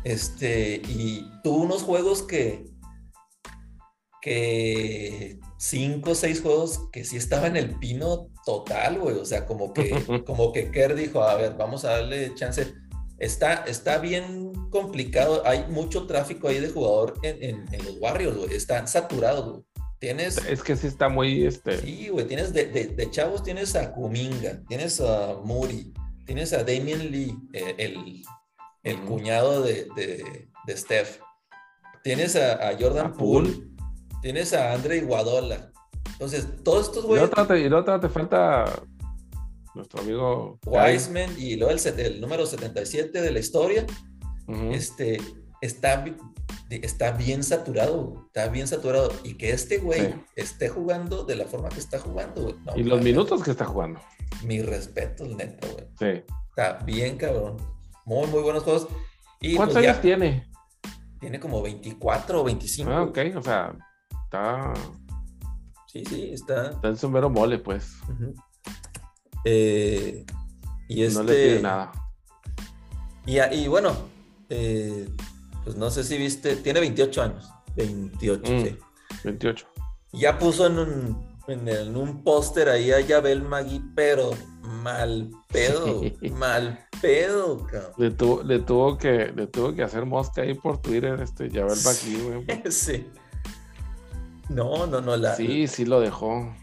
[0.04, 2.66] Este, y tuvo unos juegos que,
[4.22, 9.16] que cinco o seis juegos que sí estaba en el pino total, güey.
[9.16, 9.90] O sea, como que,
[10.24, 12.72] como que Kerr dijo, a ver, vamos a darle chance.
[13.18, 15.42] Está, está bien complicado.
[15.44, 18.54] Hay mucho tráfico ahí de jugador en, los barrios, güey.
[18.54, 19.64] Están saturados, güey.
[19.98, 20.38] Tienes.
[20.46, 21.44] Es que sí está muy.
[21.44, 21.78] Este...
[21.78, 22.26] Sí, güey.
[22.26, 25.92] Tienes de, de, chavos, tienes a Kuminga, tienes a Muri,
[26.24, 28.22] tienes a Damien Lee, eh, el,
[28.84, 31.18] el cuñado de, de, Steph.
[32.04, 33.50] Tienes a, Jordan Poole
[34.22, 35.72] Tienes a Andre Iguadola.
[36.16, 37.28] Entonces, todos estos güeyes.
[37.58, 38.64] Y la otra te falta
[39.74, 43.86] nuestro amigo Wiseman y luego el, número 77 de la historia.
[44.72, 45.20] Este
[45.60, 46.04] está,
[46.70, 49.12] está bien saturado, está bien saturado.
[49.24, 53.42] Y que este güey esté jugando de la forma que está jugando, y los minutos
[53.42, 54.00] que está jugando.
[54.42, 55.86] Mi respeto, neto, güey.
[55.98, 56.24] Sí.
[56.48, 57.56] Está bien, cabrón.
[58.06, 58.88] Muy, muy buenos juegos.
[59.40, 60.48] Y ¿Cuántos pues años tiene?
[61.20, 62.90] Tiene como 24 o 25.
[62.90, 63.76] Ah, ok, o sea,
[64.24, 64.72] Está.
[66.04, 66.70] Sí, sí, está.
[66.70, 67.96] Está en su mero mole, pues.
[69.44, 70.24] Eh,
[70.88, 71.18] y este...
[71.18, 71.92] No le pide nada.
[73.26, 73.96] Y, y bueno,
[74.48, 75.08] eh,
[75.64, 77.50] pues no sé si viste, tiene 28 años.
[77.76, 78.78] 28, mm, sí.
[79.24, 79.66] 28.
[80.12, 84.30] Ya puso en un, en, un póster ahí a Yabel Magui, pero
[84.62, 87.92] mal pedo, mal pedo, cabrón.
[87.98, 91.78] Le tuvo, le tuvo que, le tuvo que hacer mosca ahí por Twitter, este Yabel
[91.84, 92.72] Magui, güey.
[92.72, 93.06] sí.
[94.48, 95.16] No, no, no.
[95.16, 96.54] La, sí, sí lo dejó.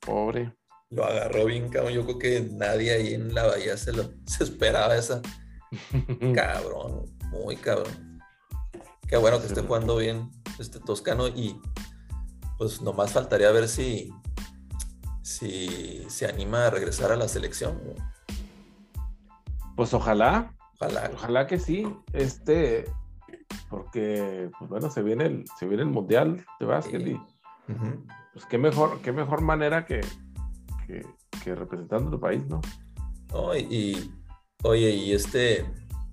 [0.00, 0.54] Pobre.
[0.90, 1.92] Lo agarró bien, cabrón.
[1.92, 5.22] Yo creo que nadie ahí en la bahía se lo se esperaba esa.
[6.34, 8.20] cabrón, muy cabrón.
[9.08, 11.60] Qué bueno que esté jugando bien este Toscano y
[12.58, 14.12] pues nomás faltaría ver si,
[15.22, 17.80] si se anima a regresar a la selección.
[19.76, 20.54] Pues ojalá.
[20.78, 21.10] Ojalá.
[21.14, 21.86] Ojalá que sí.
[22.12, 22.84] Este,
[23.68, 27.20] porque, pues bueno, se viene el, se viene el Mundial de Básquet y
[28.32, 30.00] pues qué mejor, qué mejor manera que,
[30.86, 32.60] que, representando tu país, ¿no?
[33.56, 34.12] y,
[34.62, 35.66] oye, y este,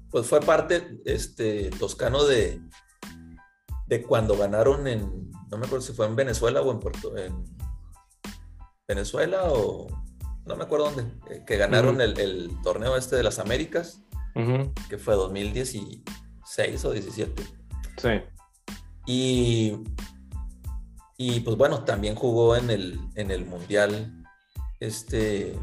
[0.09, 2.61] pues fue parte, este, toscano de,
[3.87, 7.43] de cuando ganaron en, no me acuerdo si fue en Venezuela o en Puerto, en
[8.87, 9.87] Venezuela o,
[10.45, 14.03] no me acuerdo dónde, eh, que ganaron el, torneo este de las Américas,
[14.89, 16.03] que fue 2010 y
[16.49, 17.43] 6 o 17.
[17.97, 18.09] Sí.
[19.05, 19.77] Y,
[21.17, 24.23] y pues bueno, también jugó en el, en el Mundial
[24.79, 25.55] este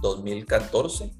[0.00, 1.12] 2014.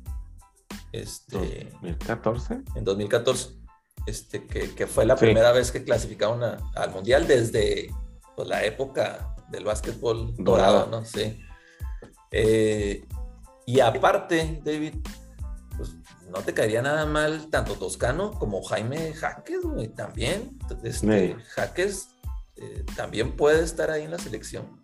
[0.92, 2.64] Este, ¿2014?
[2.76, 3.58] En 2014.
[4.06, 7.92] Este, que, fue la primera vez que clasificaron al Mundial desde
[8.36, 11.04] pues, la época del básquetbol dorado, ¿no?
[11.04, 11.38] Sí.
[12.30, 13.04] Eh,
[13.66, 14.94] y aparte, David,
[16.30, 20.58] no te caería nada mal tanto Toscano como Jaime Jaques, güey, también.
[20.82, 22.10] Este, Jaques
[22.56, 24.80] eh, también puede estar ahí en la selección.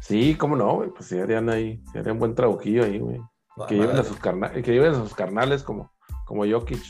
[0.00, 3.20] Sí, cómo no, güey, pues sí harían ahí, se harían buen trabajillo ahí, güey.
[3.68, 5.92] que, lleven a sus carnales, que lleven a sus carnales como,
[6.26, 6.82] como Jokic,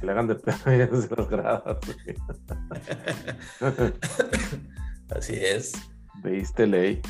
[0.00, 1.78] que le hagan de pedo desde las gradas.
[5.10, 5.72] Así es.
[6.22, 7.00] Veiste ley.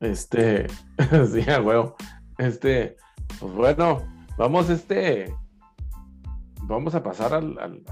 [0.00, 0.66] Este,
[1.32, 1.94] sí, a huevo.
[2.38, 2.96] Este,
[3.42, 4.02] pues bueno,
[4.38, 5.34] vamos este.
[6.64, 7.82] Vamos a pasar al,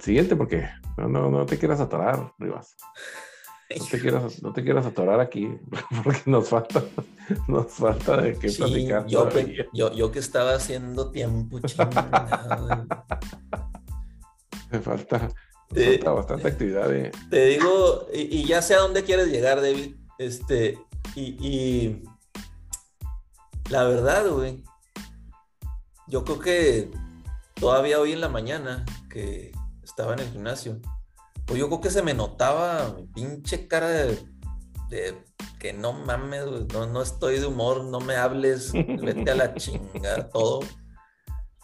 [0.00, 2.76] siguiente porque no, no, no te quieras atorar, Rivas.
[3.78, 5.48] No te quieras, no te quieras atorar aquí,
[6.04, 6.82] porque nos falta,
[7.48, 9.06] nos falta de qué Sí, platicar.
[9.06, 9.28] yo,
[9.72, 12.86] yo, yo que estaba haciendo tiempo, chingada.
[14.70, 15.28] Me falta,
[15.70, 16.94] me falta bastante actividad.
[16.94, 17.10] eh.
[17.30, 19.96] Te digo, y, y ya sé a dónde quieres llegar, David.
[20.18, 20.78] Este,
[21.14, 22.02] y, y
[23.70, 24.62] la verdad, güey,
[26.08, 26.90] yo creo que
[27.54, 29.52] todavía hoy en la mañana que
[29.82, 30.80] estaba en el gimnasio,
[31.46, 34.18] pues yo creo que se me notaba mi pinche cara de,
[34.88, 35.24] de
[35.58, 40.28] que no mames, no, no estoy de humor, no me hables, vete a la chingada,
[40.28, 40.60] todo.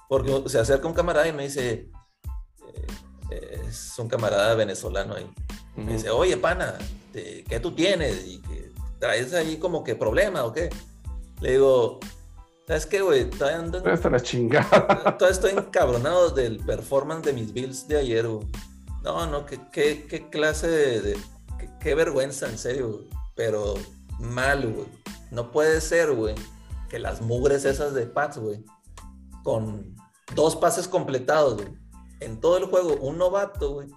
[0.08, 1.90] Porque se acerca un camarada y me dice,
[3.30, 5.30] eh, es un camarada venezolano ahí.
[5.76, 6.74] Me dice, oye, pana,
[7.12, 8.26] ¿qué tú tienes?
[8.26, 10.70] Y que traes ahí como que problema o qué.
[11.40, 12.00] Le digo,
[12.66, 13.28] ¿sabes qué, güey?
[13.30, 14.86] Todavía ando en- Hasta la chingada.
[15.18, 18.46] Todavía estoy encabronado del performance de mis Bills de ayer, güey.
[19.02, 21.00] No, no, qué, qué, qué clase de...
[21.02, 21.18] de-
[21.58, 23.08] qué, qué vergüenza, en serio, güey.
[23.34, 23.74] Pero
[24.18, 24.86] mal, güey.
[25.30, 26.34] No puede ser, güey,
[26.88, 28.64] que las mugres esas de Pats, güey,
[29.42, 29.94] con
[30.36, 31.68] dos pases completados, güey,
[32.20, 33.88] en todo el juego, un novato, güey,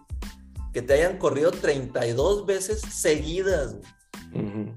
[0.74, 4.76] que te hayan corrido 32 veces seguidas, güey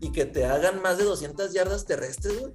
[0.00, 2.52] y que te hagan más de 200 yardas terrestres, güey.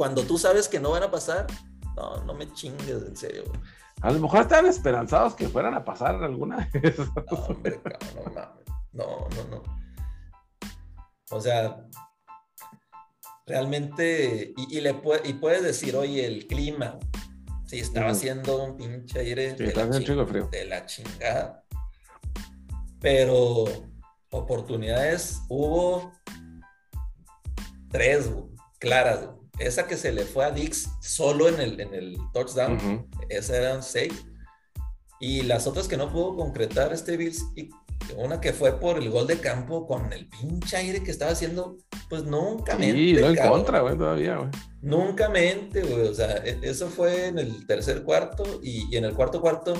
[0.00, 1.46] Cuando tú sabes que no van a pasar,
[1.94, 3.60] no, no me chingues, en serio, güey.
[4.00, 6.96] A lo mejor estaban esperanzados que fueran a pasar alguna vez.
[7.30, 8.98] No, hombre, cabrón, no.
[9.04, 9.62] No, no, no.
[11.32, 11.84] O sea,
[13.46, 16.98] realmente, y, y le pue- y puedes decir, oye, el clima,
[17.66, 20.48] sí, estaba haciendo un pinche aire Sí, de, la ching- de frío.
[20.50, 21.62] de la chingada.
[23.00, 23.64] Pero
[24.30, 26.10] oportunidades hubo
[27.90, 28.46] tres, güey,
[28.78, 29.26] claras.
[29.26, 29.39] güey.
[29.60, 33.06] Esa que se le fue a Dix solo en el, en el touchdown, Ujú.
[33.28, 34.12] esas eran seis.
[35.20, 37.68] Y las otras que no pudo concretar este Bills, y
[38.16, 41.76] una que fue por el gol de campo con el pinche aire que estaba haciendo,
[42.08, 43.52] pues nunca mente, Sí, no en cabrón.
[43.58, 44.48] contra, güey, todavía, güey.
[44.80, 46.08] Nunca mente, güey.
[46.08, 49.74] O sea, e- eso fue en el tercer cuarto y, y en el cuarto cuarto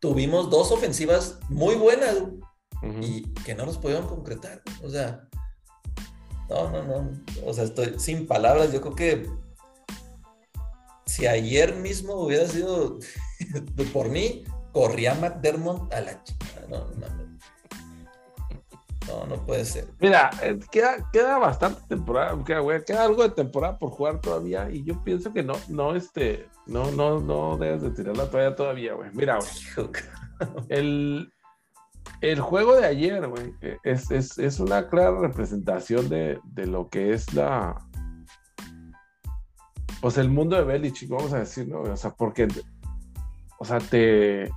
[0.00, 2.32] tuvimos dos ofensivas muy buenas güey,
[2.82, 2.98] Ujú.
[3.02, 4.60] y que no los pudieron concretar.
[4.82, 5.28] O sea,
[6.50, 7.10] no, no, no.
[7.46, 8.72] O sea, estoy sin palabras.
[8.72, 9.26] Yo creo que
[11.06, 12.98] si ayer mismo hubiera sido
[13.92, 16.46] por mí, corría McDermott a la chica.
[16.68, 17.30] No, no,
[19.08, 19.86] no, no puede ser.
[19.98, 24.70] Mira, eh, queda, queda bastante temporada, queda, güey, queda algo de temporada por jugar todavía
[24.70, 28.54] y yo pienso que no, no, este, no, no, no debes de tirar la toalla
[28.54, 29.10] todavía, güey.
[29.12, 29.88] Mira, güey,
[30.68, 31.32] el,
[32.20, 37.12] el juego de ayer, güey, es, es, es una clara representación de, de lo que
[37.12, 37.76] es la,
[40.00, 41.80] pues el mundo de Belichick, vamos a decir, ¿no?
[41.82, 42.48] O sea, porque,
[43.58, 44.50] o sea, te,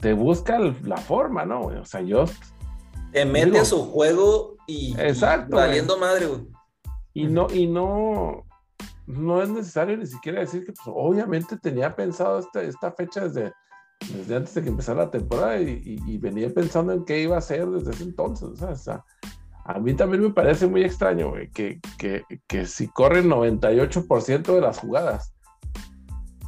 [0.00, 1.62] te busca la forma, ¿no?
[1.62, 2.24] O sea, yo
[3.12, 6.46] Te mete Digo- a su juego y, y Exacto, valiendo madre, güey.
[7.14, 8.44] Y no, y no,
[9.06, 13.52] no es necesario ni siquiera decir que, pues, obviamente tenía pensado esta, esta fecha desde,
[14.12, 17.36] desde antes de que empezara la temporada y, y- y venía pensando en qué iba
[17.36, 18.48] a hacer desde ese entonces.
[18.48, 19.04] o sea, o sea,
[19.64, 24.78] a mí también me parece muy extraño, que, que, que si corren 98% de las
[24.78, 25.34] jugadas,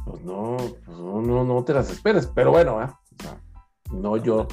[0.05, 2.27] pues no, pues no, no, no te las esperes.
[2.33, 2.85] Pero bueno, ¿eh?
[2.87, 3.41] o sea,
[3.91, 4.47] no yo,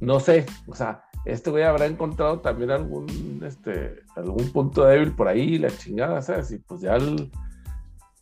[0.00, 5.28] no sé, o sea, este güey habrá encontrado también algún, este, algún punto débil por
[5.28, 6.50] ahí, la chingada, ¿sabes?
[6.50, 7.30] Y pues ya el...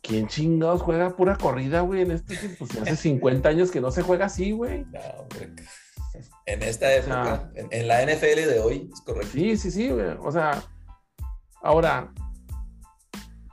[0.07, 2.01] ¿Quién chingados juega pura corrida, güey?
[2.01, 4.85] En este tiempo, si hace 50 años que no se juega así, güey.
[4.85, 5.51] No, hombre.
[6.45, 9.31] En esta época, en, en la NFL de hoy, es correcto.
[9.33, 10.15] Sí, sí, sí, güey.
[10.21, 10.63] O sea,
[11.63, 12.13] ahora,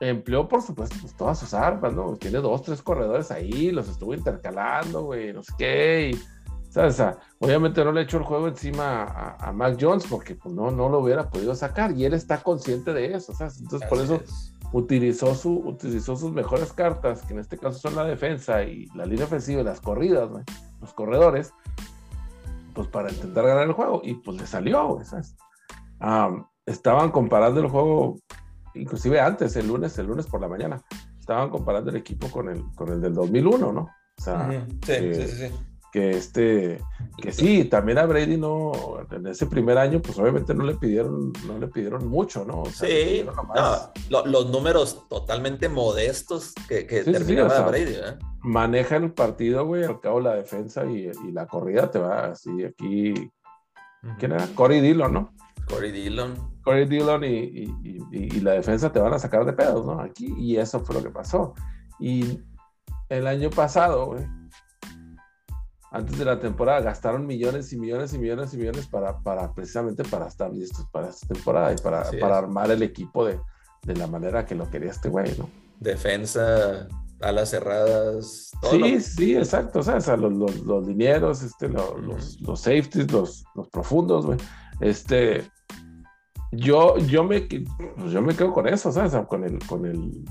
[0.00, 2.16] empleó, por supuesto, pues todas sus armas, ¿no?
[2.16, 6.10] Tiene dos, tres corredores ahí, los estuvo intercalando, güey, no sé qué.
[6.12, 6.22] Y,
[6.70, 6.94] ¿sabes?
[6.94, 10.54] O sea, obviamente no le echó el juego encima a, a Mac Jones porque pues,
[10.54, 13.60] no, no lo hubiera podido sacar y él está consciente de eso, ¿sabes?
[13.60, 14.52] Entonces, por eso es.
[14.72, 19.06] Utilizó, su, utilizó sus mejores cartas, que en este caso son la defensa y la
[19.06, 20.30] línea ofensiva y las corridas,
[20.80, 21.52] los corredores,
[22.74, 24.00] pues para intentar ganar el juego.
[24.04, 25.36] Y pues le salió, ¿sabes?
[26.66, 28.18] Estaban comparando el juego,
[28.74, 30.82] inclusive antes, el lunes, el lunes por la mañana,
[31.18, 33.80] estaban comparando el equipo con el, con el del 2001, ¿no?
[33.82, 34.78] O sea, Ujú.
[34.84, 35.71] Sí, eh, sí, sí, sí.
[35.92, 36.82] Que este,
[37.18, 38.72] que sí, también a Brady no,
[39.10, 42.62] en ese primer año, pues obviamente no le pidieron, no le pidieron mucho, ¿no?
[42.62, 47.12] O sea, Sí, nomás- no, lo- los números totalmente modestos que, que Sí, sí, sí,
[47.12, 48.18] terminaba o sea, Brady, ¿verdad?
[48.40, 52.64] maneja el partido, güey, al cabo la defensa y, y la corrida te va así
[52.64, 53.12] aquí.
[54.18, 54.46] ¿Quién era?
[54.54, 55.32] Corey Dillon, ¿no?
[55.68, 56.34] Corey Dillon.
[56.64, 60.00] Corey Dillon y- y- y la defensa te van a sacar de pedos, ¿no?
[60.00, 61.54] Aquí, y eso fue lo que pasó.
[62.00, 62.40] Y
[63.10, 64.24] el año pasado, güey,
[65.92, 70.02] antes de la temporada gastaron millones y millones y millones y millones para, para precisamente
[70.04, 73.38] para estar listos para esta temporada y para, para armar el equipo de,
[73.82, 75.50] de, la manera que lo quería este güey, ¿no?
[75.78, 76.88] Defensa,
[77.20, 78.52] alas cerradas.
[78.60, 79.80] Todo sí, sí, exacto.
[79.80, 84.38] O sea, los, los, los dineros, este, los, los, safeties, los, los profundos, güey.
[84.80, 85.44] Este,
[86.52, 89.14] yo, yo, me, pues yo me quedo con eso, ¿sabes?
[89.26, 90.24] Con el, con el,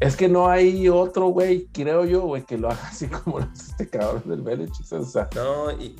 [0.00, 3.88] es que no hay otro güey, creo yo, güey, que lo haga así como este
[3.88, 4.90] cabrón del Belichick.
[4.92, 5.94] O sea, no, y,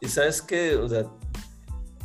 [0.00, 1.04] y, sabes que, o sea.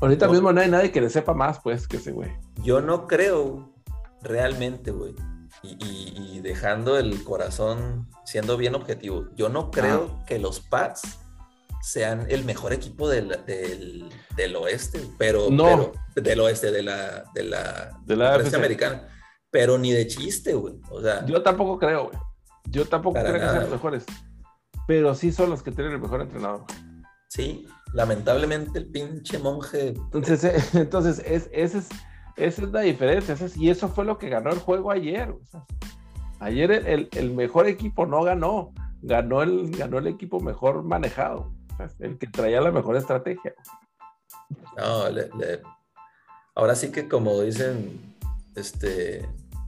[0.01, 2.31] Ahorita mismo no hay nadie que le sepa más, pues, que ese güey.
[2.63, 3.71] Yo no creo
[4.21, 5.15] realmente, güey.
[5.63, 11.01] Y, dejando el corazón siendo bien objetivo, yo no creo que los Pats
[11.81, 13.37] sean el mejor equipo del,
[14.35, 15.91] del, oeste, pero, no.
[16.15, 19.07] del oeste, de la, de la, de la, americana
[19.51, 20.79] pero ni de chiste, güey.
[20.89, 22.17] O sea, yo tampoco creo, güey.
[22.69, 24.05] Yo tampoco creo que sean los mejores.
[24.87, 26.65] Pero sí son los que tienen el mejor entrenador.
[27.29, 29.89] Sí, lamentablemente el pinche monje.
[29.89, 31.89] Entonces, eh, entonces es, esa, es,
[32.35, 33.35] esa es la diferencia.
[33.55, 35.33] y eso fue lo que ganó el juego ayer.
[36.39, 38.73] ayer el, el, mejor equipo no ganó.
[39.01, 41.53] Ganó el, ganó el equipo mejor manejado.
[41.99, 43.53] el que traía la mejor estrategia.
[44.77, 45.29] No, le,
[46.55, 48.16] ahora sí que como dicen
[48.57, 49.27] este,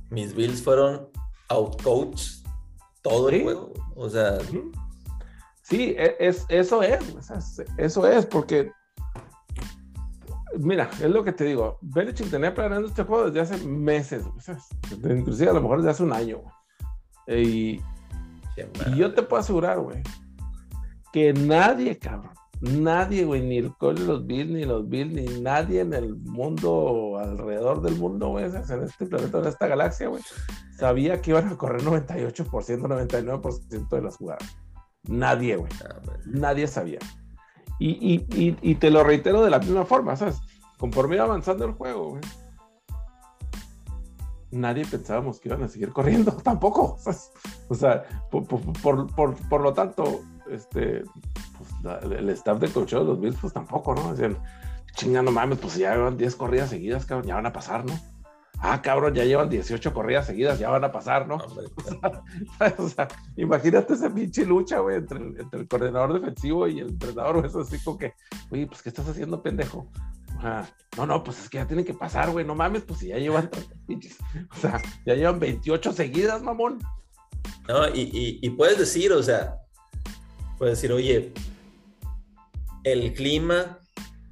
[0.09, 1.07] mis Bills fueron
[1.49, 2.39] outcoach
[3.01, 3.73] todo el juego.
[3.95, 4.37] O sea.
[5.61, 6.99] Sí, e, es, eso es,
[7.77, 8.71] eso es, porque.
[10.57, 11.77] Mira, es lo que te digo.
[11.81, 14.23] Belichick tenía planeando este juego desde hace meses,
[14.91, 16.41] inclusive a lo mejor desde hace un año.
[17.27, 17.79] Y,
[18.87, 20.01] y yo te puedo asegurar, güey,
[21.13, 25.79] que nadie, cabrón, Nadie, güey, ni el de los Bills, ni los Bills, ni nadie
[25.79, 30.21] en el mundo, alrededor del mundo, güey, en este planeta, en esta galaxia, güey,
[30.77, 34.43] sabía que iban a correr 98%, 99% de las jugadas.
[35.03, 35.71] Nadie, güey.
[35.85, 36.99] Ah, nadie sabía.
[37.79, 40.41] Y, y, y, y, te lo reitero de la misma forma, ¿sabes?
[40.77, 42.21] Conforme iba avanzando el juego, güey.
[44.51, 46.97] Nadie pensábamos que iban a seguir corriendo, tampoco.
[47.69, 50.21] O sea, por, por, por, por lo tanto,
[50.51, 51.03] este,
[52.01, 54.11] el staff de coach de los Bills, pues tampoco, ¿no?
[54.11, 54.37] Decían,
[54.95, 57.97] chinga, no mames, pues ya llevan 10 corridas seguidas, cabrón, ya van a pasar, ¿no?
[58.61, 61.37] Ah, cabrón, ya llevan 18 corridas seguidas, ya van a pasar, ¿no?
[62.77, 65.19] o, sea, imagínate esa pinche lucha, güey, entre,
[65.53, 68.13] el coordinador defensivo y el entrenador, eso así como que,
[68.51, 69.89] oye, pues, ¿qué estás haciendo, pendejo?
[70.97, 73.17] no, no, pues es que ya tienen que pasar, güey, no mames, pues si ya
[73.17, 73.49] llevan
[74.51, 76.79] o sea, ya llevan 28 seguidas, mamón.
[77.67, 79.59] No, y, y puedes decir, o sea,
[80.59, 81.33] puedes decir, oye,
[82.83, 83.79] el clima,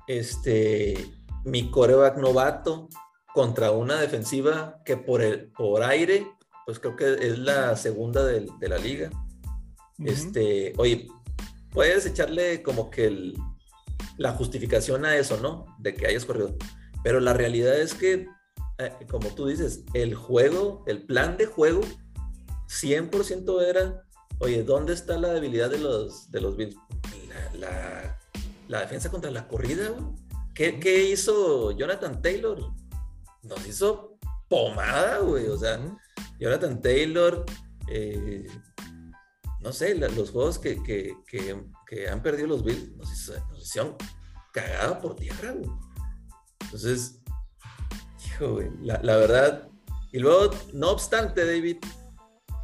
[0.07, 1.09] este,
[1.45, 2.89] mi coreback novato
[3.33, 6.27] contra una defensiva que por, el, por aire,
[6.65, 9.09] pues creo que es la segunda de, la liga.
[10.03, 11.07] Este, oye,
[11.71, 13.33] puedes echarle como que
[14.17, 15.65] la justificación a eso, ¿no?
[15.79, 16.55] De que hayas corrido.
[17.03, 18.27] Pero la realidad es que,
[18.79, 21.81] eh, como tú dices, el juego, el plan de juego,
[22.67, 24.03] 100% era,
[24.39, 26.75] oye, ¿dónde está la debilidad de los, de los Bills?
[27.53, 28.17] la
[28.67, 29.93] la defensa contra la corrida,
[30.53, 32.73] ¿Qué, ¿Qué, hizo Jonathan Taylor?
[33.43, 34.17] Nos hizo
[34.49, 35.47] pomada, güey.
[35.47, 35.79] O sea,
[36.39, 37.45] Jonathan Taylor,
[37.87, 38.47] eh,
[39.59, 43.11] no sé, los juegos que, que, que, han perdido los Bills nos,
[43.61, 43.95] hicieron
[44.51, 45.69] cagada por tierra, güey.
[46.61, 47.21] Entonces,
[48.25, 49.69] hijo, güey, la, la, verdad.
[50.11, 51.77] Y luego, no obstante, David,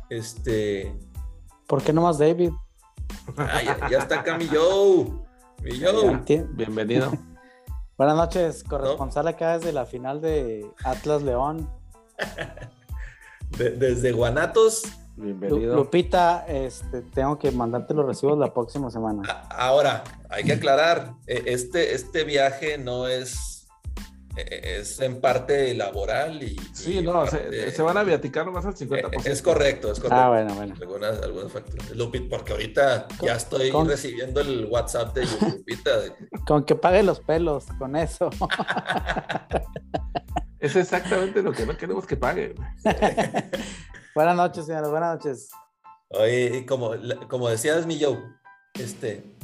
[0.10, 0.98] este.
[1.74, 2.52] ¿Por qué no más David?
[3.36, 5.26] Ah, ya, ya, está Camillo.
[5.60, 7.12] Bienvenido.
[7.98, 11.68] Buenas noches, corresponsal acá desde la final de Atlas León.
[13.58, 14.84] desde Guanatos.
[15.16, 15.76] Bienvenido.
[15.76, 19.24] Lupita, este, tengo que mandarte los recibos la próxima semana.
[19.50, 23.53] Ahora, hay que aclarar, e, este, este viaje no es
[24.36, 26.58] es en parte laboral y...
[26.74, 29.26] Sí, no, se, van a viaticar nomás al 50%.
[29.26, 30.16] Es correcto, es correcto.
[30.16, 30.74] Ah, bueno, bueno.
[30.80, 31.92] Algunas, algunas facturas.
[31.92, 35.92] Lupit, porque ahorita ya estoy recibiendo el WhatsApp de Lupita.
[36.48, 38.30] Con que pague los pelos, con eso.
[40.60, 42.56] es exactamente lo que no queremos que pague.
[44.16, 45.50] buenas noches, señores, buenas noches.
[46.10, 46.92] Oye, como,
[47.30, 48.20] como decías, mi Joe,
[48.74, 49.36] este,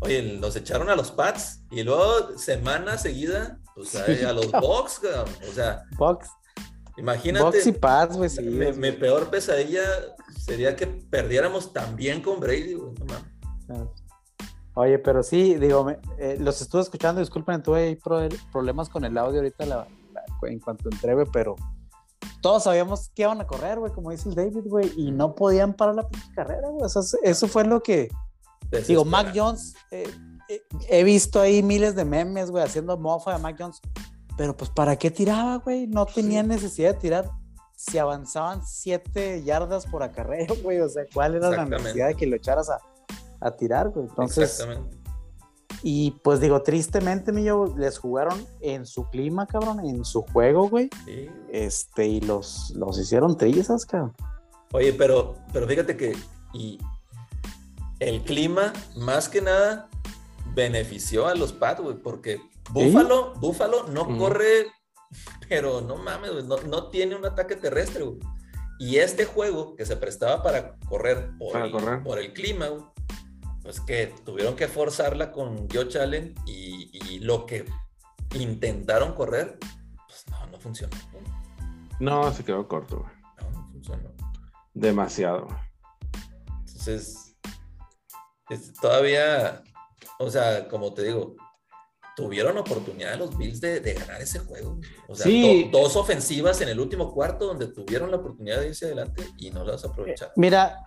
[0.00, 5.00] oye, nos echaron a los Pats y luego semana seguida o sea, a los Box,
[5.48, 5.84] o sea.
[5.96, 6.28] Box.
[6.96, 7.44] Imagínate.
[7.44, 8.30] Box y Pats, güey.
[8.74, 9.82] mi, peor pesadilla
[10.38, 12.92] sería que perdiéramos también con Brady, güey.
[14.74, 17.98] Oye, pero sí, digo, eh, los estuve escuchando, disculpen, tuve
[18.50, 19.86] problemas con el audio ahorita
[20.42, 21.56] en cuanto entré, güey, pero
[22.40, 25.74] todos sabíamos que iban a correr, güey, como dice el David, güey, y no podían
[25.74, 26.86] parar la carrera, güey.
[27.22, 28.08] eso fue lo que,
[28.86, 30.10] Digo, Mac Jones, eh,
[30.88, 33.80] he visto ahí miles de memes, güey, haciendo mofa de Mac Jones.
[34.36, 35.86] Pero pues, ¿para qué tiraba, güey?
[35.86, 37.30] No tenía necesidad de tirar.
[37.76, 40.80] Si avanzaban siete yardas por acarreo, güey.
[40.80, 42.78] O sea, ¿cuál era la necesidad de que lo echaras a,
[43.40, 44.06] a tirar, güey?
[44.06, 44.50] Entonces.
[44.50, 45.02] Exactamente.
[45.84, 50.88] Y pues digo, tristemente, mío, les jugaron en su clima, cabrón, en su juego, güey.
[51.04, 51.28] Sí.
[51.50, 54.14] Este, y los, los hicieron trizas, cabrón.
[54.72, 56.16] Oye, pero, pero fíjate que
[56.54, 56.78] y
[57.98, 59.88] el clima, más que nada,
[60.54, 62.40] benefició a los Pats, güey, porque
[62.70, 64.66] Búfalo, Búfalo no corre,
[65.48, 68.18] pero no mames, no, no, tiene un ataque terrestre, güey.
[68.78, 72.92] Y este juego que se prestaba para correr por, el, por el clima,
[73.62, 77.64] pues que tuvieron que forzarla con Joe Allen y, y, lo que
[78.34, 79.58] intentaron correr,
[80.08, 80.96] pues no, no funcionó.
[82.00, 83.12] No, se quedó corto, güey.
[83.40, 84.10] No, no funcionó.
[84.74, 85.46] Demasiado.
[86.66, 87.36] Entonces,
[88.80, 89.62] todavía,
[90.22, 91.34] o sea, como te digo,
[92.16, 94.78] tuvieron oportunidad los Bills de, ganar ese juego.
[95.08, 95.30] O sea,
[95.70, 99.64] dos ofensivas en el último cuarto donde tuvieron la oportunidad de irse adelante y no
[99.64, 100.34] las aprovecharon.
[100.36, 100.84] Mira,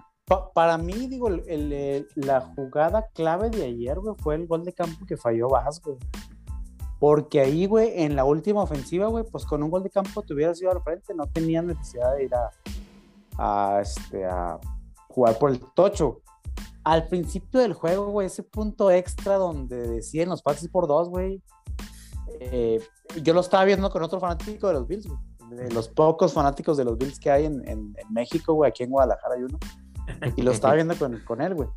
[0.53, 1.29] para mí, digo,
[2.15, 5.97] la jugada clave de ayer, güey, fue el gol de campo que falló güey.
[6.99, 10.33] Porque ahí, güey, en la última ofensiva, güey, pues con un gol de campo te
[10.33, 12.31] hubieras ido al frente, no tenían necesidad de ir
[13.38, 14.59] a, este, a
[15.09, 16.21] jugar por el tocho
[16.86, 21.41] al principio del juego, güey, ese punto extra donde deciden los pases por dos, güey.
[22.39, 22.79] Eh,
[23.23, 25.07] yo lo estaba viendo con otro fanático de los Bills.
[25.49, 28.91] De los pocos fanáticos de los Bills que hay en, en, México, güey, aquí en
[28.91, 29.59] Guadalajara hay uno.
[30.36, 31.69] Y lo estaba viendo con, con él, güey.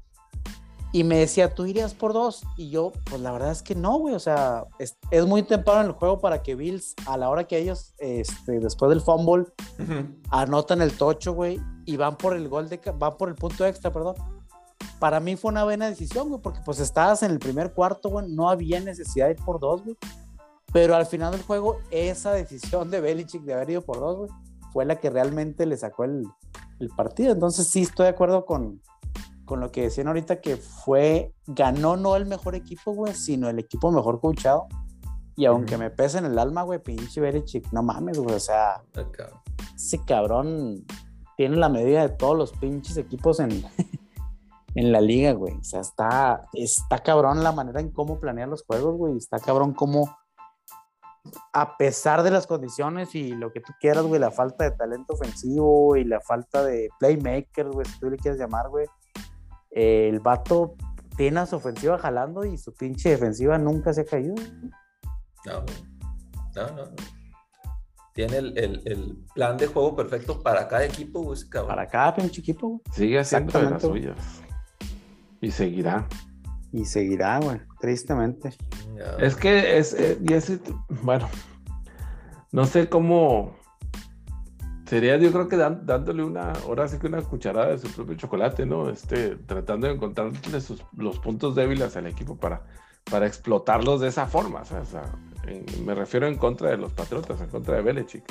[0.92, 2.42] Y me decía, ¿tú irías por dos?
[2.58, 4.14] Y yo, pues la verdad es que no, güey.
[4.14, 7.44] O sea, es, es, muy temprano en el juego para que Bills, a la hora
[7.44, 9.46] que ellos, este, después del fumble,
[10.30, 13.90] anotan el tocho, güey, y van por el gol de, van por el punto extra,
[13.90, 14.14] perdón
[14.98, 18.26] para mí fue una buena decisión, güey, porque pues estabas en el primer cuarto, güey,
[18.28, 19.96] no había necesidad de ir por dos, güey.
[20.72, 24.30] Pero al final del juego, esa decisión de Belichick de haber ido por dos, güey,
[24.72, 26.26] fue la que realmente le sacó el,
[26.78, 27.32] el partido.
[27.32, 28.82] Entonces sí estoy de acuerdo con,
[29.44, 33.58] con lo que decían ahorita, que fue, ganó no el mejor equipo, güey, sino el
[33.58, 34.66] equipo mejor coachado.
[35.36, 38.82] Y aunque me pese en el alma, güey, pinche Belichick, no mames, güey, o sea,
[39.74, 40.84] ese cabrón
[41.36, 43.64] tiene la medida de todos los pinches equipos en,
[44.78, 45.54] en la liga, güey.
[45.54, 49.16] O sea, está, está cabrón la manera en cómo planear los juegos, güey.
[49.16, 50.16] Está cabrón cómo,
[51.52, 55.14] a pesar de las condiciones y lo que tú quieras, güey, la falta de talento
[55.14, 58.86] ofensivo y la falta de playmaker, güey, si tú le quieres llamar, güey,
[59.70, 60.76] el vato
[61.16, 64.36] tiene a su ofensiva jalando y su pinche defensiva nunca se ha caído.
[65.44, 65.64] No,
[66.54, 66.84] no, no.
[68.14, 71.68] Tiene el, el, plan de juego perfecto para cada equipo, güey, cabrón.
[71.68, 72.80] Para cada pinche equipo, güey.
[72.92, 74.16] Sigue haciendo de las suyas.
[75.40, 76.06] Y seguirá.
[76.72, 78.54] Y seguirá, güey, tristemente.
[79.18, 80.60] Es que es, eh, y ese,
[81.02, 81.28] bueno,
[82.52, 83.56] no sé cómo
[84.86, 88.66] sería, yo creo que dándole una, ahora sí que una cucharada de su propio chocolate,
[88.66, 88.88] ¿no?
[88.88, 90.38] Este, tratando de encontrarle
[90.96, 92.64] los puntos débiles al equipo para,
[93.10, 94.62] para explotarlos de esa forma.
[94.62, 95.04] O sea,
[95.84, 98.24] me refiero en contra de los Patriotas, en contra de Belichick.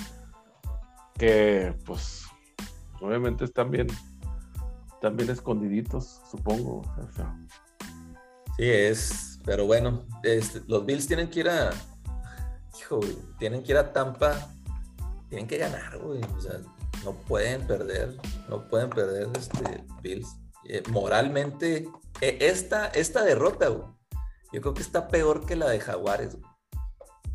[1.18, 2.26] Que, pues,
[3.02, 3.88] obviamente están bien
[5.02, 6.82] también escondiditos, supongo.
[8.58, 11.72] Sí, es, pero bueno, este, los Bills tienen que ir a,
[12.80, 13.00] hijo,
[13.38, 14.36] tienen que ir a Tampa,
[15.30, 16.60] tienen que ganar, güey, o sea,
[17.04, 18.18] no pueden perder,
[18.50, 20.28] no pueden perder este Bills.
[20.70, 21.88] Eh, moralmente,
[22.20, 23.88] e, esta, esta derrota, güey,
[24.52, 26.38] yo creo que está peor que la de Jaguares.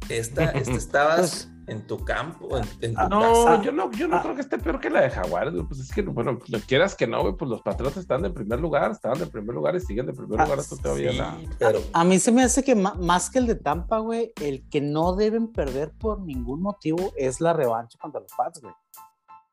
[0.08, 4.16] Esta, esta estabas, pues, en tu campo, en, tu ah, no, yo no, yo no
[4.16, 4.22] ah.
[4.22, 7.06] creo que esté peor que la de Jaguares, pues es que, bueno, lo quieras que
[7.06, 10.12] no, pues los Patriotas están en primer lugar, estaban en primer lugar y siguen de
[10.12, 11.36] primer ah, lugar hasta todavía.
[11.58, 11.80] pero...
[11.92, 15.14] a, mí se me hace que más que el de Tampa, güey, el que no
[15.14, 18.74] deben perder por ningún motivo es la revancha contra los Pats, güey.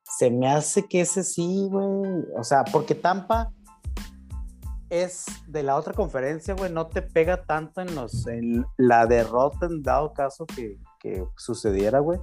[0.04, 3.52] Se me hace que ese sí, güey, o sea, porque Tampa
[4.90, 9.68] es de la otra conferencia, güey, no te pega tanto en los en la derrota
[9.68, 12.20] en dado caso que, que sucediera, güey.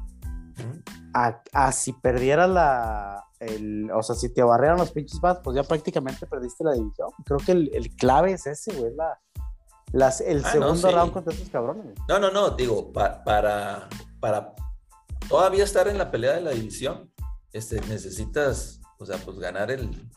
[1.15, 3.25] A, si perdiera la.
[3.39, 7.09] El, o sea, si te barrearon los pinches bats, pues ya prácticamente perdiste la división.
[7.25, 8.95] Creo que el, clave es ese, güey.
[8.95, 9.19] La,
[9.93, 11.95] las, el ah, segundo round contra esos cabrones.
[12.09, 12.51] No, no, no.
[12.51, 13.89] Digo, para,
[14.21, 14.55] para
[15.29, 17.13] todavía estar en la pelea de la división,
[17.53, 20.11] este, necesitas, o sea, pues ganar el.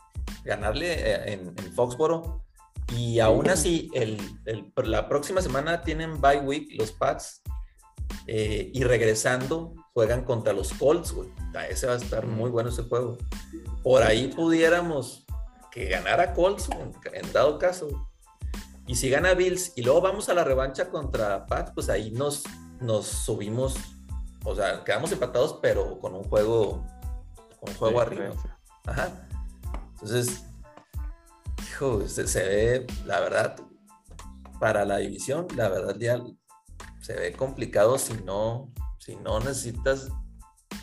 [0.44, 2.44] Ganarle eh, en, en Foxboro.
[2.96, 7.39] Y aún así, el, el, la próxima semana tienen bye week los Pats
[8.26, 11.28] eh, y regresando, juegan contra los Colts, güey.
[11.68, 13.18] Ese va a estar muy bueno ese juego.
[13.82, 15.26] Por ahí pudiéramos
[15.70, 16.68] que ganara Colts,
[17.12, 18.08] en, dado caso.
[18.86, 22.44] Y si gana Bills y luego vamos a la revancha contra Pat, pues ahí nos,
[22.80, 23.76] nos subimos,
[24.44, 26.84] o sea, quedamos empatados, pero con un juego,
[27.60, 28.34] con un juego arriba.
[28.86, 29.28] Ajá.
[29.92, 30.44] Entonces,
[31.68, 33.56] hijo, se, se, ve, la verdad,
[34.58, 36.20] para la división, la verdad ya
[37.00, 40.10] se ve complicado si no, si no necesitas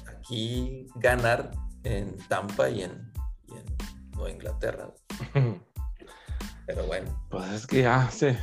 [0.07, 1.51] aquí ganar
[1.83, 3.11] en Tampa y en,
[3.47, 3.65] y en
[4.11, 4.93] Nueva Inglaterra.
[6.65, 7.27] Pero bueno.
[7.29, 8.37] Pues es que ya se.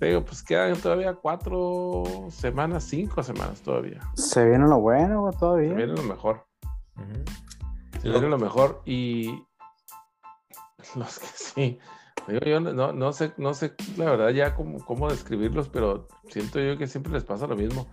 [0.00, 4.00] Digo, pues quedan todavía cuatro semanas, cinco semanas todavía.
[4.14, 5.70] Se viene lo bueno, todavía.
[5.70, 6.46] Se viene lo mejor.
[6.96, 8.00] Uh -huh.
[8.00, 8.80] Se viene lo mejor.
[8.86, 9.44] Y
[10.94, 11.78] los que sí.
[12.28, 16.76] Yo no, no, sé, no sé la verdad ya cómo, cómo describirlos, pero siento yo
[16.78, 17.86] que siempre les pasa lo mismo.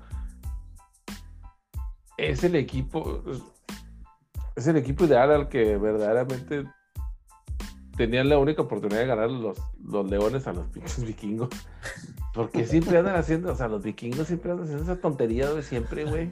[2.18, 3.24] Es el equipo,
[4.56, 6.66] es el equipo ideal al que verdaderamente
[7.96, 11.50] tenían la única oportunidad de ganar los, los leones a los pinches vikingos.
[12.34, 16.06] Porque siempre andan haciendo, o sea, los vikingos siempre andan haciendo esa tontería de siempre,
[16.06, 16.32] güey.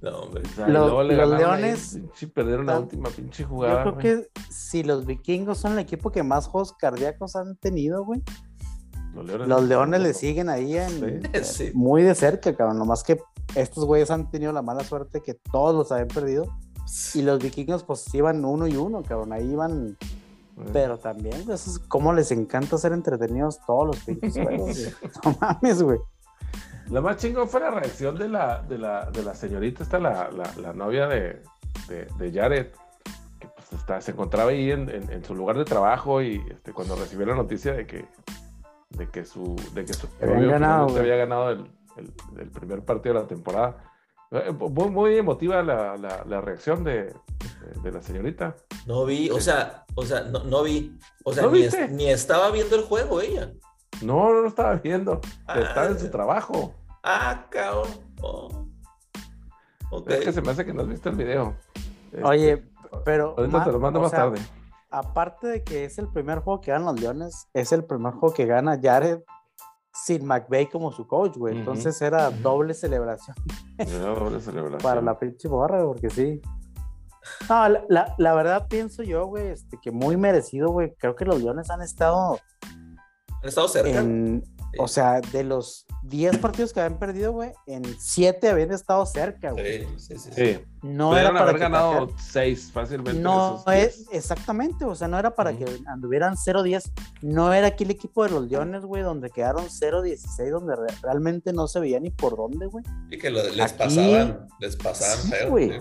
[0.00, 0.42] No, hombre.
[0.44, 1.98] O sea, los, los leones.
[2.14, 3.84] Sí, perdieron la última pinche jugada.
[3.84, 4.22] Yo creo wey.
[4.22, 8.22] que si los vikingos son el equipo que más juegos cardíacos han tenido, güey.
[9.14, 11.42] Los leones, los leones le siguen ahí en, sí.
[11.42, 11.70] Sí.
[11.74, 12.78] muy de cerca, cabrón.
[12.78, 13.20] Nomás que
[13.54, 16.46] estos güeyes han tenido la mala suerte que todos los habían perdido.
[17.14, 19.32] Y los vikingos, pues iban uno y uno, cabrón.
[19.32, 19.96] Ahí iban
[20.72, 24.76] pero también, pues, es como les encanta ser entretenidos todos los pinches juegos.
[25.24, 25.98] no mames, güey.
[26.90, 30.30] Lo más chingón fue la reacción de la, de la, de la señorita, esta, la,
[30.30, 31.42] la, la novia de,
[31.88, 32.68] de, de, Jared,
[33.38, 36.72] que pues está, se encontraba ahí en, en, en, su lugar de trabajo y este,
[36.72, 38.06] cuando recibió la noticia de que,
[38.90, 43.14] de que su, de que su había ganado, había ganado el, el, el, primer partido
[43.14, 43.76] de la temporada.
[44.30, 47.14] Muy, muy emotiva la, la, la reacción de,
[47.82, 48.56] de, la señorita.
[48.86, 52.10] No vi, o sea, o sea, no, no vi, o sea, ¿No ni, es, ni,
[52.10, 53.52] estaba viendo el juego ella.
[54.02, 55.20] No, no lo estaba viendo.
[55.46, 56.74] Ah, estaba en su trabajo.
[57.02, 57.88] Ah, cabrón.
[58.22, 58.66] Oh.
[59.90, 60.18] Okay.
[60.18, 61.56] Es que se me hace que no has visto el video.
[62.22, 62.68] Oye, este,
[63.04, 63.34] pero.
[63.36, 64.40] Ahorita te lo mando más sea, tarde.
[64.90, 68.34] Aparte de que es el primer juego que ganan los Leones, es el primer juego
[68.34, 69.20] que gana Jared
[69.92, 71.54] sin McVeigh como su coach, güey.
[71.54, 71.60] Uh -huh.
[71.60, 73.36] Entonces era doble celebración.
[73.78, 74.80] Era doble celebración.
[74.80, 76.40] Para la pinche borra, porque sí.
[77.48, 80.94] No, la, la, la verdad pienso yo, güey, este, que muy merecido, güey.
[80.98, 82.38] Creo que los Leones han estado.
[83.42, 83.98] Han estado cerca.
[83.98, 84.52] En, sí.
[84.78, 89.52] O sea, de los 10 partidos que habían perdido, güey, en 7 habían estado cerca,
[89.52, 89.84] güey.
[89.96, 90.30] Sí, sí, sí.
[90.34, 90.60] sí.
[90.82, 93.20] No Pudieron era para haber ganado 6 fácilmente.
[93.20, 95.64] No, es, exactamente, o sea, no era para uh -huh.
[95.64, 96.90] que anduvieran 0-10.
[97.22, 101.52] No era aquí el equipo de los Leones, güey, donde quedaron 0-16, donde re realmente
[101.52, 102.84] no se veía ni por dónde, güey.
[103.10, 105.80] Y que lo, les aquí, pasaban, les pasaban sí, feo, güey.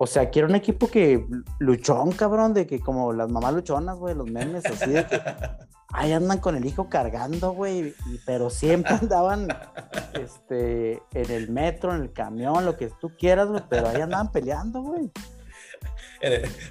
[0.00, 1.26] O sea, aquí era un equipo que
[1.58, 5.20] luchón, cabrón, de que como las mamás luchonas, güey, los memes así de que
[5.92, 7.94] ahí andan con el hijo cargando, güey,
[8.26, 9.48] pero siempre andaban
[10.14, 14.30] este, en el metro, en el camión, lo que tú quieras, güey, pero ahí andaban
[14.32, 15.10] peleando, güey.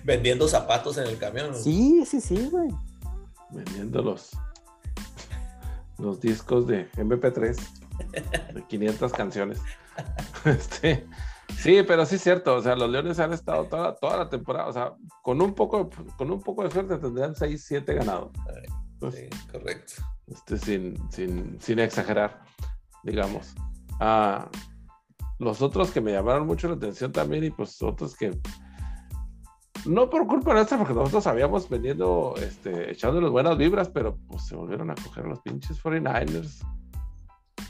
[0.03, 1.51] Vendiendo zapatos en el camión.
[1.51, 1.57] ¿no?
[1.57, 2.69] Sí, sí, sí, güey.
[3.49, 4.31] Vendiendo los,
[5.97, 7.57] los discos de MP3
[8.53, 9.59] de 500 canciones.
[10.45, 11.07] Este,
[11.55, 14.67] Sí, pero sí es cierto, o sea, los Leones han estado toda, toda la temporada,
[14.67, 18.31] o sea, con un poco, con un poco de suerte tendrían 6, 7 ganados.
[18.99, 19.93] Pues, sí, correcto.
[20.27, 22.41] Este, sin, sin, sin exagerar,
[23.03, 23.53] digamos.
[23.99, 24.49] Ah,
[25.39, 28.37] los otros que me llamaron mucho la atención también, y pues otros que
[29.85, 34.55] no por culpa nuestra, porque nosotros habíamos veniendo, este, echándoles buenas vibras, pero pues se
[34.55, 36.65] volvieron a coger los pinches 49ers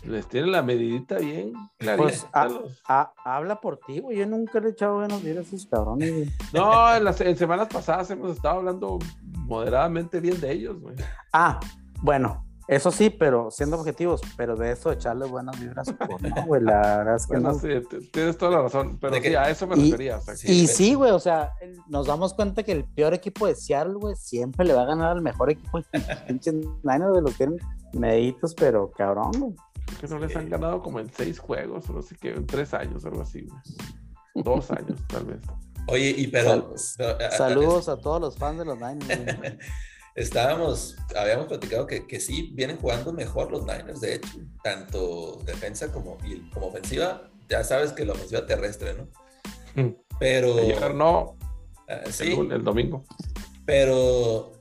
[0.07, 1.53] les tiene la medidita bien.
[1.97, 2.49] Pues a,
[2.87, 4.17] a, habla por ti, güey.
[4.17, 6.29] Yo nunca le he echado buenos días a esos cabrones, güey.
[6.53, 8.99] No, en, las, en semanas pasadas hemos estado hablando
[9.47, 10.95] moderadamente bien de ellos, güey.
[11.33, 11.59] Ah,
[12.01, 16.61] bueno, eso sí, pero siendo objetivos, pero de eso echarle buenas vibras, pues, no, güey,
[16.61, 17.59] la verdad es que bueno, no.
[17.59, 17.69] Sí,
[18.11, 20.17] tienes toda la razón, pero sí, a eso me refería.
[20.17, 20.51] O sea, que...
[20.51, 21.53] Y sí, güey, o sea,
[21.87, 25.11] nos damos cuenta que el peor equipo de Seattle, güey, siempre le va a ganar
[25.11, 25.79] al mejor equipo.
[26.27, 27.57] Pinches Niners de los tienen
[27.93, 29.55] meditos, pero cabrón, güey.
[30.01, 32.73] Que no les han ganado como en seis juegos, o no sé qué, en tres
[32.73, 34.43] años, algo así, güey.
[34.43, 35.39] Dos años, tal vez.
[35.87, 36.77] Oye, y pero.
[36.77, 39.07] Sal pero saludos a, a, todos los fans de los Niners.
[40.15, 44.29] Estábamos, habíamos platicado que, que, sí vienen jugando mejor los Niners, de hecho,
[44.63, 47.29] tanto defensa como, y, como ofensiva.
[47.47, 49.97] Ya sabes que la ofensiva terrestre, ¿no?
[50.19, 50.57] Pero.
[50.57, 51.37] Ayer no.
[51.87, 52.33] Uh, sí.
[52.33, 53.05] El, el domingo.
[53.65, 54.51] Pero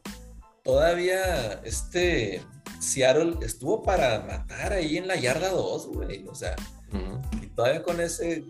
[0.63, 2.43] todavía este
[2.81, 6.27] Seattle estuvo para matar ahí en la yarda 2, güey.
[6.29, 6.55] O sea,
[6.93, 7.43] uh -huh.
[7.43, 8.45] y todavía con ese,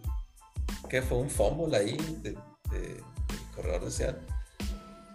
[0.89, 2.37] que fue un fumble ahí de,
[2.79, 3.03] de, del
[3.55, 4.23] corredor de Seattle.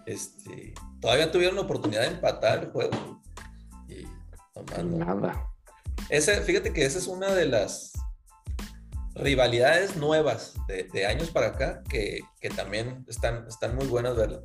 [0.06, 3.20] Este, todavía tuvieron la oportunidad de empatar el juego.
[4.54, 4.98] Nomás no.
[4.98, 5.46] Nada.
[6.08, 7.92] Ese, fíjate que esa es una de las
[9.14, 14.40] rivalidades nuevas de, de años para acá que, que también están, están muy buenas verlas.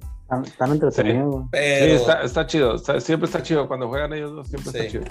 [0.60, 1.44] Entretenido, güey.
[1.44, 2.76] Sí, Pero, está, está chido.
[2.76, 3.68] está- siempre está chido.
[3.68, 4.78] Cuando juegan ellos dos, siempre Sí.
[4.80, 5.06] está chido.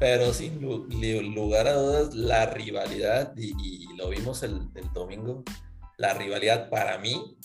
[0.00, 0.86] pero sin lu-
[1.34, 5.42] lugar a dudas, la rivalidad, y, y lo vimos el, el domingo,
[5.96, 7.38] la rivalidad para mí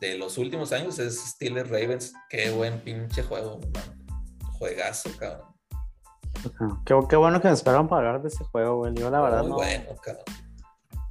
[0.00, 2.12] de los últimos años es Steelers Ravens.
[2.28, 4.06] Qué buen pinche juego, man.
[4.58, 5.48] Juegazo, cabrón.
[6.86, 8.94] Qué, qué bueno que me esperaron para hablar de ese juego, güey.
[8.94, 10.24] Yo la verdad Muy no, bueno, cabrón.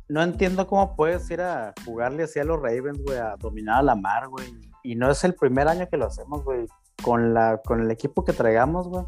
[0.07, 3.84] no entiendo cómo puedes ir a jugarle así a los Ravens, güey, a dominar a
[3.84, 4.48] la mar, güey.
[4.84, 6.65] Y no es el primer año que lo hacemos, güey.
[7.03, 9.06] Con, la, con el equipo que traigamos, güey.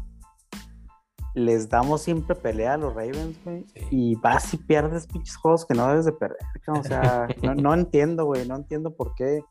[1.34, 3.64] Les damos siempre pelea a los Ravens, güey.
[3.74, 3.86] Sí.
[3.90, 6.38] Y vas y pierdes pinches juegos que no debes de perder.
[6.68, 8.46] O sea, no, no entiendo, güey.
[8.46, 9.42] No entiendo por qué.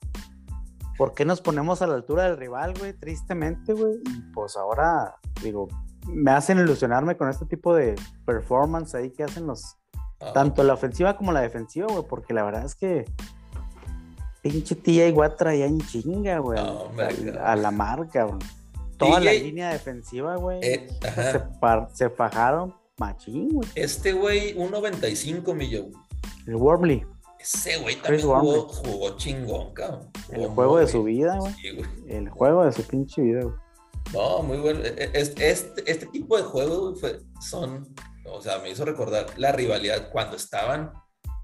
[0.97, 2.93] ¿Por qué nos ponemos a la altura del rival, güey?
[2.93, 3.95] Tristemente, güey.
[4.05, 5.67] Y pues ahora, digo,
[6.07, 7.95] me hacen ilusionarme con este tipo de
[8.25, 9.77] performance ahí que hacen los,
[10.19, 13.05] No, tanto la ofensiva como la defensiva, güey, porque la verdad es que
[14.41, 18.39] pinche tía igual traía en chinga, güey, a la marca, güey.
[19.07, 20.87] Toda la línea defensiva, güey, eh,
[21.93, 23.67] se, fajaron machín, güey.
[23.75, 25.91] Este güey, 1.95 millón.
[26.47, 27.05] El Wormley,
[27.39, 30.09] Ese güey también jugó, jugó chingón, cabrón.
[30.31, 31.53] el juego de su vida, güey.
[31.55, 31.89] Sí, güey.
[32.07, 33.55] El juego de su pinche vida, güey.
[34.13, 34.79] No, muy bueno.
[34.81, 37.87] E- e- Este, este, este tipo de juegos fue- son,
[38.25, 40.91] o sea, me hizo recordar la rivalidad cuando estaban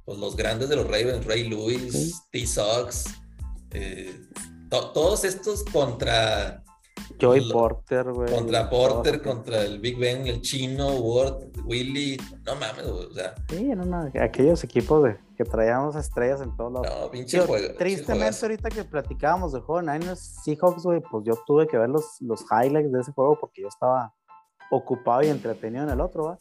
[0.05, 2.13] pues, los grandes de los Ravens, Ray Lewis, Sí.
[2.31, 3.05] T-Sox,
[3.71, 4.19] eh,
[4.69, 6.63] to- todos estos contra,
[7.21, 8.29] Joey Lo- Porter, güey.
[8.33, 12.17] contra Porter, contra el Big Ben, el chino, Ward, Willy.
[12.45, 16.55] No mames, güey, o sea, Sí, eran una- aquellos equipos de, que traíamos estrellas en
[16.55, 16.87] todos lados.
[17.01, 17.75] no, pinche juego.
[17.77, 21.89] tristemente, ahorita que platicábamos del juego de Niners Seahawks, güey, pues yo tuve que ver
[21.89, 24.13] los, los highlights de ese juego porque yo estaba
[24.71, 26.37] ocupado y entretenido en el otro, ¿va?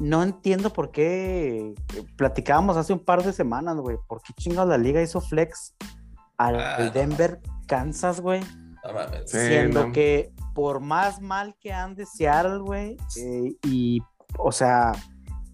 [0.00, 4.68] No entiendo por qué eh, platicábamos hace un par de semanas, güey, por qué chingados
[4.68, 5.74] la liga hizo flex
[6.38, 6.90] al Ah, no.
[6.90, 8.40] Denver, Kansas, güey,
[8.84, 9.30] No mames.
[9.30, 9.38] Sí.
[9.38, 9.92] siendo no.
[9.92, 14.00] que por más mal que ande Seattle, güey, eh, y,
[14.38, 14.92] o sea,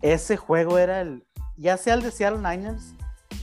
[0.03, 1.25] ese juego era el,
[1.57, 2.95] ya sea el de Seattle Niners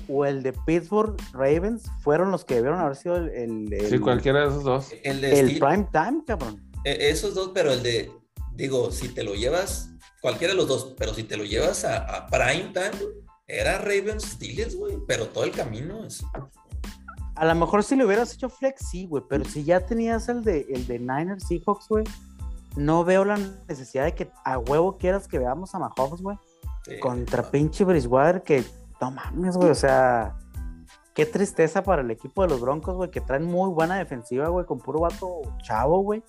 [0.07, 3.99] o el de Pittsburgh Ravens, fueron los que debieron haber sido el, el, el- Sí,
[3.99, 4.91] cualquiera de esos dos.
[5.03, 6.61] El de el prime time, cabrón.
[6.83, 8.11] E- Esos dos, pero el de,
[8.53, 9.89] digo, si te lo llevas,
[10.21, 12.91] cualquiera de los dos, pero si te lo llevas a, a prime time,
[13.47, 16.23] era Ravens Steelers, güey, pero todo el camino es.
[17.35, 20.43] A lo mejor si le hubieras hecho flex, sí, güey, pero si ya tenías el
[20.43, 22.05] de, el de Niners Seahawks, güey,
[22.75, 23.37] no veo la
[23.67, 26.37] necesidad de que a huevo quieras que veamos a Mahomes, güey.
[26.83, 27.51] sí, contra no.
[27.51, 28.63] pinche Bridgewater que
[29.01, 30.35] no mames, güey, o sea,
[31.13, 34.65] qué tristeza para el equipo de los Broncos, güey, que traen muy buena defensiva, güey,
[34.65, 36.23] con puro vato chavo, güey.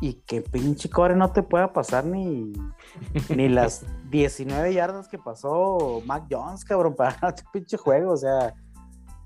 [0.00, 2.52] Y que pinche core no te pueda pasar ni,
[3.28, 8.54] ni las 19 yardas que pasó Mac Jones, cabrón, para este pinche juego, o sea,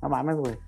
[0.03, 0.59] no mames, güey.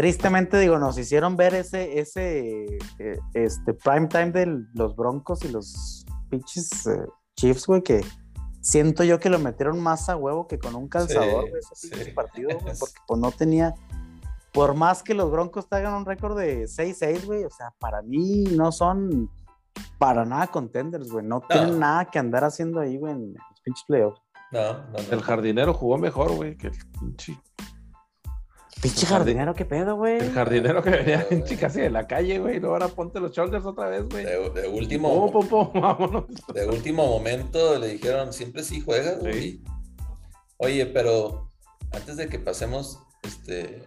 [0.00, 5.48] Tristemente, digo, nos hicieron ver ese, ese, eh, este, prime time de los Broncos y
[5.48, 7.04] los pinches eh,
[7.36, 8.00] Chiefs, güey, que
[8.62, 11.88] siento yo que lo metieron más a huevo que con un calzador, Sí, güey, ese
[11.90, 12.10] pinche sí.
[12.12, 13.74] partido, güey, porque pues no tenía,
[14.54, 18.44] por más que los Broncos traigan un récord de 6-6, güey, o sea, para mí
[18.44, 19.30] no son
[19.98, 23.84] para nada contenders, güey, no, tienen nada que andar haciendo ahí, güey, en los pinches
[23.86, 24.22] playoffs.
[24.50, 24.98] No, no, no.
[25.10, 27.38] El jardinero jugó mejor, güey, que el pinche.
[28.80, 30.18] Pinche jardinero, qué pedo, güey.
[30.18, 32.56] El jardinero que venía pinche casi de la calle, güey.
[32.56, 34.24] Y luego ahora ponte los shoulders otra vez, güey.
[34.24, 36.24] De, último, pum, pum, vámonos.
[36.54, 39.40] de último momento le dijeron, siempre sí juegas, güey.
[39.42, 39.64] Sí.
[40.56, 41.48] Oye, pero
[41.92, 43.86] antes de que pasemos, este.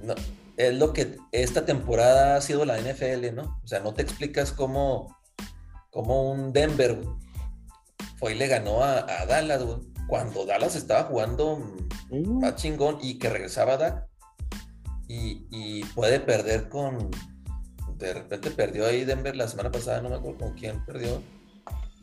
[0.00, 0.14] No,
[0.56, 3.60] es lo que esta temporada ha sido la NFL, ¿no?
[3.62, 5.18] O sea, no te explicas cómo,
[5.90, 7.16] cómo un Denver güey,
[8.16, 9.91] fue y le ganó a, a Dallas, güey.
[10.08, 11.58] Cuando Dallas estaba jugando
[12.10, 14.06] mm, más chingón y que regresaba Dak
[15.08, 17.10] y, y puede perder con
[18.02, 21.22] de repente perdió ahí Denver la semana pasada, no me acuerdo con quién perdió.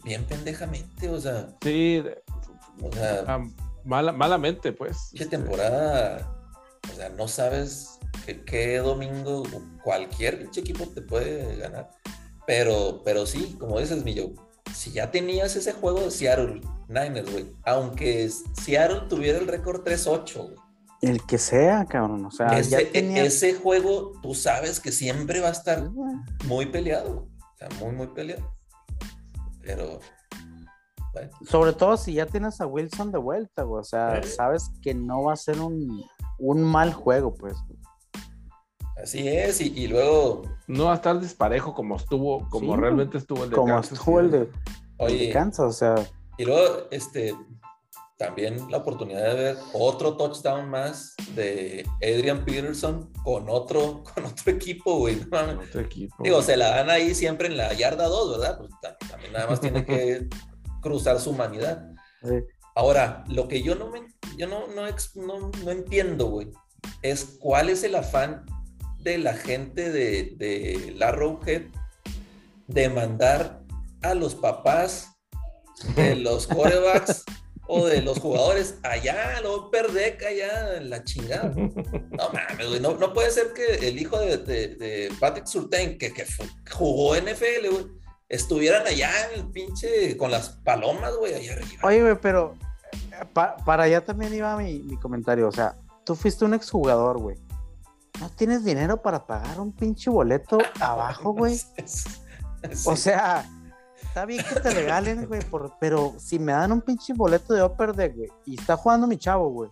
[0.03, 2.01] Bien pendejamente, o sea, Sí,
[2.81, 3.45] o sea, ah,
[3.83, 5.11] mala, malamente, pues.
[5.13, 6.33] qué temporada,
[6.89, 9.43] o sea, no sabes qué, qué domingo
[9.83, 11.89] cualquier equipo te puede ganar.
[12.47, 14.31] Pero, pero sí, como dices, Millo,
[14.73, 20.33] si ya tenías ese juego de Seattle Niners, güey, aunque Seattle tuviera el récord 3-8,
[20.43, 20.55] güey.
[21.01, 22.25] El que sea, cabrón.
[22.25, 23.23] O sea, ese, ya tenía.
[23.23, 25.89] ese juego, tú sabes que siempre va a estar
[26.45, 27.27] muy peleado.
[27.39, 28.53] O sea, muy, muy peleado.
[29.61, 29.99] Pero,
[31.13, 33.79] bueno, Sobre todo si ya tienes a Wilson de vuelta, güey.
[33.79, 34.23] O sea, Eh.
[34.23, 36.03] sabes que no va a ser un,
[36.37, 37.55] un mal juego, pues.
[39.01, 40.41] Así es, y, y luego.
[40.67, 43.93] No va a estar disparejo como estuvo, como Sí, realmente estuvo el de Como Kansas,
[43.99, 44.49] estuvo el de, el
[44.97, 45.95] Oye, de Kansas, o sea,
[46.39, 47.35] y luego, este,
[48.17, 54.51] también la oportunidad de ver otro touchdown más de Adrian Peterson con otro, con otro
[54.51, 55.21] equipo, güey.
[55.31, 56.15] no otro equipo.
[56.23, 58.57] Digo, se la dan ahí siempre en la yarda 2, ¿verdad?
[58.57, 60.27] Pues ta- también nada más tiene que
[60.81, 61.85] cruzar su humanidad.
[62.23, 62.35] sí.
[62.75, 64.07] Ahora, lo que yo no me,
[64.37, 64.83] yo no, no,
[65.15, 66.49] no, no entiendo, güey,
[67.01, 68.45] es cuál es el afán
[68.99, 71.63] de la gente de, de la Arrowhead
[72.67, 73.63] de mandar
[74.01, 75.18] a los papás
[75.95, 77.23] de los corebacks
[77.67, 81.49] o de los jugadores allá, lo perdeca allá en la chingada.
[81.55, 85.97] No mames, güey, no, no puede ser que el hijo de, de- de Patrick Surtain,
[85.97, 86.25] que, que
[86.71, 87.85] jugó NFL, güey,
[88.27, 91.81] estuvieran allá en el pinche con las palomas, güey, allá arriba.
[91.83, 92.55] Oye, güey, pero
[92.91, 95.47] eh, pa- para allá también iba mi, mi comentario.
[95.47, 95.75] O sea,
[96.05, 97.37] tú fuiste un exjugador, güey.
[98.19, 101.61] No tienes dinero para pagar un pinche boleto abajo, güey.
[102.85, 103.47] O sea,
[104.09, 107.63] está bien que te regalen, güey, por- pero si me dan un pinche boleto de
[107.63, 109.69] Upper Deck, güey, y está jugando mi chavo, güey,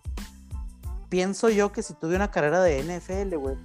[1.08, 3.56] pienso yo que si tuve una carrera de NFL, güey,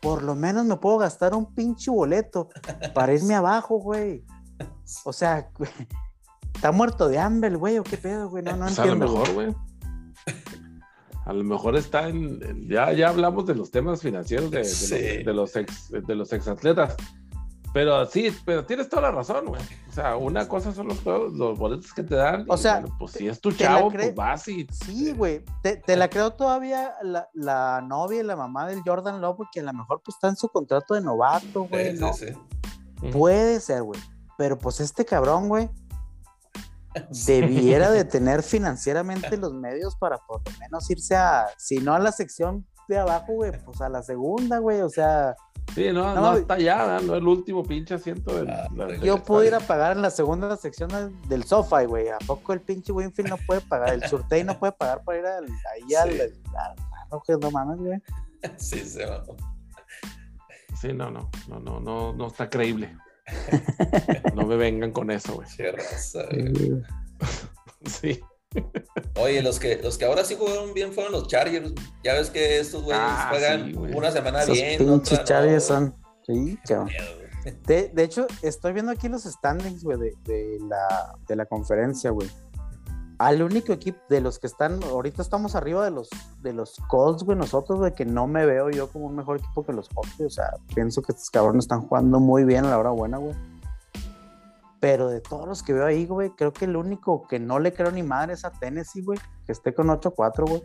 [0.00, 2.48] por lo menos me puedo gastar un pinche boleto
[2.94, 4.24] para irme abajo, güey.
[5.04, 5.70] O sea, güey,
[6.54, 8.92] está muerto de hambre el güey, o qué pedo, güey, no, no Pues a lo
[8.92, 9.12] entiendo.
[9.18, 9.54] mejor, güey.
[11.24, 12.42] A lo mejor está en.
[12.42, 14.90] en- Ya, ya hablamos de los temas financieros de, de Sí.
[15.18, 16.96] los, de los ex de los exatletas.
[17.72, 19.62] Pero sí, pero tienes toda la razón, güey.
[19.88, 22.44] O sea, una cosa son los juegos, los boletos que te dan.
[22.48, 24.66] O y, sea, bueno, pues si es tu chavo, pues vas y.
[24.70, 25.42] Sí, güey.
[25.62, 29.60] Te, te la creo todavía la, la novia y la mamá del Jordan Love, que
[29.60, 31.94] a lo mejor pues está en su contrato de novato, güey.
[31.94, 32.12] ¿no?
[32.12, 33.08] sí, sí.
[33.10, 34.00] Puede ser, güey.
[34.36, 35.70] Pero pues este cabrón, güey,
[37.26, 41.98] debiera de tener financieramente los medios para por lo menos irse a, si no a
[41.98, 44.80] la sección de abajo, güey, pues a la segunda, güey.
[44.82, 45.34] O sea,
[45.74, 47.00] Sí, no, No, no, está allá, ¿verdad?
[47.02, 48.50] no el último pinche asiento del.
[48.50, 51.82] Ah, la- del yo puedo ir a pagar en la segunda sección del- del sofá,
[51.84, 52.08] güey.
[52.08, 53.94] ¿A poco el pinche Winfield no puede pagar?
[53.94, 56.20] El Surtey no puede pagar para ir al, ahí al, Sí.
[56.20, 56.76] al-
[57.10, 58.02] al- que no mames, güey.
[58.58, 59.22] Sí, se va.
[60.80, 62.96] Sí, no, no, no, no, no, no está creíble.
[64.34, 65.48] No me vengan con eso, güey.
[65.56, 66.82] Qué raza, güey.
[67.86, 68.20] Sí.
[69.20, 71.72] Oye, los que, los que ahora sí jugaron bien fueron los Chargers.
[72.02, 73.94] Ya ves que estos güeyes Ah, juegan sí, güey.
[73.94, 75.24] una semana Esos bien, pinches otra no.
[75.24, 75.94] Chargers son.
[76.26, 76.58] Sí.
[77.66, 82.10] De, de hecho, estoy viendo aquí los standings, güey, de, de la, de la conferencia,
[82.10, 82.30] güey.
[83.18, 86.08] Al único equipo de los que están, ahorita estamos arriba de los,
[86.40, 89.64] de los Colts, güey, nosotros, güey, que no me veo yo como un mejor equipo
[89.64, 90.20] que los Colts.
[90.20, 93.34] O sea, pienso que estos cabrones están jugando muy bien a la hora buena, güey.
[94.82, 97.72] Pero de todos los que veo ahí, güey, creo que el único que no le
[97.72, 100.60] creo ni madre es a Tennessee, güey, que esté con 8-4, güey.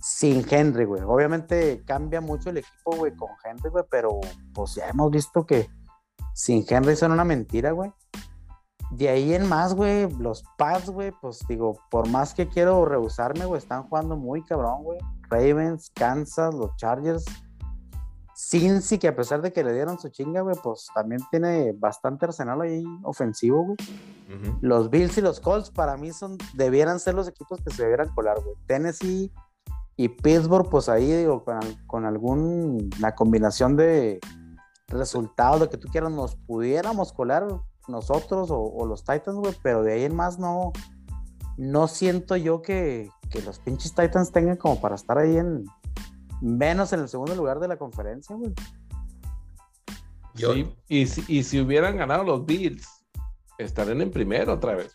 [0.00, 1.02] Sin Henry, güey.
[1.02, 4.20] Obviamente cambia mucho el equipo, güey, con Henry, güey, pero
[4.54, 5.68] pues ya hemos visto que
[6.32, 7.92] sin Henry son una mentira, güey.
[8.92, 13.44] De ahí en más, güey, los Pats, güey, pues digo, por más que quiero rehusarme,
[13.44, 14.98] güey, están jugando muy cabrón, güey.
[15.28, 17.26] Ravens, Kansas, los Chargers.
[18.38, 22.26] Cincy, que a pesar de que le dieron su chinga, güey, pues también tiene bastante
[22.26, 23.76] arsenal ahí ofensivo, güey.
[24.60, 28.10] Los Bills y los Colts para mí son, debieran ser los equipos que se debieran
[28.14, 28.54] colar, güey.
[28.66, 29.32] Tennessee
[29.96, 34.20] y Pittsburgh, pues ahí digo, con, con alguna combinación de
[34.88, 37.46] resultados, lo que tú quieras, nos pudiéramos colar
[37.88, 40.72] nosotros o, o los Titans, güey, pero de ahí en más no,
[41.56, 45.64] no siento yo que, que los pinches Titans tengan como para estar ahí en
[46.40, 48.52] menos en el segundo lugar de la conferencia, güey.
[50.34, 52.86] Sí, y, si, y si hubieran ganado los Bills,
[53.58, 54.94] estarían en primero otra vez.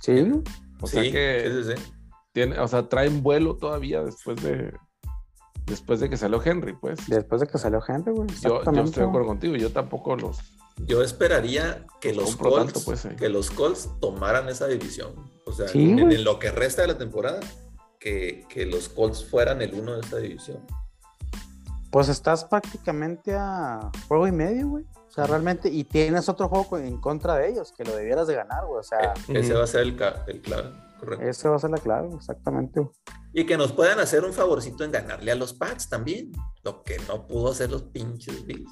[0.00, 0.32] Sí,
[0.80, 1.92] O sí, sea que sí, sí, sí.
[2.32, 4.74] tiene, o sea, traen vuelo todavía después de
[5.66, 6.98] después de que salió Henry, pues.
[7.06, 8.28] después de que salió Henry, güey.
[8.42, 10.38] Yo, estoy de acuerdo contigo, yo tampoco los
[10.86, 15.12] Yo esperaría que Los Colts, tanto, pues, que los Colts tomaran esa división.
[15.46, 16.16] O sea, Sí, en, güey.
[16.16, 17.38] en lo que resta de la temporada,
[18.02, 20.64] que, que los Colts fueran el uno de esta división.
[21.90, 24.84] Pues estás prácticamente a juego y medio, güey.
[25.08, 28.34] O sea, realmente, y tienes otro juego en contra de ellos, que lo debieras de
[28.34, 28.80] ganar, güey.
[28.80, 29.90] O sea, Eh, Ese va a ser el,
[30.26, 31.24] el clave, correcto.
[31.26, 32.80] ese va a ser la clave, exactamente.
[32.80, 32.92] güey.
[33.34, 36.32] Y que nos puedan hacer un favorcito en ganarle a los Pats también.
[36.64, 38.70] Lo que no pudo hacer los pinches Bills.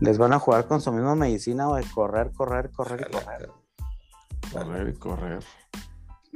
[0.00, 3.50] Les van a jugar con su misma medicina, güey, correr, correr, correr, y correr.
[4.52, 5.44] correr y correr.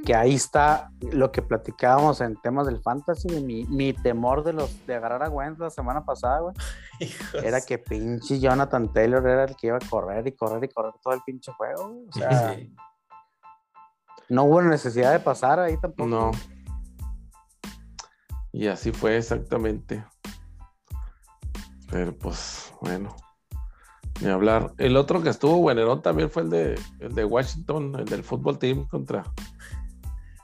[0.05, 3.29] Que ahí está lo que platicábamos en temas del fantasy.
[3.43, 6.55] Mi, mi temor de los de agarrar a Wentz la semana pasada, güey,
[7.45, 10.95] era que pinche Jonathan Taylor era el que iba a correr y correr y correr
[11.03, 12.07] todo el pinche juego, güey.
[12.09, 12.75] O sea, Sí.
[14.29, 16.09] no hubo necesidad de pasar ahí tampoco.
[16.09, 16.31] No.
[18.53, 20.05] Y así fue exactamente.
[21.91, 23.15] Pero pues, bueno.
[24.21, 24.73] Ni hablar.
[24.79, 28.59] El otro que estuvo buenerón también fue el de, el de Washington, el del fútbol
[28.59, 29.23] team contra,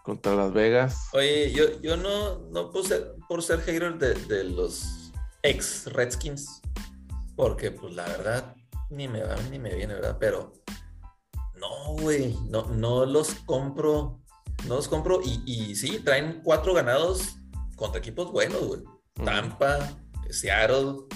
[0.05, 1.09] contra Las Vegas.
[1.15, 5.11] Oye, yo, yo no, no puse por ser hater de, de los
[5.43, 6.61] ex Redskins,
[7.35, 8.55] porque pues la verdad
[8.91, 10.19] ni me va ni me viene, ¿verdad?
[10.21, 10.53] Pero
[11.55, 14.21] no, güey, no, no los compro,
[14.69, 17.37] no los compro y, y sí, traen cuatro ganados
[17.77, 18.81] contra equipos buenos, güey.
[19.17, 19.25] Mm.
[19.25, 19.91] Tampa,
[20.29, 21.07] Seattle,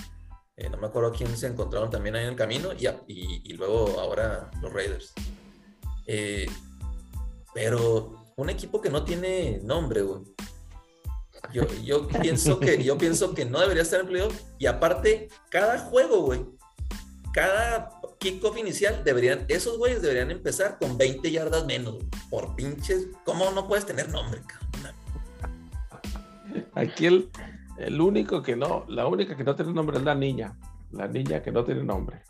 [0.56, 2.86] eh, no me acuerdo quién se encontraron también ahí en el camino y-
[3.44, 5.12] y luego ahora los Raiders.
[6.06, 6.46] Eh,
[7.52, 10.22] pero un equipo que no tiene nombre, güey.
[11.52, 16.22] Yo, pienso que yo pienso que no debería estar en playoff y aparte cada juego,
[16.22, 16.46] güey,
[17.32, 21.96] cada kickoff inicial deberían esos güeyes deberían empezar con 20 yardas menos
[22.30, 23.08] por pinches.
[23.24, 24.94] ¿Cómo no puedes tener nombre, cabrón?
[26.74, 27.30] Aquí el,
[27.78, 30.56] el único que no, la única que no tiene nombre es la niña.
[30.92, 32.22] La niña que no tiene nombre.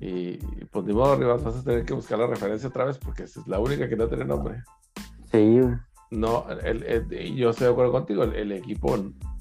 [0.00, 0.36] Y,
[0.66, 3.36] pues ni modo, Rivas, vas a tener que buscar la referencia otra vez porque es
[3.46, 4.62] la única que no tiene nombre.
[5.32, 5.60] Sí.
[6.10, 8.96] No, el- yo estoy de acuerdo contigo, el, el equipo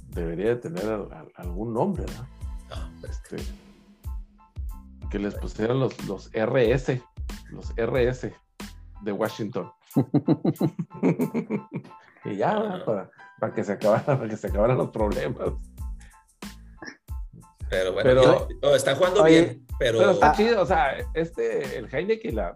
[0.10, 2.27] debería de tener al- al- algún nombre, ¿verdad?
[2.72, 3.38] Ah, Este,
[5.11, 7.02] que les pusieran los, los RS,
[7.52, 8.34] los RS
[9.03, 9.72] de Washington.
[12.26, 12.86] y ya, ¿verdad?
[12.86, 15.52] para, para que se acabaran, para que se acabaran los problemas.
[17.69, 20.97] Pero bueno, Pero- yo- oh, están jugando Oye, bien, pero, Pero está chido, o sea,
[21.14, 22.56] este, el Heineken la,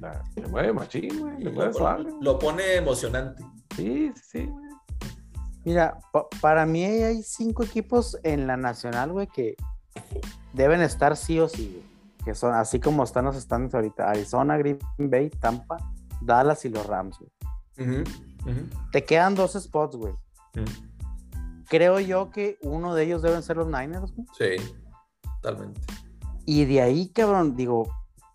[0.00, 2.04] la- le mueve machín, güey, le mueve lo, suave.
[2.20, 3.42] lo pone emocionante.
[3.76, 4.70] Sí, sí, sí, güey.
[5.64, 9.54] Mira, pa- para mí hay cinco equipos en la nacional, güey, que
[10.52, 11.90] deben estar sí o sí, güey.
[12.24, 15.78] Que son así como están los standings ahorita: Arizona, Green Bay, Tampa,
[16.20, 18.04] Dallas y los Rams, güey.
[18.92, 20.12] Te quedan dos spots, güey.
[21.68, 24.26] Creo yo que uno de ellos deben ser los Niners, güey.
[24.36, 24.74] Sí,
[25.40, 25.80] totalmente.
[26.50, 27.86] Y de ahí, cabrón, digo,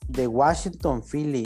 [0.07, 1.45] de Washington, Philly,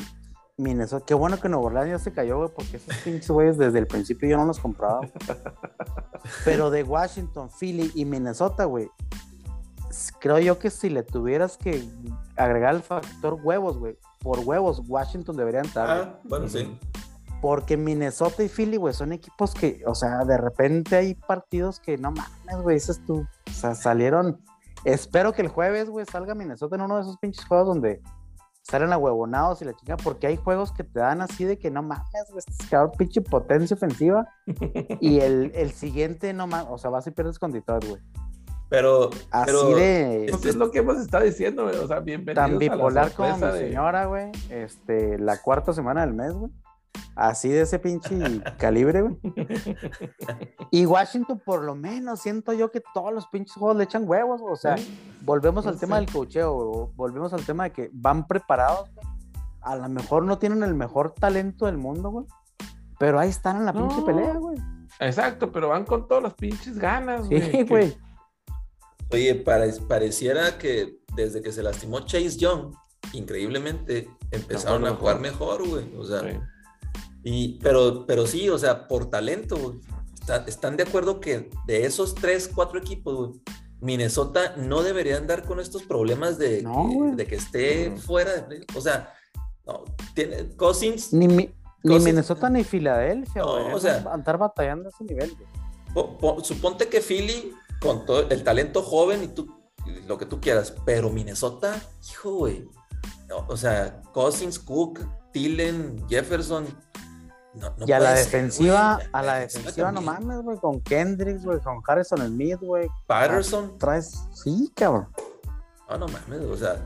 [0.56, 1.04] Minnesota.
[1.04, 3.88] Qué bueno que Nuevo Orleans ya se cayó, güey, porque esos pinches güeyes desde el
[3.88, 5.02] principio yo no los compraba.
[6.46, 8.88] Pero de Washington, Philly y Minnesota, güey.
[10.20, 11.90] Creo yo que si le tuvieras que
[12.36, 15.90] agregar el factor huevos, güey, por huevos, Washington debería entrar.
[15.90, 16.78] Ah, bueno, sí.
[17.42, 21.98] Porque Minnesota y Philly, güey, son equipos que, o sea, de repente hay partidos que
[21.98, 23.26] no mames, güey, dices tú.
[23.48, 24.40] O sea, salieron.
[24.94, 28.02] Espero que el jueves, güey, salga Minnesota en uno de esos pinches juegos donde
[28.64, 31.82] salen ahuevonados y la chica, porque hay juegos que te dan así de que no
[31.82, 34.28] mames, güey, este es cabrón, pinche potencia ofensiva.
[35.00, 38.02] y el, el siguiente, no mames, o sea, vas y pierdes con Detroit, güey.
[38.70, 40.28] Pero, Así pero de.
[40.30, 43.14] Pues es lo que hemos estado diciendo, güey, o sea, bienvenidos tan a la bipolar
[43.14, 44.32] como mi señora, güey.
[44.50, 46.52] Este, la cuarta semana del mes, güey.
[47.16, 48.18] Así de ese pinche
[48.58, 49.18] calibre, güey.
[50.72, 54.40] Y Washington, por lo menos, siento yo que todos los pinches juegos le echan huevos,
[54.42, 54.54] güey.
[54.54, 54.76] o sea,
[55.22, 55.80] volvemos al Sí.
[55.82, 56.90] tema del cocheo, güey.
[56.96, 59.06] Volvemos al tema de que van preparados, güey.
[59.62, 62.26] A lo mejor no tienen el mejor talento del mundo, güey.
[63.00, 64.58] Pero ahí están en la pinche pelea, güey.
[65.00, 67.42] Exacto, pero van con todas las pinches ganas, güey.
[67.42, 67.98] Sí, que- güey.
[69.12, 72.74] Oye, pare- pareciera que desde que se lastimó Chase Young,
[73.14, 75.96] increíblemente empezaron a jugar mejor, güey.
[75.98, 76.40] O sea, Sí.
[77.24, 79.76] Y, pero, pero sí, o sea, por talento.
[80.14, 83.38] Está- están de acuerdo que de esos tres, cuatro equipos,
[83.82, 88.02] Minnesota no debería andar con estos problemas de, No, que, de que esté Ujú.
[88.02, 88.42] fuera.
[88.42, 89.14] de- o sea,
[89.66, 91.50] no, tiene Cousins, Ni, mi-
[91.84, 95.34] ni Cosas- Minnesota ni Filadelfia, No, o sea- andar batallando a ese nivel,
[95.94, 99.48] po- po- suponte que Philly, con todo el talento joven y tú,
[100.08, 101.82] lo que tú quieras, pero Minnesota,
[102.12, 102.68] hijo, güey.
[103.30, 105.00] No, o sea, Cousins, Cook,
[105.32, 106.66] Tillen, Jefferson.
[107.56, 109.08] No, no y a la ser, defensiva, güey.
[109.12, 112.88] a la defensiva no mames, güey, con Kendricks, güey, con Harrison Smith, güey.
[113.08, 113.78] Patterson.
[113.78, 115.08] Traes, sí, cabrón.
[115.90, 116.86] No, no mames, o sea,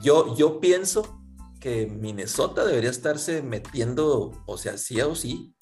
[0.00, 1.20] yo, yo pienso
[1.60, 5.54] que Minnesota debería estarse metiendo, o sea, sí o sí,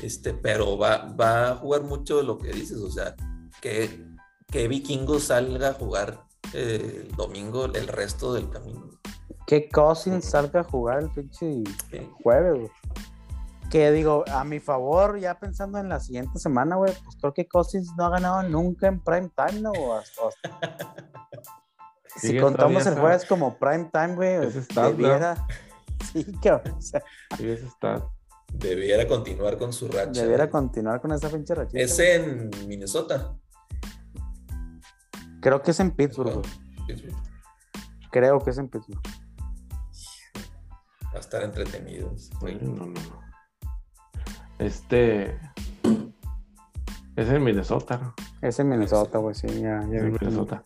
[0.00, 3.14] este, pero va, va a jugar mucho de lo que dices, o sea,
[3.60, 4.06] que,
[4.46, 6.24] que Vikingo salga a jugar
[6.54, 8.90] eh, el domingo el resto del camino.
[9.46, 12.08] Que Cousins salga a jugar el pinche Sí.
[12.22, 12.70] jueves, güey.
[13.70, 17.46] Que digo, a mi favor, ya pensando en la siguiente semana, güey, pues creo que
[17.46, 19.70] Cousins no ha ganado nunca en prime time, ¿no?
[19.70, 20.94] O hasta- hasta-
[22.16, 25.46] Sí, si contamos el jueves como prime time, güey, debiera.
[26.12, 26.76] Sí, cabrón.
[26.78, 27.02] O sea,
[27.36, 27.56] Sí.
[28.52, 30.22] Debiera continuar con su racha.
[30.22, 31.78] debiera continuar con esa pinche rachita.
[31.78, 32.10] Es güey.
[32.14, 33.36] en Minnesota.
[35.40, 37.04] Creo que es en Pittsburgh, güey.
[38.10, 39.00] Creo que es en Pittsburgh.
[41.12, 42.12] Va a estar entretenido.
[42.42, 43.19] No, no, no.
[44.60, 45.38] Este.
[47.16, 48.14] Es en Minnesota, ¿no?
[48.40, 50.18] Es en Minnesota, güey, sí, ya, ya En vi.
[50.20, 50.62] Minnesota.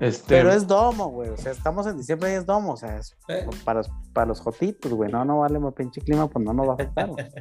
[0.00, 1.28] Este, Pero es domo, güey.
[1.28, 2.72] O sea, estamos en diciembre y es domo.
[2.72, 3.46] O sea, es Eh.
[3.64, 3.82] para,
[4.12, 5.12] para los jotitos, güey.
[5.12, 7.26] No, no vale, mi pinche clima, pues no nos va a afectar, güey.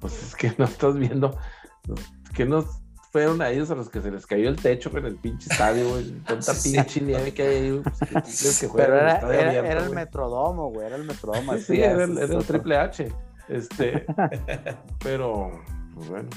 [0.00, 1.34] Pues es que no estás viendo.
[2.34, 2.62] Que no
[3.10, 5.88] fueron a ellos a los que se les cayó el techo en el pinche estadio,
[5.88, 6.10] güey.
[6.26, 9.08] Tanta Sí, pinche nieve que hay ahí, pues, ¿qué quieres que jueguen Pero en el
[9.08, 10.86] era, era, abierto, era el metrodomo, güey.
[10.86, 11.52] Era el metrodomo.
[11.54, 13.12] Sí, así era, es- el, es era el triple H.
[13.48, 14.06] Este,
[15.02, 15.62] pero,
[15.94, 16.30] pues bueno.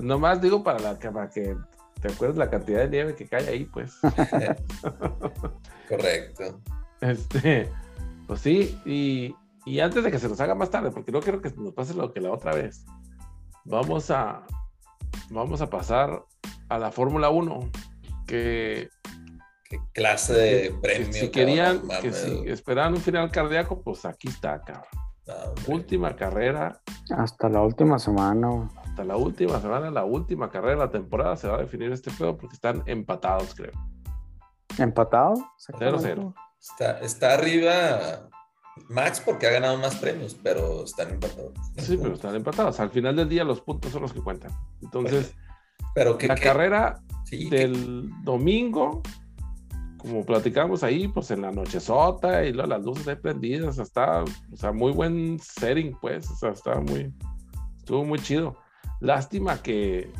[0.00, 1.56] Nomás digo para, la, para que
[2.00, 3.98] te acuerdes la cantidad de nieve que cae ahí, pues.
[5.88, 6.60] Correcto.
[7.00, 7.70] Este,
[8.26, 9.34] pues sí, y,
[9.64, 11.94] y antes de que se nos haga más tarde, porque no quiero que nos pase
[11.94, 12.84] lo que la otra vez,
[13.64, 14.44] vamos a,
[15.30, 16.24] vamos a pasar
[16.68, 17.70] a la Fórmula 1,
[18.26, 18.90] que
[19.70, 21.12] Qué clase de que premio.
[21.12, 24.84] si querían, que si esperaban un final cardíaco, pues aquí está, cabrón.
[25.68, 26.80] Última carrera,
[27.16, 28.68] Hasta la última semana, güey.
[28.84, 32.10] hasta la última semana, la última carrera de la temporada se va a definir este
[32.10, 33.72] pedo porque están empatados, creo.
[34.78, 35.34] ¿Empatado?
[35.58, 36.34] Cero, cero.
[36.60, 38.28] Está, está arriba
[38.88, 41.52] Max porque ha ganado más premios, pero están empatados.
[41.78, 42.78] Sí, pero están empatados.
[42.80, 44.52] Al final del día los puntos son los que cuentan.
[44.82, 45.34] Entonces,
[45.94, 49.02] Pero que la que- carrera sí, que- del domingo,
[50.00, 54.72] como platicamos ahí, pues en la nochezota y las luces ahí prendidas, está, o sea,
[54.72, 57.12] muy buen setting, pues, o sea, estaba muy,
[57.78, 58.56] estuvo muy chido.
[59.00, 60.12] Lástima que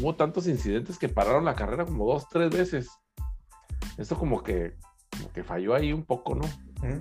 [0.00, 2.88] hubo tantos incidentes que pararon la carrera como dos, tres veces.
[3.98, 4.76] Esto como que,
[5.10, 6.44] como que falló ahí un poco, ¿no?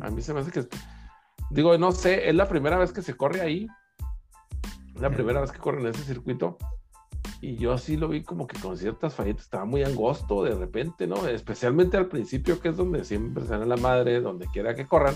[0.01, 0.67] A mí se me hace que,
[1.49, 3.67] digo, no sé, es la primera vez que se corre ahí,
[4.95, 6.57] la primera vez que corre en ese circuito.
[7.41, 11.07] Y yo sí lo vi como que con ciertas fallitas, estaba muy angosto de repente,
[11.07, 11.27] ¿no?
[11.27, 15.15] Especialmente al principio, que es donde siempre dan la madre, donde quiera que corran,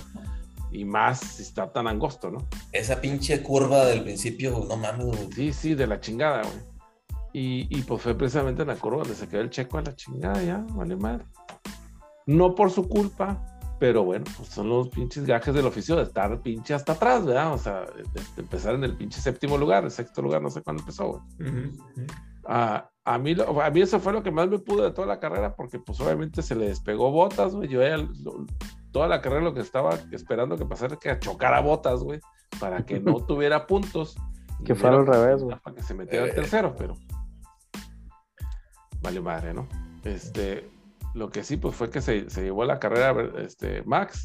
[0.71, 2.39] y más si está tan angosto, ¿no?
[2.71, 5.29] Esa pinche curva del principio, no mames.
[5.35, 6.75] Sí, sí, de la chingada, güey.
[7.31, 9.95] Y, y pues fue precisamente en la curva donde se quedó el checo a la
[9.95, 11.25] chingada, ya, vale madre.
[12.25, 16.41] No por su culpa, pero bueno, pues son los pinches gajes del oficio de estar
[16.41, 17.53] pinche hasta atrás, ¿verdad?
[17.53, 18.03] O sea, de,
[18.37, 21.07] empezar en el pinche séptimo lugar, el sexto lugar, no sé cuándo empezó,
[21.37, 21.71] güey.
[22.47, 25.19] A, a mí, a mí eso fue lo que más me pudo de toda la
[25.19, 27.67] carrera, porque pues obviamente se le despegó botas, güey.
[27.67, 28.45] Yo ya lo-
[28.91, 32.19] toda la carrera lo que estaba esperando que pasara era que chocara botas, güey,
[32.59, 34.15] para que no tuviera puntos.
[34.63, 35.57] Que fuera era al revés, güey.
[35.59, 36.35] Para que se metiera el Eh.
[36.35, 36.95] tercero, pero
[39.01, 39.67] vale madre, ¿no?
[40.03, 40.69] Este,
[41.15, 44.23] lo que sí, pues fue que se, se llevó la carrera este, Max.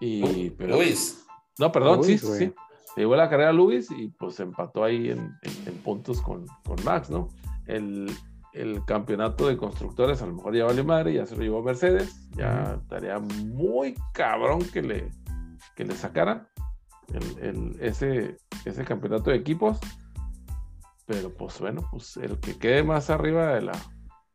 [0.00, 1.24] Y, pero, Luis,
[1.58, 2.54] no, perdón, Luis, sí, sí.
[2.94, 6.82] Se llevó la carrera Luis y pues empató ahí en, en- en puntos con, con
[6.84, 7.28] Max, ¿no?
[7.66, 8.10] El,
[8.52, 12.28] el campeonato de constructores a lo mejor ya vale madre, ya se lo llevó Mercedes,
[12.36, 15.10] ya estaría muy cabrón que le,
[15.76, 16.46] que le sacaran
[17.12, 19.78] el, el- ese, ese campeonato de equipos.
[21.06, 23.72] Pero pues bueno, pues el que quede más arriba de la,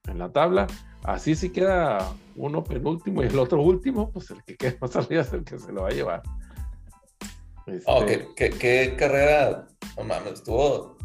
[0.07, 0.67] en la tabla,
[1.03, 5.21] así si queda uno penúltimo y el otro último, pues el que quede más arriba
[5.21, 6.23] es el que se lo va a llevar.
[7.67, 9.67] Este, oh, qué, qué- qué carrera,
[9.97, 10.97] no mames, estuvo,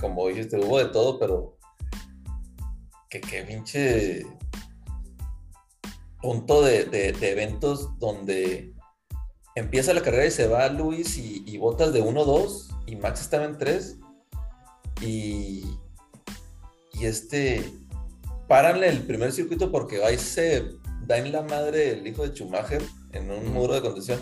[0.00, 1.56] como dijiste, hubo de todo, pero
[3.08, 4.26] que qué pinche
[6.20, 8.74] punto de, de- de eventos donde
[9.54, 13.44] empieza la carrera y se va Luis y, y botas de 1-2 y Max estaba
[13.44, 13.98] en 3
[15.00, 15.64] y,
[16.92, 17.72] y este
[18.48, 20.64] paranle el primer circuito porque ahí se
[21.06, 24.20] da en la madre el hijo de Schumacher en un muro de contención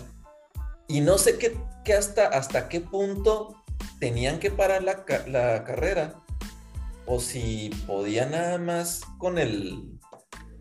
[0.87, 3.55] y no sé qué, qué hasta, hasta qué punto
[3.99, 6.15] tenían que parar la, la carrera
[7.05, 9.97] o si podía nada más con el,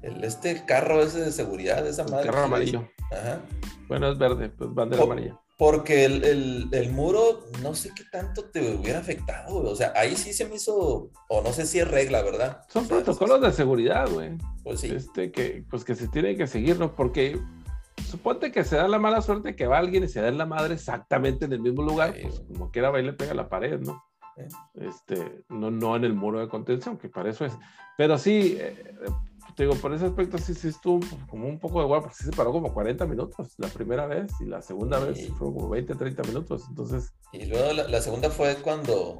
[0.03, 2.27] el este carro ese de seguridad esa el madre.
[2.27, 2.89] carro amarillo.
[3.13, 3.41] Ajá.
[3.89, 5.07] Bueno, es verde, pues bandera Oh.
[5.07, 5.41] amarilla.
[5.59, 9.73] Porque el, el- el muro, no sé qué tanto te hubiera afectado, güey.
[9.73, 12.61] O sea, ahí sí se me hizo, o no sé si es regla, ¿verdad?
[12.69, 14.37] Son O sea, protocolos de seguridad, güey.
[14.63, 14.93] Pues sí.
[14.95, 17.39] Este, que, pues que se tiene que seguirlo, porque
[18.11, 20.45] suponte que se da la mala suerte que va alguien y se da en la
[20.47, 23.49] madre exactamente en el mismo lugar, Sí, pues como quiera va y le pega la
[23.49, 24.05] pared, ¿no?
[24.75, 27.55] Este, no, no en el muro de contención, que para eso es.
[27.97, 28.95] Pero sí, eh,
[29.57, 32.25] te digo, por ese aspecto sí, sí estuvo como un poco de guapo, porque sí
[32.25, 35.29] se paró como 40 minutos la primera vez y la segunda vez Sí.
[35.29, 36.65] fueron como 20, 30 minutos.
[36.69, 39.19] Entonces, Y luego la, la segunda fue cuando,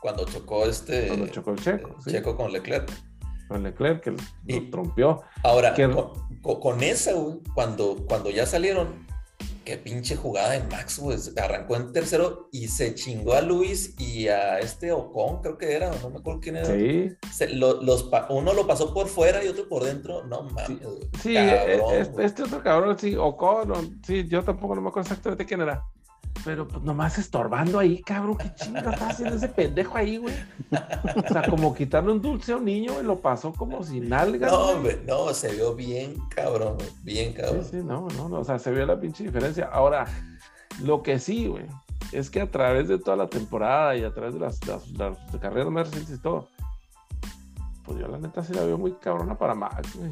[0.00, 2.90] cuando chocó este cuando chocó el Checo, eh, sí, Checo con Leclerc.
[3.48, 4.16] con Leclerc, que lo
[4.46, 5.22] Y- trompeó.
[5.44, 5.88] Ahora, Que-
[6.42, 7.12] con, con- esa,
[7.54, 9.06] cuando, cuando ya salieron,
[9.68, 11.18] qué pinche jugada de Max, güey.
[11.36, 15.90] Arrancó en tercero y se chingó a Luis y a este Ocon, creo que era,
[16.02, 16.66] no me acuerdo quién era.
[16.74, 20.24] Sí, Se- lo- los, uno lo pasó por fuera y otro por dentro.
[20.24, 20.78] No mames.
[21.22, 22.26] Sí, Cabrón, eh, este, güey.
[22.26, 25.84] este otro cabrón, sí, Ocon, sí, yo tampoco no me acuerdo exactamente quién era.
[26.44, 30.34] Pero pues nomás estorbando ahí, cabrón, qué chinga está haciendo ese pendejo ahí, güey.
[31.16, 34.48] O sea, como quitarle un dulce a un niño y lo pasó como sin alga.
[34.48, 37.64] No, hombre, no, se vio bien cabrón, güey, bien cabrón.
[37.64, 39.68] Sí, sí, no, no, no, o sea, se vio la pinche diferencia.
[39.72, 40.06] Ahora,
[40.82, 41.66] lo que sí, güey,
[42.12, 45.18] es que a través de toda la temporada y a través de las, las, las
[45.40, 46.48] carreras más recientes y todo,
[47.84, 50.10] pues yo la neta sí la veo muy cabrona para Max, güey.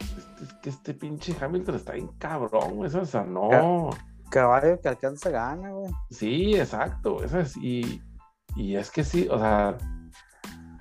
[0.00, 2.94] Es, es que este pinche Hamilton está bien cabrón, güey.
[2.94, 3.90] O sea, no.
[4.34, 5.92] Caballo que alcanza gana, güey.
[6.10, 7.22] Sí, exacto.
[7.22, 8.02] Eso es, y,
[8.56, 9.78] y es que sí, o sea,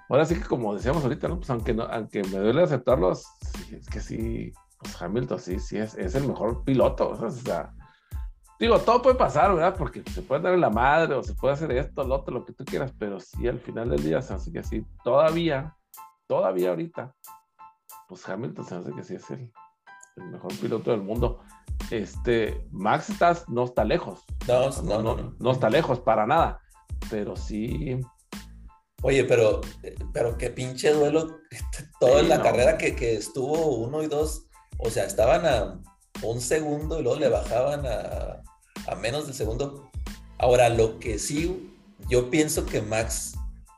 [0.09, 1.37] ahora sí que como decíamos ahorita, ¿no?
[1.37, 3.27] Pues aunque, no, aunque me duele aceptarlo, es
[3.91, 7.09] que sí, pues Hamilton sí, sí es, es el mejor piloto.
[7.09, 7.71] O sea,
[8.59, 9.75] digo, todo puede pasar, ¿verdad?
[9.77, 12.45] Porque se puede dar en la madre o se puede hacer esto, lo otro, lo
[12.45, 15.75] que tú quieras, pero sí al final del día se hace que sí, todavía,
[16.25, 17.13] todavía ahorita,
[18.07, 19.51] pues Hamilton se hace que sí es el,
[20.17, 21.41] el mejor piloto del mundo.
[21.91, 24.21] Este, Max está, no está lejos.
[24.47, 26.59] No, no, no, no, está lejos para nada,
[27.09, 27.99] pero sí,
[29.05, 29.59] Oye, pero,
[30.13, 31.39] pero qué pinche duelo.
[31.99, 34.45] Toda Sí, la carrera que, que estuvo uno y dos,
[34.77, 35.81] o sea, estaban a
[36.25, 38.41] un segundo y luego le bajaban a,
[38.89, 39.89] a menos del segundo.
[40.39, 41.75] Ahora, lo que sí,
[42.07, 43.33] yo pienso que Max,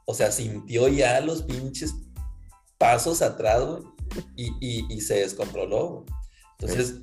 [0.05, 1.95] o sea, sintió ya los pinches
[2.77, 3.81] pasos atrás, güey,
[4.35, 5.87] y, y- y se descontroló.
[5.87, 6.05] güey.
[6.59, 7.01] Entonces,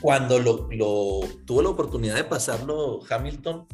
[0.00, 3.66] cuando lo, lo- tuvo la oportunidad de pasarlo Hamilton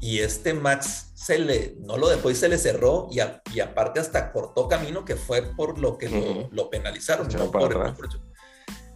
[0.00, 3.60] y este Max se le, no lo dejó y se le cerró y, a- y
[3.60, 6.48] aparte hasta cortó camino que fue por lo que lo, Ujú.
[6.52, 7.28] lo penalizaron.
[7.28, 8.08] No por- por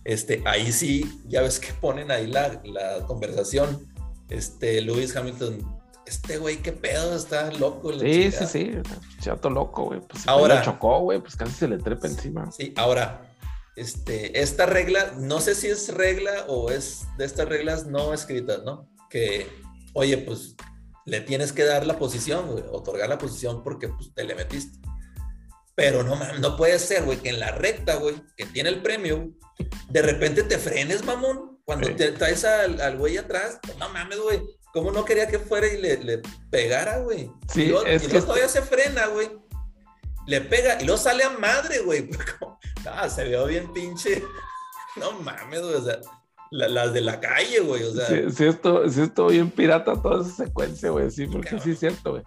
[0.04, 3.86] este, ahí sí, ya ves que ponen ahí la, la conversación.
[4.30, 5.58] Este, Lewis Hamilton,
[6.06, 7.92] este güey, qué pedo, está loco.
[7.92, 8.46] sí, sí, chingada".
[8.46, 8.72] sí,
[9.20, 10.00] chato loco, güey.
[10.00, 12.50] Pues ahora chocó, güey, pues casi se le trepa encima.
[12.52, 13.29] Sí, ahora,
[13.76, 18.62] este, esta regla, no sé si es regla o es de estas reglas no escritas,
[18.64, 18.88] ¿no?
[19.08, 19.46] Que,
[19.94, 20.56] oye, pues
[21.06, 24.78] le tienes que dar la posición, güey, otorgar la posición porque pues, te le metiste.
[25.74, 29.30] Pero no, no puede ser, güey, que en la recta, güey, que tiene el premio,
[29.88, 31.94] de repente te frenes, mamón, cuando Sí.
[31.94, 33.58] te traes al, al güey atrás.
[33.78, 34.42] No mames, güey,
[34.72, 36.20] ¿cómo no quería que fuera y le, le
[36.50, 37.30] pegara, güey?
[37.52, 39.30] Sí, y luego, es y que luego todavía se frena, güey.
[40.30, 42.08] Le pega y luego sale a madre, güey.
[42.90, 44.22] Ah, se vio bien pinche.
[44.96, 45.74] No mames, güey.
[45.74, 45.98] O sea,
[46.50, 47.82] la- las de la calle, güey.
[47.84, 51.50] O sea, Sí, sí, esto, sí estuvo bien pirata toda esa secuencia, güey, sí, porque
[51.50, 51.64] Cabrón.
[51.64, 52.22] sí es cierto, güey.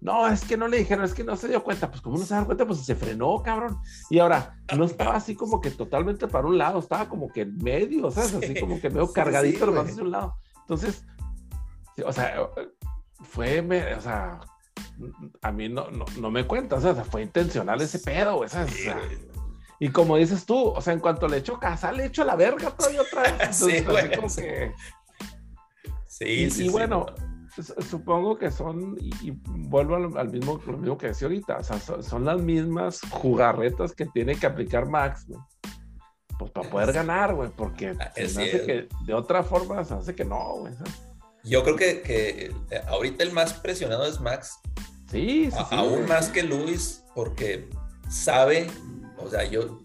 [0.00, 1.88] No, es que no le dijeron, es que no se dio cuenta.
[1.88, 2.66] Pues, como no se da cuenta?
[2.66, 3.78] Pues se frenó, cabrón.
[4.10, 7.56] Y ahora, no estaba así como que totalmente para un lado, estaba como que en
[7.58, 8.34] medio, ¿sabes?
[8.34, 10.34] Así Sí, como que medio cargadito nomás hacia un lado.
[10.62, 11.04] Entonces,
[12.04, 12.34] o sea,
[13.22, 13.60] fue,
[13.96, 14.40] o sea,
[15.42, 18.38] a mí no, no, no me cuenta, o sea, fue intencional ese pedo.
[18.38, 19.18] O sí, sea, güey.
[19.80, 22.70] y como dices tú, o sea, en cuanto le echó casa, le echó la verga
[22.70, 23.32] todavía otra vez.
[23.40, 24.42] Entonces, Sí, así güey, como sí.
[24.42, 24.72] que-
[26.06, 26.68] Sí, y, sí, y sí.
[26.68, 27.06] bueno,
[27.54, 31.56] su- supongo que son, y, y vuelvo al, al mismo, lo mismo que decía ahorita,
[31.58, 35.40] o sea, son, son las mismas jugarretas que tiene que aplicar Max, güey.
[36.38, 39.84] Pues para poder ganar, güey, porque Ah, se así me hace que de otra forma
[39.84, 40.72] se hace que no, güey.
[41.44, 44.58] Yo creo que, que eh, ahorita el más presionado es Max.
[45.12, 45.74] Sí, sí, A- sí.
[45.76, 47.68] aún más que Luis, porque
[48.08, 48.68] sabe,
[49.18, 49.80] o sea, yo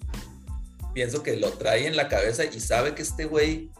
[0.93, 3.71] pienso que lo trae en la cabeza y sabe que este güey,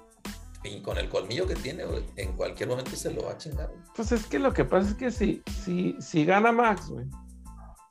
[0.64, 3.68] y con el colmillo que tiene, güey, en cualquier momento se lo va a chingar.
[3.70, 3.80] güey.
[3.96, 7.06] Pues es que lo que pasa es que si, si, si gana Max, güey,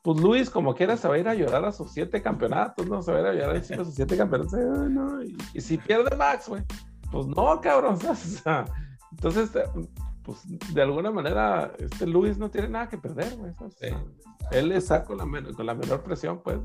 [0.03, 3.01] pues Luis, como quiera, se va a ir a llorar a sus siete campeonatos, ¿no?
[3.01, 4.53] Se va a ir a llorar de sus siete campeonatos.
[4.53, 6.63] no, Y, y si pierde Max, güey,
[7.11, 7.99] pues no, cabrón.
[7.99, 8.23] ¿sabes?
[8.39, 8.65] O sea,
[9.11, 9.49] entonces,
[10.27, 10.41] pues
[10.73, 13.53] de alguna manera, este Luis no tiene nada que perder, güey.
[13.55, 13.73] ¿sabes?
[13.73, 14.03] O sea,
[14.51, 16.59] Él está con la, men- con la menor presión, pues.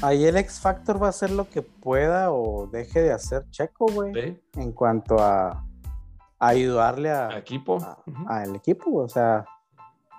[0.00, 3.86] Ahí el X Factor va a hacer lo que pueda o deje de hacer Checo,
[3.92, 4.40] güey, ¿sí?
[4.60, 7.78] en cuanto a, a ayudarle a, Equipo.
[7.82, 9.04] a- al equipo, güey.
[9.06, 9.44] O sea,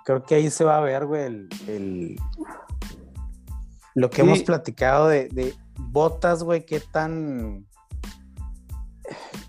[0.06, 2.18] creo que ahí se va a ver, güey, el, el-
[3.96, 4.22] lo que Sí.
[4.24, 7.66] hemos platicado de, de botas, güey, qué tan,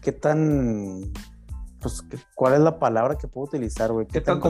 [0.00, 1.12] qué tan,
[1.82, 2.02] pues,
[2.34, 4.06] ¿cuál es la palabra que puedo utilizar, güey?
[4.06, 4.40] ¿Qué, ¿Qué tan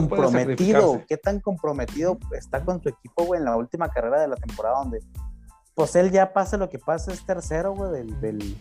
[0.45, 4.35] comprometido, qué tan comprometido está con su equipo, güey, en la última carrera de la
[4.35, 4.99] temporada donde,
[5.75, 7.91] pues, él ya pase lo que pase, es tercero, güey,
[8.21, 8.57] del,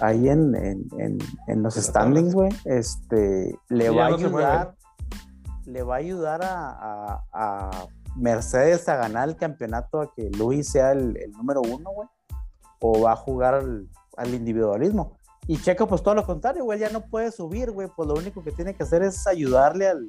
[0.00, 4.74] ahí en, en, en, en los standings, güey, este, le va no ayudar,
[5.66, 7.70] le va a ayudar a, a- a
[8.16, 12.08] Mercedes a ganar el campeonato, a que Luis sea el, el número uno, güey,
[12.80, 15.16] o va a jugar al, al individualismo.
[15.46, 18.42] Y Checo, pues todo lo contrario, güey, ya no puede subir, güey, pues lo único
[18.44, 20.08] que tiene que hacer es ayudarle al,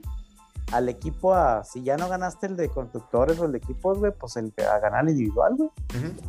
[0.71, 4.11] al equipo a, si ya no ganaste el de constructores o el de equipos, güey,
[4.11, 5.69] pues el, a ganar el individual, güey.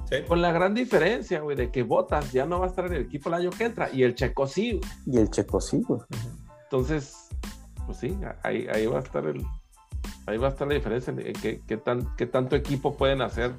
[0.09, 0.17] Sí.
[0.27, 3.03] Con la gran diferencia, güey, de que Botas ya no va a estar en el
[3.03, 4.91] equipo el año que entra y el Checo sí, güey.
[5.07, 6.01] Y el Checo sí, güey.
[6.65, 7.29] Entonces,
[7.87, 9.45] pues sí, ahí, ahí va a estar el,
[10.27, 11.33] ahí va a estar la diferencia en
[11.67, 13.53] qué, tan, qué tanto equipo pueden hacer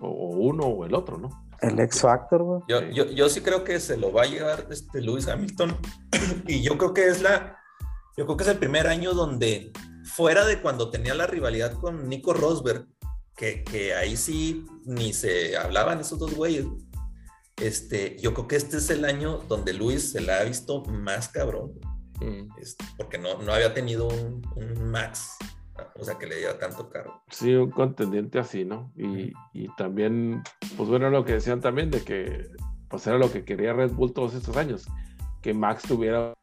[0.00, 1.28] o, uno o el otro, ¿no?
[1.62, 2.60] El X Factor, güey.
[2.68, 5.76] Yo, yo, yo, sí creo que se lo va a llevar este Lewis Hamilton.
[6.46, 7.58] y yo creo que es la.
[8.16, 9.72] Yo creo que es el primer año donde,
[10.04, 12.86] fuera de cuando tenía la rivalidad con Nico Rosberg,
[13.36, 16.66] que, que ahí sí ni se hablaban esos dos güeyes.
[17.56, 21.28] Este, yo creo que este es el año donde Luis se la ha visto más
[21.28, 21.78] cabrón.
[22.20, 22.48] Mm.
[22.98, 25.38] porque no, no había tenido un, un Max
[25.98, 27.22] o sea, que le lleva tanto caro.
[27.30, 28.92] Sí, un contendiente así, ¿no?
[28.96, 30.42] Y, y, también,
[30.76, 32.48] pues bueno, lo que decían también de que,
[32.88, 34.88] pues era lo que quería Red Bull todos estos años,
[35.42, 36.34] que Max tuviera